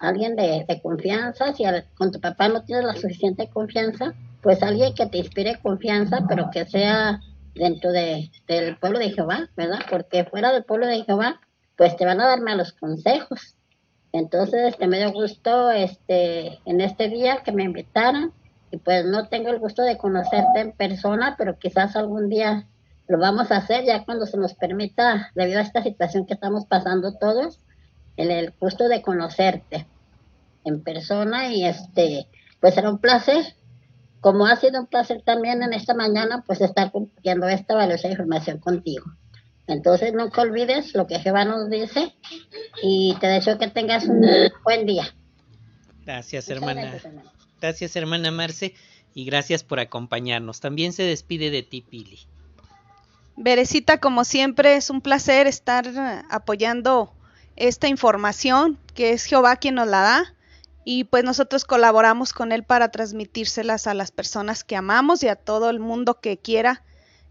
Alguien 0.00 0.36
de, 0.36 0.64
confianza, 0.82 1.52
si 1.54 1.64
con 1.96 2.12
tu 2.12 2.20
papá 2.20 2.48
no 2.48 2.62
tienes 2.62 2.84
la 2.84 2.94
suficiente 2.94 3.48
confianza, 3.48 4.14
pues 4.42 4.62
alguien 4.62 4.94
que 4.94 5.06
te 5.06 5.18
inspire 5.18 5.58
confianza, 5.60 6.24
pero 6.28 6.50
que 6.50 6.66
sea 6.66 7.20
dentro 7.54 7.90
de, 7.90 8.30
del 8.46 8.76
pueblo 8.76 8.98
de 8.98 9.10
Jehová, 9.10 9.48
¿verdad? 9.56 9.80
Porque 9.90 10.24
fuera 10.24 10.52
del 10.52 10.64
pueblo 10.64 10.86
de 10.86 11.04
Jehová, 11.04 11.40
pues 11.76 11.96
te 11.96 12.04
van 12.04 12.20
a 12.20 12.28
dar 12.28 12.40
malos 12.40 12.72
consejos. 12.72 13.56
Entonces, 14.12 14.68
este, 14.68 14.86
me 14.86 14.98
dio 14.98 15.12
gusto 15.12 15.70
este, 15.70 16.58
en 16.64 16.80
este 16.80 17.08
día 17.08 17.42
que 17.44 17.52
me 17.52 17.64
invitaran 17.64 18.32
y 18.70 18.78
pues 18.78 19.04
no 19.04 19.28
tengo 19.28 19.50
el 19.50 19.58
gusto 19.58 19.82
de 19.82 19.98
conocerte 19.98 20.60
en 20.60 20.72
persona, 20.72 21.34
pero 21.36 21.58
quizás 21.58 21.96
algún 21.96 22.28
día 22.28 22.66
lo 23.06 23.18
vamos 23.18 23.50
a 23.50 23.56
hacer 23.56 23.84
ya 23.84 24.04
cuando 24.04 24.26
se 24.26 24.36
nos 24.36 24.54
permita, 24.54 25.30
debido 25.34 25.58
a 25.58 25.62
esta 25.62 25.82
situación 25.82 26.26
que 26.26 26.34
estamos 26.34 26.66
pasando 26.66 27.14
todos, 27.14 27.60
el, 28.16 28.30
el 28.30 28.52
gusto 28.58 28.88
de 28.88 29.02
conocerte 29.02 29.86
en 30.64 30.82
persona 30.82 31.52
y 31.52 31.64
este, 31.64 32.28
pues 32.60 32.74
será 32.74 32.90
un 32.90 32.98
placer. 32.98 33.54
Como 34.20 34.46
ha 34.46 34.56
sido 34.56 34.80
un 34.80 34.86
placer 34.86 35.22
también 35.22 35.62
en 35.62 35.72
esta 35.72 35.94
mañana, 35.94 36.42
pues 36.46 36.60
estar 36.60 36.90
compartiendo 36.90 37.46
esta 37.48 37.74
valiosa 37.74 38.08
información 38.08 38.58
contigo. 38.58 39.04
Entonces, 39.68 40.14
no 40.14 40.30
te 40.30 40.40
olvides 40.40 40.94
lo 40.94 41.06
que 41.06 41.20
Jehová 41.20 41.44
nos 41.44 41.68
dice 41.68 42.14
y 42.82 43.14
te 43.20 43.26
deseo 43.26 43.58
que 43.58 43.68
tengas 43.68 44.06
un 44.06 44.26
buen 44.64 44.86
día. 44.86 45.14
Gracias, 46.04 46.48
hermana. 46.48 46.98
Gracias, 47.60 47.94
hermana 47.94 48.30
Marce, 48.30 48.74
y 49.14 49.26
gracias 49.26 49.62
por 49.64 49.78
acompañarnos. 49.78 50.60
También 50.60 50.92
se 50.94 51.02
despide 51.02 51.50
de 51.50 51.62
ti, 51.62 51.82
Pili. 51.82 52.18
Berecita, 53.36 53.98
como 53.98 54.24
siempre, 54.24 54.76
es 54.76 54.88
un 54.88 55.02
placer 55.02 55.46
estar 55.46 55.86
apoyando 56.30 57.12
esta 57.56 57.88
información, 57.88 58.78
que 58.94 59.10
es 59.12 59.24
Jehová 59.24 59.56
quien 59.56 59.74
nos 59.74 59.86
la 59.86 60.00
da, 60.00 60.34
y 60.84 61.04
pues 61.04 61.24
nosotros 61.24 61.64
colaboramos 61.64 62.32
con 62.32 62.52
él 62.52 62.62
para 62.64 62.90
transmitírselas 62.90 63.86
a 63.86 63.94
las 63.94 64.12
personas 64.12 64.64
que 64.64 64.76
amamos 64.76 65.22
y 65.22 65.28
a 65.28 65.36
todo 65.36 65.68
el 65.68 65.78
mundo 65.78 66.20
que 66.20 66.38
quiera 66.38 66.82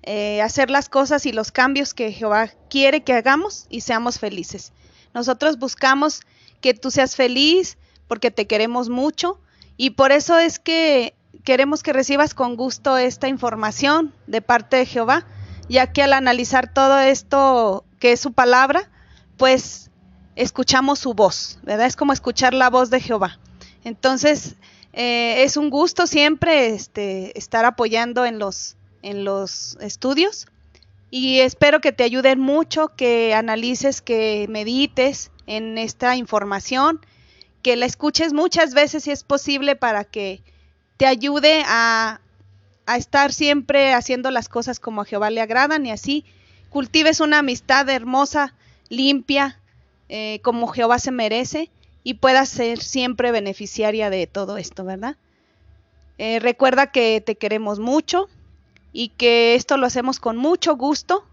eh, 0.07 0.41
hacer 0.41 0.69
las 0.69 0.89
cosas 0.89 1.25
y 1.25 1.31
los 1.31 1.51
cambios 1.51 1.93
que 1.93 2.11
Jehová 2.11 2.51
quiere 2.69 3.03
que 3.03 3.13
hagamos 3.13 3.67
y 3.69 3.81
seamos 3.81 4.19
felices. 4.19 4.71
Nosotros 5.13 5.59
buscamos 5.59 6.21
que 6.61 6.73
tú 6.73 6.91
seas 6.91 7.15
feliz 7.15 7.77
porque 8.07 8.31
te 8.31 8.47
queremos 8.47 8.89
mucho 8.89 9.39
y 9.75 9.91
por 9.91 10.11
eso 10.11 10.39
es 10.39 10.59
que 10.59 11.13
queremos 11.43 11.83
que 11.83 11.93
recibas 11.93 12.33
con 12.33 12.55
gusto 12.55 12.97
esta 12.97 13.27
información 13.27 14.13
de 14.27 14.41
parte 14.41 14.77
de 14.77 14.85
Jehová 14.85 15.25
ya 15.69 15.91
que 15.91 16.03
al 16.03 16.13
analizar 16.13 16.71
todo 16.71 16.99
esto 16.99 17.83
que 17.99 18.13
es 18.13 18.19
su 18.19 18.31
palabra, 18.31 18.89
pues 19.37 19.91
escuchamos 20.35 20.99
su 20.99 21.13
voz, 21.13 21.59
¿verdad? 21.63 21.87
Es 21.87 21.95
como 21.95 22.13
escuchar 22.13 22.53
la 22.53 22.69
voz 22.69 22.89
de 22.89 23.01
Jehová. 23.01 23.39
Entonces, 23.83 24.55
eh, 24.93 25.43
es 25.43 25.57
un 25.57 25.69
gusto 25.69 26.07
siempre 26.07 26.67
este, 26.67 27.37
estar 27.37 27.65
apoyando 27.65 28.25
en 28.25 28.39
los, 28.39 28.76
en 29.01 29.23
los 29.23 29.77
estudios 29.81 30.47
y 31.09 31.39
espero 31.39 31.79
que 31.81 31.91
te 31.91 32.03
ayuden 32.03 32.39
mucho, 32.39 32.89
que 32.95 33.33
analices, 33.33 34.01
que 34.01 34.45
medites 34.49 35.31
en 35.45 35.77
esta 35.77 36.15
información, 36.15 36.99
que 37.61 37.75
la 37.75 37.85
escuches 37.85 38.33
muchas 38.33 38.73
veces 38.73 39.05
si 39.05 39.11
es 39.11 39.23
posible 39.23 39.75
para 39.75 40.03
que 40.03 40.41
te 40.97 41.05
ayude 41.05 41.63
a 41.65 42.19
a 42.87 42.95
estar 42.95 43.33
siempre 43.33 43.93
haciendo 43.93 44.31
las 44.31 44.49
cosas 44.49 44.79
como 44.79 45.01
a 45.01 45.05
Jehová 45.05 45.29
le 45.29 45.41
agradan 45.41 45.85
y 45.85 45.91
así 45.91 46.25
cultives 46.69 47.19
una 47.19 47.39
amistad 47.39 47.87
hermosa, 47.89 48.55
limpia, 48.89 49.59
eh, 50.09 50.39
como 50.41 50.67
Jehová 50.67 50.97
se 50.97 51.11
merece 51.11 51.69
y 52.03 52.15
puedas 52.15 52.47
ser 52.47 52.79
siempre 52.79 53.31
beneficiaria 53.31 54.09
de 54.09 54.25
todo 54.25 54.57
esto, 54.57 54.85
¿verdad? 54.85 55.17
Eh, 56.17 56.39
recuerda 56.39 56.91
que 56.91 57.21
te 57.21 57.35
queremos 57.35 57.79
mucho 57.79 58.29
y 58.97 59.09
que 59.09 59.53
esto 59.53 59.77
lo 59.77 59.85
hacemos 59.85 60.19
con 60.19 60.37
mucho 60.37 60.75
gusto 60.75 61.23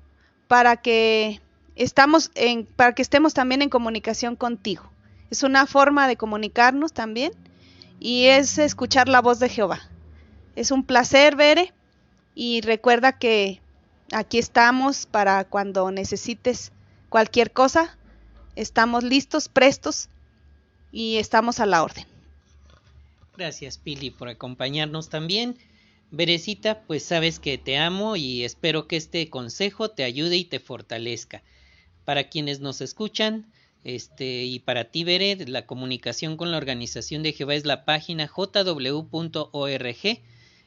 para 0.48 0.76
que 0.76 1.40
estamos 1.76 2.30
en, 2.34 2.66
para 2.66 2.94
que 2.94 3.00
estemos 3.00 3.32
también 3.32 3.62
en 3.62 3.70
comunicación 3.70 4.36
contigo. 4.36 4.84
Es 5.30 5.44
una 5.44 5.66
forma 5.66 6.06
de 6.06 6.18
comunicarnos 6.18 6.92
también 6.92 7.32
y 7.98 8.26
es 8.26 8.58
escuchar 8.58 9.08
la 9.08 9.22
voz 9.22 9.38
de 9.38 9.48
Jehová. 9.48 9.80
Es 10.56 10.72
un 10.72 10.84
placer, 10.84 11.36
Bere, 11.36 11.72
y 12.34 12.60
recuerda 12.60 13.18
que 13.18 13.62
aquí 14.12 14.38
estamos 14.38 15.06
para 15.06 15.44
cuando 15.44 15.90
necesites 15.90 16.70
cualquier 17.08 17.50
cosa. 17.50 17.96
Estamos 18.56 19.04
listos, 19.04 19.48
prestos 19.48 20.10
y 20.92 21.16
estamos 21.16 21.60
a 21.60 21.64
la 21.64 21.82
orden. 21.82 22.04
Gracias, 23.38 23.78
Pili, 23.78 24.10
por 24.10 24.28
acompañarnos 24.28 25.08
también. 25.08 25.56
Berecita, 26.16 26.82
pues 26.86 27.02
sabes 27.04 27.38
que 27.40 27.58
te 27.58 27.76
amo 27.76 28.16
y 28.16 28.44
espero 28.44 28.86
que 28.86 28.96
este 28.96 29.28
consejo 29.30 29.90
te 29.90 30.04
ayude 30.04 30.36
y 30.36 30.44
te 30.44 30.60
fortalezca. 30.60 31.42
Para 32.04 32.28
quienes 32.28 32.60
nos 32.60 32.80
escuchan, 32.80 33.46
Este, 33.84 34.44
y 34.44 34.60
para 34.60 34.84
ti, 34.84 35.04
Bere, 35.04 35.36
la 35.46 35.66
comunicación 35.66 36.38
con 36.38 36.50
la 36.50 36.56
organización 36.56 37.22
de 37.22 37.34
Jehová 37.34 37.54
es 37.54 37.66
la 37.66 37.84
página 37.84 38.26
jw.org 38.26 39.02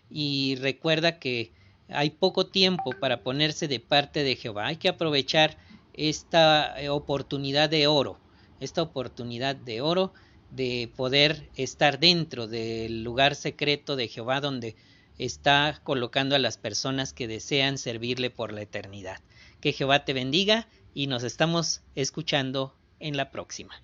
y 0.09 0.55
recuerda 0.55 1.17
que 1.19 1.51
hay 1.89 2.11
poco 2.11 2.45
tiempo 2.45 2.91
para 2.99 3.23
ponerse 3.23 3.67
de 3.67 3.79
parte 3.79 4.23
de 4.23 4.35
Jehová. 4.35 4.67
Hay 4.67 4.75
que 4.75 4.89
aprovechar 4.89 5.57
esta 5.93 6.79
eh, 6.79 6.89
oportunidad 6.89 7.69
de 7.69 7.87
oro, 7.87 8.19
esta 8.59 8.83
oportunidad 8.83 9.55
de 9.55 9.81
oro 9.81 10.13
de 10.51 10.91
poder 10.95 11.49
estar 11.55 11.99
dentro 11.99 12.47
del 12.47 13.03
lugar 13.03 13.33
secreto 13.35 13.95
de 13.95 14.07
Jehová 14.07 14.41
donde 14.41 14.75
está 15.17 15.79
colocando 15.83 16.35
a 16.35 16.39
las 16.39 16.57
personas 16.57 17.13
que 17.13 17.27
desean 17.27 17.77
servirle 17.77 18.29
por 18.29 18.53
la 18.53 18.61
eternidad. 18.61 19.21
Que 19.61 19.73
Jehová 19.73 20.05
te 20.05 20.13
bendiga 20.13 20.67
y 20.93 21.07
nos 21.07 21.23
estamos 21.23 21.81
escuchando 21.95 22.75
en 22.99 23.17
la 23.17 23.31
próxima. 23.31 23.81